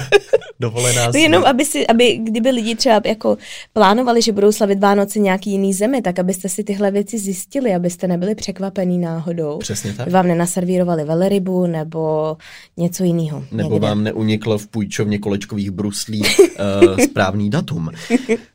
dovolená. 0.59 1.11
To 1.11 1.17
jenom, 1.17 1.45
aby, 1.45 1.65
si, 1.65 1.87
aby 1.87 2.17
kdyby 2.17 2.49
lidi 2.49 2.75
třeba 2.75 3.01
jako 3.05 3.37
plánovali, 3.73 4.21
že 4.21 4.31
budou 4.31 4.51
slavit 4.51 4.79
Vánoce 4.79 5.19
nějaký 5.19 5.51
jiný 5.51 5.73
zemi, 5.73 6.01
tak 6.01 6.19
abyste 6.19 6.49
si 6.49 6.63
tyhle 6.63 6.91
věci 6.91 7.19
zjistili, 7.19 7.75
abyste 7.75 8.07
nebyli 8.07 8.35
překvapený 8.35 8.97
náhodou. 8.97 9.57
Přesně 9.57 9.93
tak. 9.93 10.11
Vám 10.11 10.27
nenaservírovali 10.27 11.03
velrybu 11.03 11.67
nebo 11.67 12.37
něco 12.77 13.03
jiného. 13.03 13.43
Nebo 13.51 13.69
někde. 13.69 13.87
vám 13.87 14.03
neuniklo 14.03 14.57
v 14.57 14.67
půjčovně 14.67 15.19
kolečkových 15.19 15.71
bruslí 15.71 16.21
uh, 16.21 16.97
správný 17.03 17.49
datum. 17.49 17.89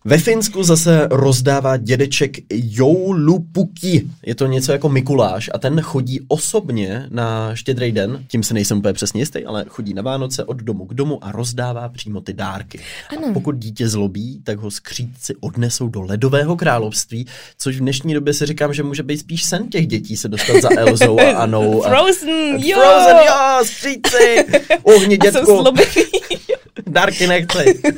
Ve 0.04 0.18
Finsku 0.18 0.62
zase 0.62 1.08
rozdává 1.10 1.76
dědeček 1.76 2.36
Joulupuki. 2.50 4.08
Je 4.26 4.34
to 4.34 4.46
něco 4.46 4.72
jako 4.72 4.88
Mikuláš 4.88 5.50
a 5.54 5.58
ten 5.58 5.80
chodí 5.80 6.20
osobně 6.28 7.06
na 7.10 7.54
štědrý 7.54 7.92
den, 7.92 8.24
tím 8.28 8.42
se 8.42 8.54
nejsem 8.54 8.78
úplně 8.78 8.94
přesně 8.94 9.20
jistý, 9.20 9.44
ale 9.44 9.64
chodí 9.68 9.94
na 9.94 10.02
Vánoce 10.02 10.44
od 10.44 10.56
domu 10.56 10.86
k 10.86 10.94
domu 10.94 11.24
a 11.24 11.32
rozdává 11.32 11.88
přímo 11.90 12.20
ty 12.20 12.32
dárky. 12.32 12.80
Ano. 13.16 13.28
A 13.28 13.32
pokud 13.32 13.56
dítě 13.56 13.88
zlobí, 13.88 14.40
tak 14.44 14.58
ho 14.58 14.70
skřídci 14.70 15.34
odnesou 15.40 15.88
do 15.88 16.02
ledového 16.02 16.56
království, 16.56 17.26
což 17.58 17.76
v 17.76 17.80
dnešní 17.80 18.14
době 18.14 18.34
si 18.34 18.46
říkám, 18.46 18.74
že 18.74 18.82
může 18.82 19.02
být 19.02 19.18
spíš 19.18 19.44
sen 19.44 19.68
těch 19.68 19.86
dětí 19.86 20.16
se 20.16 20.28
dostat 20.28 20.62
za 20.62 20.68
Elzou 20.78 21.20
a 21.20 21.30
Anou. 21.36 21.84
A, 21.84 21.88
Frozen, 21.88 22.56
jo! 22.58 22.78
Frozen, 22.78 23.16
jo, 23.26 23.64
skřídci! 23.64 24.44
Uhni, 24.82 25.16
dětku! 25.16 25.64
Dárky 26.86 27.26
nechci. 27.26 27.82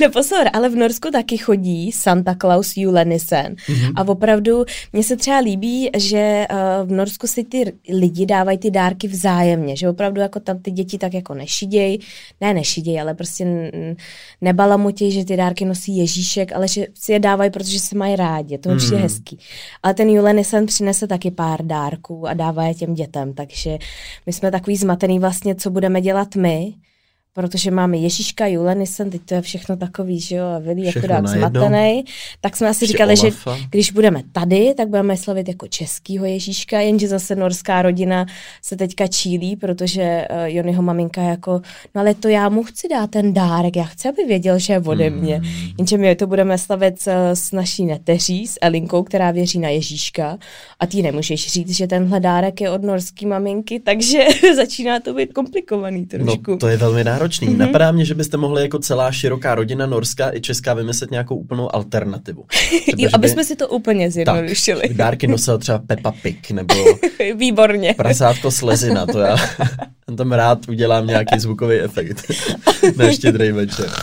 No 0.00 0.10
pozor, 0.10 0.46
ale 0.52 0.68
v 0.68 0.76
Norsku 0.76 1.10
taky 1.10 1.36
chodí 1.36 1.92
Santa 1.92 2.34
Claus 2.34 2.76
Julenissen. 2.76 3.54
Mm-hmm. 3.54 3.92
A 3.96 4.08
opravdu 4.08 4.64
mně 4.92 5.02
se 5.02 5.16
třeba 5.16 5.38
líbí, 5.38 5.90
že 5.96 6.46
uh, 6.50 6.88
v 6.88 6.92
Norsku 6.92 7.26
si 7.26 7.44
ty 7.44 7.72
lidi 7.88 8.26
dávají 8.26 8.58
ty 8.58 8.70
dárky 8.70 9.08
vzájemně, 9.08 9.76
že 9.76 9.88
opravdu 9.88 10.20
jako 10.20 10.40
tam 10.40 10.58
ty 10.58 10.70
děti 10.70 10.98
tak 10.98 11.14
jako 11.14 11.34
nešiděj, 11.34 11.98
ne 12.40 12.54
nešiděj, 12.54 13.00
ale 13.00 13.14
prostě 13.14 13.70
nebalamutěj, 14.40 15.10
že 15.10 15.24
ty 15.24 15.36
dárky 15.36 15.64
nosí 15.64 15.96
Ježíšek, 15.96 16.52
ale 16.52 16.68
že 16.68 16.86
si 16.94 17.12
je 17.12 17.18
dávají, 17.18 17.50
protože 17.50 17.80
se 17.80 17.96
mají 17.96 18.16
rádi, 18.16 18.58
to 18.58 18.70
je 18.70 18.76
mm-hmm. 18.76 18.96
hezký. 18.96 19.38
Ale 19.82 19.94
ten 19.94 20.08
Julenissen 20.08 20.66
přinese 20.66 21.06
taky 21.06 21.30
pár 21.30 21.66
dárků 21.66 22.28
a 22.28 22.34
dává 22.34 22.64
je 22.64 22.74
těm 22.74 22.94
dětem, 22.94 23.34
takže 23.34 23.78
my 24.26 24.32
jsme 24.32 24.50
takový 24.50 24.76
zmatený 24.76 25.18
vlastně, 25.18 25.54
co 25.54 25.70
budeme 25.70 26.00
dělat 26.00 26.34
my, 26.34 26.72
protože 27.38 27.70
máme 27.70 27.96
Ježíška, 27.96 28.46
Julenisen, 28.46 29.10
teď 29.10 29.22
to 29.24 29.34
je 29.34 29.42
všechno 29.42 29.76
takový, 29.76 30.20
že 30.20 30.36
jo, 30.36 30.44
a 30.44 30.58
Vili 30.58 30.88
akorát 30.88 31.26
zmatený, 31.26 32.04
tak 32.40 32.56
jsme 32.56 32.68
asi 32.68 32.86
říkali, 32.86 33.14
Olafa. 33.20 33.56
že 33.56 33.62
když 33.70 33.92
budeme 33.92 34.22
tady, 34.32 34.74
tak 34.76 34.88
budeme 34.88 35.16
slavit 35.16 35.48
jako 35.48 35.66
českýho 35.68 36.24
Ježíška, 36.24 36.80
jenže 36.80 37.08
zase 37.08 37.36
norská 37.36 37.82
rodina 37.82 38.26
se 38.62 38.76
teďka 38.76 39.06
čílí, 39.06 39.56
protože 39.56 40.26
uh, 40.30 40.36
Jonyho 40.44 40.82
maminka 40.82 41.22
jako, 41.22 41.60
no 41.94 42.00
ale 42.00 42.14
to 42.14 42.28
já 42.28 42.48
mu 42.48 42.62
chci 42.62 42.88
dát 42.88 43.10
ten 43.10 43.34
dárek, 43.34 43.76
já 43.76 43.84
chci, 43.84 44.08
aby 44.08 44.24
věděl, 44.24 44.58
že 44.58 44.72
je 44.72 44.80
ode 44.80 45.10
mě. 45.10 45.36
Hmm. 45.36 45.72
Jenže 45.78 45.98
my 45.98 46.16
to 46.16 46.26
budeme 46.26 46.58
slavit 46.58 47.00
s, 47.00 47.08
s 47.34 47.52
naší 47.52 47.84
neteří, 47.84 48.46
s 48.46 48.58
Elinkou, 48.60 49.02
která 49.02 49.30
věří 49.30 49.58
na 49.58 49.68
Ježíška 49.68 50.38
a 50.80 50.86
ty 50.86 51.02
nemůžeš 51.02 51.52
říct, 51.52 51.76
že 51.76 51.86
tenhle 51.86 52.20
dárek 52.20 52.60
je 52.60 52.70
od 52.70 52.82
norské 52.82 53.26
maminky, 53.26 53.80
takže 53.80 54.18
začíná 54.56 55.00
to 55.00 55.14
být 55.14 55.32
komplikovaný 55.32 56.06
trošku. 56.06 56.50
No, 56.50 56.56
to 56.56 56.68
je 56.68 56.76
velmi 56.76 57.04
náročné 57.04 57.27
náročný. 57.28 57.48
Mm-hmm. 57.48 57.56
Napadá 57.56 57.92
mě, 57.92 58.04
že 58.04 58.14
byste 58.14 58.36
mohli 58.36 58.62
jako 58.62 58.78
celá 58.78 59.12
široká 59.12 59.54
rodina 59.54 59.86
norská 59.86 60.34
i 60.34 60.40
česká 60.40 60.74
vymyslet 60.74 61.10
nějakou 61.10 61.36
úplnou 61.36 61.74
alternativu. 61.74 62.44
Třeba, 62.82 63.02
jo, 63.02 63.10
aby 63.12 63.22
by... 63.22 63.28
jsme 63.28 63.44
si 63.44 63.56
to 63.56 63.68
úplně 63.68 64.10
zjednodušili. 64.10 64.80
Tak, 64.80 64.96
dárky 64.96 65.26
nosil 65.26 65.58
třeba 65.58 65.78
Peppa 65.78 66.12
Pig 66.22 66.50
nebo 66.50 66.74
Výborně. 67.36 67.94
prasátko 67.94 68.50
slezina, 68.50 69.06
to 69.06 69.18
já 69.18 69.36
tam 70.16 70.32
rád 70.32 70.68
udělám 70.68 71.06
nějaký 71.06 71.38
zvukový 71.38 71.76
efekt 71.76 72.32
na 72.96 73.10
štědrý 73.10 73.52
večer. 73.52 73.90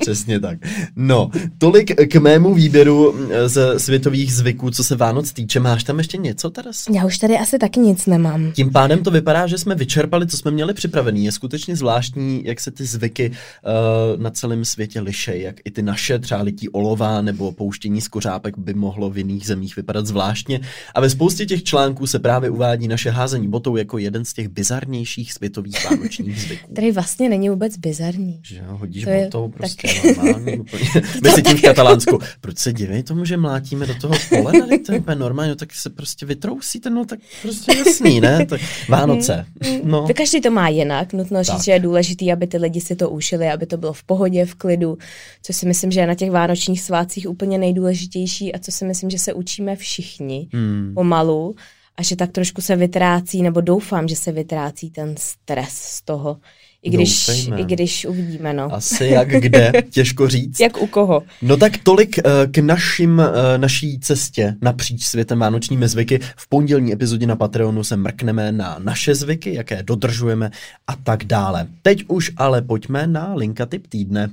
Přesně 0.00 0.40
tak. 0.40 0.58
No, 0.96 1.30
tolik 1.58 2.12
k 2.12 2.16
mému 2.16 2.54
výběru 2.54 3.14
ze 3.46 3.80
světových 3.80 4.34
zvyků, 4.34 4.70
co 4.70 4.84
se 4.84 4.96
Vánoc 4.96 5.32
týče. 5.32 5.60
Máš 5.60 5.84
tam 5.84 5.98
ještě 5.98 6.16
něco, 6.16 6.50
teraz? 6.50 6.84
Já 6.90 7.04
už 7.04 7.18
tady 7.18 7.38
asi 7.38 7.58
taky 7.58 7.80
nic 7.80 8.06
nemám. 8.06 8.52
Tím 8.52 8.70
pádem 8.70 9.02
to 9.02 9.10
vypadá, 9.10 9.46
že 9.46 9.58
jsme 9.58 9.74
vyčerpali, 9.74 10.26
co 10.26 10.36
jsme 10.36 10.50
měli 10.50 10.74
připravený. 10.74 11.24
Je 11.24 11.32
skutečně 11.32 11.76
zvláštní, 11.76 12.42
jak 12.44 12.60
se 12.60 12.70
ty 12.70 12.84
zvyky 12.84 13.30
uh, 13.30 14.22
na 14.22 14.30
celém 14.30 14.64
světě 14.64 15.00
lišejí, 15.00 15.42
jak 15.42 15.56
i 15.64 15.70
ty 15.70 15.82
naše, 15.82 16.18
třeba 16.18 16.42
lití 16.42 16.68
olova 16.68 17.20
nebo 17.20 17.52
pouštění 17.52 18.00
skořápek 18.00 18.58
by 18.58 18.74
mohlo 18.74 19.10
v 19.10 19.18
jiných 19.18 19.46
zemích 19.46 19.76
vypadat 19.76 20.06
zvláštně. 20.06 20.60
A 20.94 21.00
ve 21.00 21.10
spoustě 21.10 21.46
těch 21.46 21.62
článků 21.62 22.06
se 22.06 22.18
právě 22.18 22.50
uvádí 22.50 22.88
naše 22.88 23.10
házení 23.10 23.37
botou 23.46 23.76
jako 23.76 23.98
jeden 23.98 24.24
z 24.24 24.32
těch 24.32 24.48
bizarnějších 24.48 25.32
světových 25.32 25.84
vánočních 25.84 26.40
zvyků. 26.46 26.72
Který 26.72 26.92
vlastně 26.92 27.28
není 27.28 27.48
vůbec 27.48 27.76
bizarní. 27.76 28.40
Že 28.42 28.56
jo, 28.56 28.76
hodíš 28.76 29.04
to 29.04 29.10
botou, 29.24 29.48
prostě 29.48 29.88
tak... 29.88 30.16
normální 30.16 30.58
úplně. 30.58 30.84
Mezi 31.22 31.42
tím 31.42 31.56
v 31.56 31.62
Katalánsku, 31.62 32.18
proč 32.40 32.58
se 32.58 32.72
diví 32.72 33.02
tomu, 33.02 33.24
že 33.24 33.36
mlátíme 33.36 33.86
do 33.86 33.94
toho 33.94 34.14
pole, 34.28 34.52
to 34.86 34.92
je 34.92 34.98
úplně 34.98 35.16
normální, 35.16 35.50
no, 35.50 35.56
tak 35.56 35.74
se 35.74 35.90
prostě 35.90 36.26
vytrousíte, 36.26 36.90
no 36.90 37.04
tak 37.04 37.18
prostě 37.42 37.72
jasný, 37.78 38.20
ne? 38.20 38.46
Tak 38.46 38.60
Vánoce. 38.88 39.46
Mm, 39.64 39.70
mm. 39.70 39.80
No. 39.84 40.06
Každý 40.16 40.40
to 40.40 40.50
má 40.50 40.68
jinak, 40.68 41.12
nutno 41.12 41.42
říct, 41.42 41.54
tak. 41.54 41.64
že 41.64 41.72
je 41.72 41.80
důležité, 41.80 42.32
aby 42.32 42.46
ty 42.46 42.58
lidi 42.58 42.80
si 42.80 42.96
to 42.96 43.10
ušili, 43.10 43.48
aby 43.48 43.66
to 43.66 43.76
bylo 43.76 43.92
v 43.92 44.04
pohodě, 44.04 44.44
v 44.44 44.54
klidu, 44.54 44.98
co 45.42 45.52
si 45.52 45.66
myslím, 45.66 45.90
že 45.90 46.00
je 46.00 46.06
na 46.06 46.14
těch 46.14 46.30
vánočních 46.30 46.82
svátcích 46.82 47.28
úplně 47.28 47.58
nejdůležitější 47.58 48.54
a 48.54 48.58
co 48.58 48.72
si 48.72 48.84
myslím, 48.84 49.10
že 49.10 49.18
se 49.18 49.32
učíme 49.32 49.76
všichni 49.76 50.48
hmm. 50.52 50.92
pomalu 50.94 51.54
a 51.98 52.02
že 52.02 52.16
tak 52.16 52.32
trošku 52.32 52.62
se 52.62 52.76
vytrácí, 52.76 53.42
nebo 53.42 53.60
doufám, 53.60 54.08
že 54.08 54.16
se 54.16 54.32
vytrácí 54.32 54.90
ten 54.90 55.14
stres 55.18 55.68
z 55.72 56.02
toho, 56.02 56.36
i 56.82 56.90
když, 56.90 57.28
i 57.56 57.64
když 57.64 58.04
uvidíme, 58.04 58.52
no. 58.52 58.74
Asi 58.74 59.06
jak 59.06 59.28
kde, 59.28 59.72
těžko 59.90 60.28
říct. 60.28 60.60
jak 60.60 60.82
u 60.82 60.86
koho. 60.86 61.22
No 61.42 61.56
tak 61.56 61.72
tolik 61.82 62.18
uh, 62.18 62.52
k 62.52 62.58
našim, 62.58 63.18
uh, 63.18 63.24
naší 63.56 64.00
cestě 64.00 64.54
napříč 64.62 65.04
světem 65.04 65.38
vánočními 65.38 65.88
zvyky. 65.88 66.20
V 66.36 66.48
pondělní 66.48 66.92
epizodě 66.92 67.26
na 67.26 67.36
Patreonu 67.36 67.84
se 67.84 67.96
mrkneme 67.96 68.52
na 68.52 68.76
naše 68.78 69.14
zvyky, 69.14 69.54
jaké 69.54 69.82
dodržujeme 69.82 70.50
a 70.86 70.96
tak 70.96 71.24
dále. 71.24 71.66
Teď 71.82 72.04
už 72.08 72.30
ale 72.36 72.62
pojďme 72.62 73.06
na 73.06 73.34
linka 73.34 73.66
typ 73.66 73.86
týdne. 73.86 74.28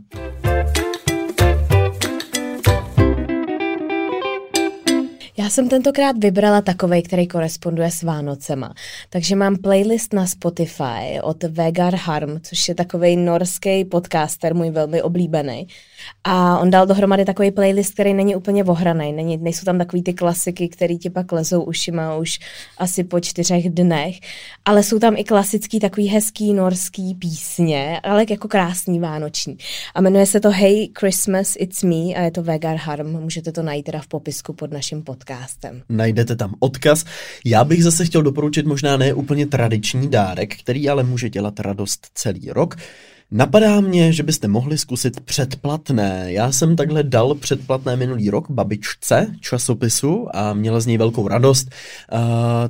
Já 5.46 5.50
jsem 5.50 5.70
tentokrát 5.70 6.18
vybrala 6.18 6.62
takovej, 6.62 7.04
který 7.04 7.28
koresponduje 7.28 7.92
s 7.92 8.04
Vánocema. 8.04 8.74
Takže 9.10 9.36
mám 9.36 9.58
playlist 9.58 10.14
na 10.14 10.28
Spotify 10.28 11.22
od 11.22 11.44
Vegar 11.44 11.96
Harm, 11.96 12.40
což 12.42 12.68
je 12.68 12.76
takový 12.76 13.16
norský 13.16 13.86
podcaster, 13.86 14.56
můj 14.56 14.70
velmi 14.70 15.02
oblíbený. 15.02 15.68
A 16.24 16.60
on 16.60 16.70
dal 16.70 16.86
dohromady 16.86 17.26
takový 17.26 17.52
playlist, 17.52 17.94
který 17.94 18.14
není 18.14 18.36
úplně 18.36 18.64
ohraný. 18.64 19.14
Není, 19.14 19.38
nejsou 19.38 19.66
tam 19.66 19.78
takový 19.78 20.04
ty 20.04 20.14
klasiky, 20.14 20.70
které 20.70 20.96
ti 20.96 21.10
pak 21.10 21.32
lezou 21.32 21.64
ušima 21.64 22.16
už 22.16 22.40
asi 22.78 23.04
po 23.04 23.20
čtyřech 23.20 23.70
dnech. 23.70 24.16
Ale 24.66 24.84
jsou 24.84 25.00
tam 25.00 25.18
i 25.18 25.24
klasický 25.24 25.80
takový 25.80 26.08
hezký 26.08 26.54
norský 26.54 27.16
písně, 27.16 28.00
ale 28.04 28.26
jako 28.30 28.48
krásný 28.48 29.00
vánoční. 29.00 29.58
A 29.96 30.02
jmenuje 30.02 30.26
se 30.26 30.40
to 30.40 30.52
Hey 30.52 30.90
Christmas, 31.00 31.54
It's 31.60 31.84
Me 31.84 31.96
a 31.96 32.22
je 32.22 32.32
to 32.32 32.44
Vegar 32.44 32.76
Harm. 32.76 33.12
Můžete 33.12 33.52
to 33.52 33.64
najít 33.64 33.84
teda 33.84 34.02
v 34.02 34.08
popisku 34.08 34.54
pod 34.54 34.72
naším 34.72 35.04
podcastem. 35.04 35.82
Najdete 35.90 36.36
tam 36.36 36.54
odkaz. 36.60 37.06
Já 37.46 37.64
bych 37.64 37.84
zase 37.84 38.06
chtěl 38.06 38.22
doporučit 38.22 38.66
možná 38.66 38.98
ne 38.98 39.14
úplně 39.14 39.48
tradiční 39.48 40.10
dárek, 40.10 40.56
který 40.58 40.90
ale 40.90 41.04
může 41.04 41.30
dělat 41.30 41.60
radost 41.60 42.08
celý 42.14 42.50
rok. 42.50 42.76
Napadá 43.32 43.82
mě, 43.82 44.14
že 44.14 44.24
byste 44.24 44.48
mohli 44.48 44.78
zkusit 44.78 45.20
předplatné. 45.20 46.26
Já 46.28 46.52
jsem 46.52 46.76
takhle 46.76 47.04
dal 47.04 47.36
předplatné 47.36 47.96
minulý 47.96 48.30
rok 48.30 48.52
babičce 48.52 49.36
časopisu 49.40 50.28
a 50.34 50.54
měla 50.54 50.80
z 50.80 50.86
něj 50.86 50.98
velkou 50.98 51.28
radost, 51.28 51.68
uh, 52.14 52.20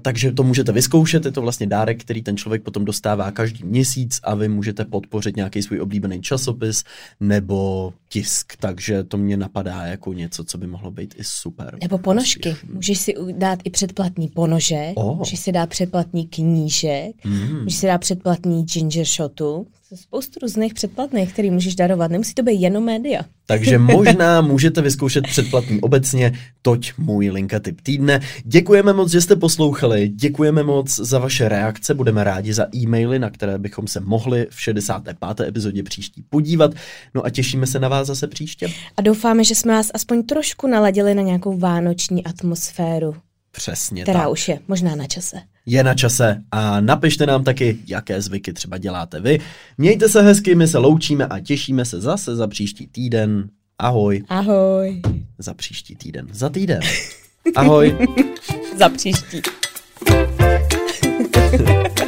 takže 0.01 0.31
to 0.31 0.43
můžete 0.43 0.71
vyzkoušet. 0.71 1.25
Je 1.25 1.31
to 1.31 1.41
vlastně 1.41 1.67
dárek, 1.67 2.01
který 2.01 2.21
ten 2.21 2.37
člověk 2.37 2.63
potom 2.63 2.85
dostává 2.85 3.31
každý 3.31 3.63
měsíc 3.63 4.19
a 4.23 4.35
vy 4.35 4.47
můžete 4.47 4.85
podpořit 4.85 5.35
nějaký 5.35 5.62
svůj 5.62 5.81
oblíbený 5.81 6.21
časopis 6.21 6.83
nebo 7.19 7.93
tisk, 8.10 8.53
takže 8.60 9.03
to 9.03 9.17
mě 9.17 9.37
napadá 9.37 9.85
jako 9.85 10.13
něco, 10.13 10.43
co 10.43 10.58
by 10.58 10.67
mohlo 10.67 10.91
být 10.91 11.15
i 11.17 11.23
super. 11.23 11.77
Nebo 11.81 11.97
ponožky. 11.97 12.56
Můžeš 12.73 12.97
si 12.97 13.13
dát 13.31 13.60
i 13.63 13.69
předplatný 13.69 14.27
ponožek, 14.27 14.93
oh. 14.95 15.17
můžeš 15.17 15.39
si 15.39 15.51
dát 15.51 15.69
předplatný 15.69 16.27
knížek, 16.27 17.25
mm. 17.25 17.63
můžeš 17.63 17.75
si 17.79 17.87
dát 17.87 17.97
předplatný 17.97 18.63
ginger 18.63 19.06
shotu 19.06 19.67
spoustu 19.96 20.39
různých 20.41 20.73
předplatných, 20.73 21.33
který 21.33 21.52
můžeš 21.52 21.75
darovat. 21.75 22.12
Nemusí 22.12 22.33
to 22.33 22.43
být 22.43 22.62
jenom 22.62 22.85
média. 22.85 23.21
Takže 23.46 23.77
možná 23.96 24.41
můžete 24.41 24.81
vyzkoušet 24.81 25.23
předplatný 25.23 25.81
obecně, 25.81 26.33
toť 26.62 26.93
můj 26.98 27.29
linka 27.29 27.60
tip 27.60 27.81
týdne. 27.81 28.19
Děkujeme 28.43 28.93
moc, 28.93 29.12
že 29.12 29.21
jste 29.21 29.35
poslouchali, 29.35 30.10
děkujeme 30.10 30.63
moc 30.63 30.96
za 30.96 31.19
vaše 31.19 31.50
reakce, 31.50 31.93
budeme 31.93 32.23
rádi 32.23 32.54
za 32.54 32.67
e-maily, 32.75 33.19
na 33.19 33.29
které 33.29 33.58
bychom 33.58 33.87
se 33.87 34.00
mohli 34.00 34.48
v 34.50 34.62
65. 34.62 35.17
epizodě 35.48 35.83
příští 35.83 36.23
podívat. 36.29 36.71
No 37.15 37.25
a 37.25 37.29
těšíme 37.29 37.67
se 37.67 37.79
na 37.79 37.87
vás 37.87 38.08
zase 38.08 38.27
příště. 38.27 38.67
A 38.98 39.02
doufáme, 39.02 39.43
že 39.43 39.56
jsme 39.56 39.73
vás 39.73 39.91
aspoň 39.93 40.23
trošku 40.23 40.67
naladili 40.67 41.15
na 41.15 41.21
nějakou 41.21 41.58
vánoční 41.58 42.23
atmosféru. 42.23 43.15
Přesně 43.56 44.03
Která 44.03 44.19
tak. 44.19 44.31
už 44.31 44.47
je 44.47 44.60
možná 44.67 44.95
na 44.95 45.08
čase. 45.08 45.37
Je 45.65 45.83
na 45.83 45.93
čase 45.93 46.41
a 46.51 46.81
napište 46.81 47.25
nám 47.25 47.43
taky, 47.43 47.77
jaké 47.87 48.21
zvyky 48.21 48.53
třeba 48.53 48.77
děláte 48.77 49.19
vy. 49.19 49.39
Mějte 49.77 50.10
se 50.10 50.21
hezky, 50.21 50.56
my 50.56 50.67
se 50.67 50.77
loučíme 50.77 51.25
a 51.25 51.39
těšíme 51.39 51.85
se 51.85 52.01
zase 52.01 52.35
za 52.35 52.47
příští 52.47 52.87
týden. 52.87 53.49
Ahoj. 53.79 54.23
Ahoj. 54.29 55.01
Za 55.39 55.53
příští 55.53 55.95
týden. 55.95 56.27
Za 56.31 56.49
týden. 56.49 56.79
Ahoj. 57.56 57.97
za 58.77 58.89
příští. 58.89 59.41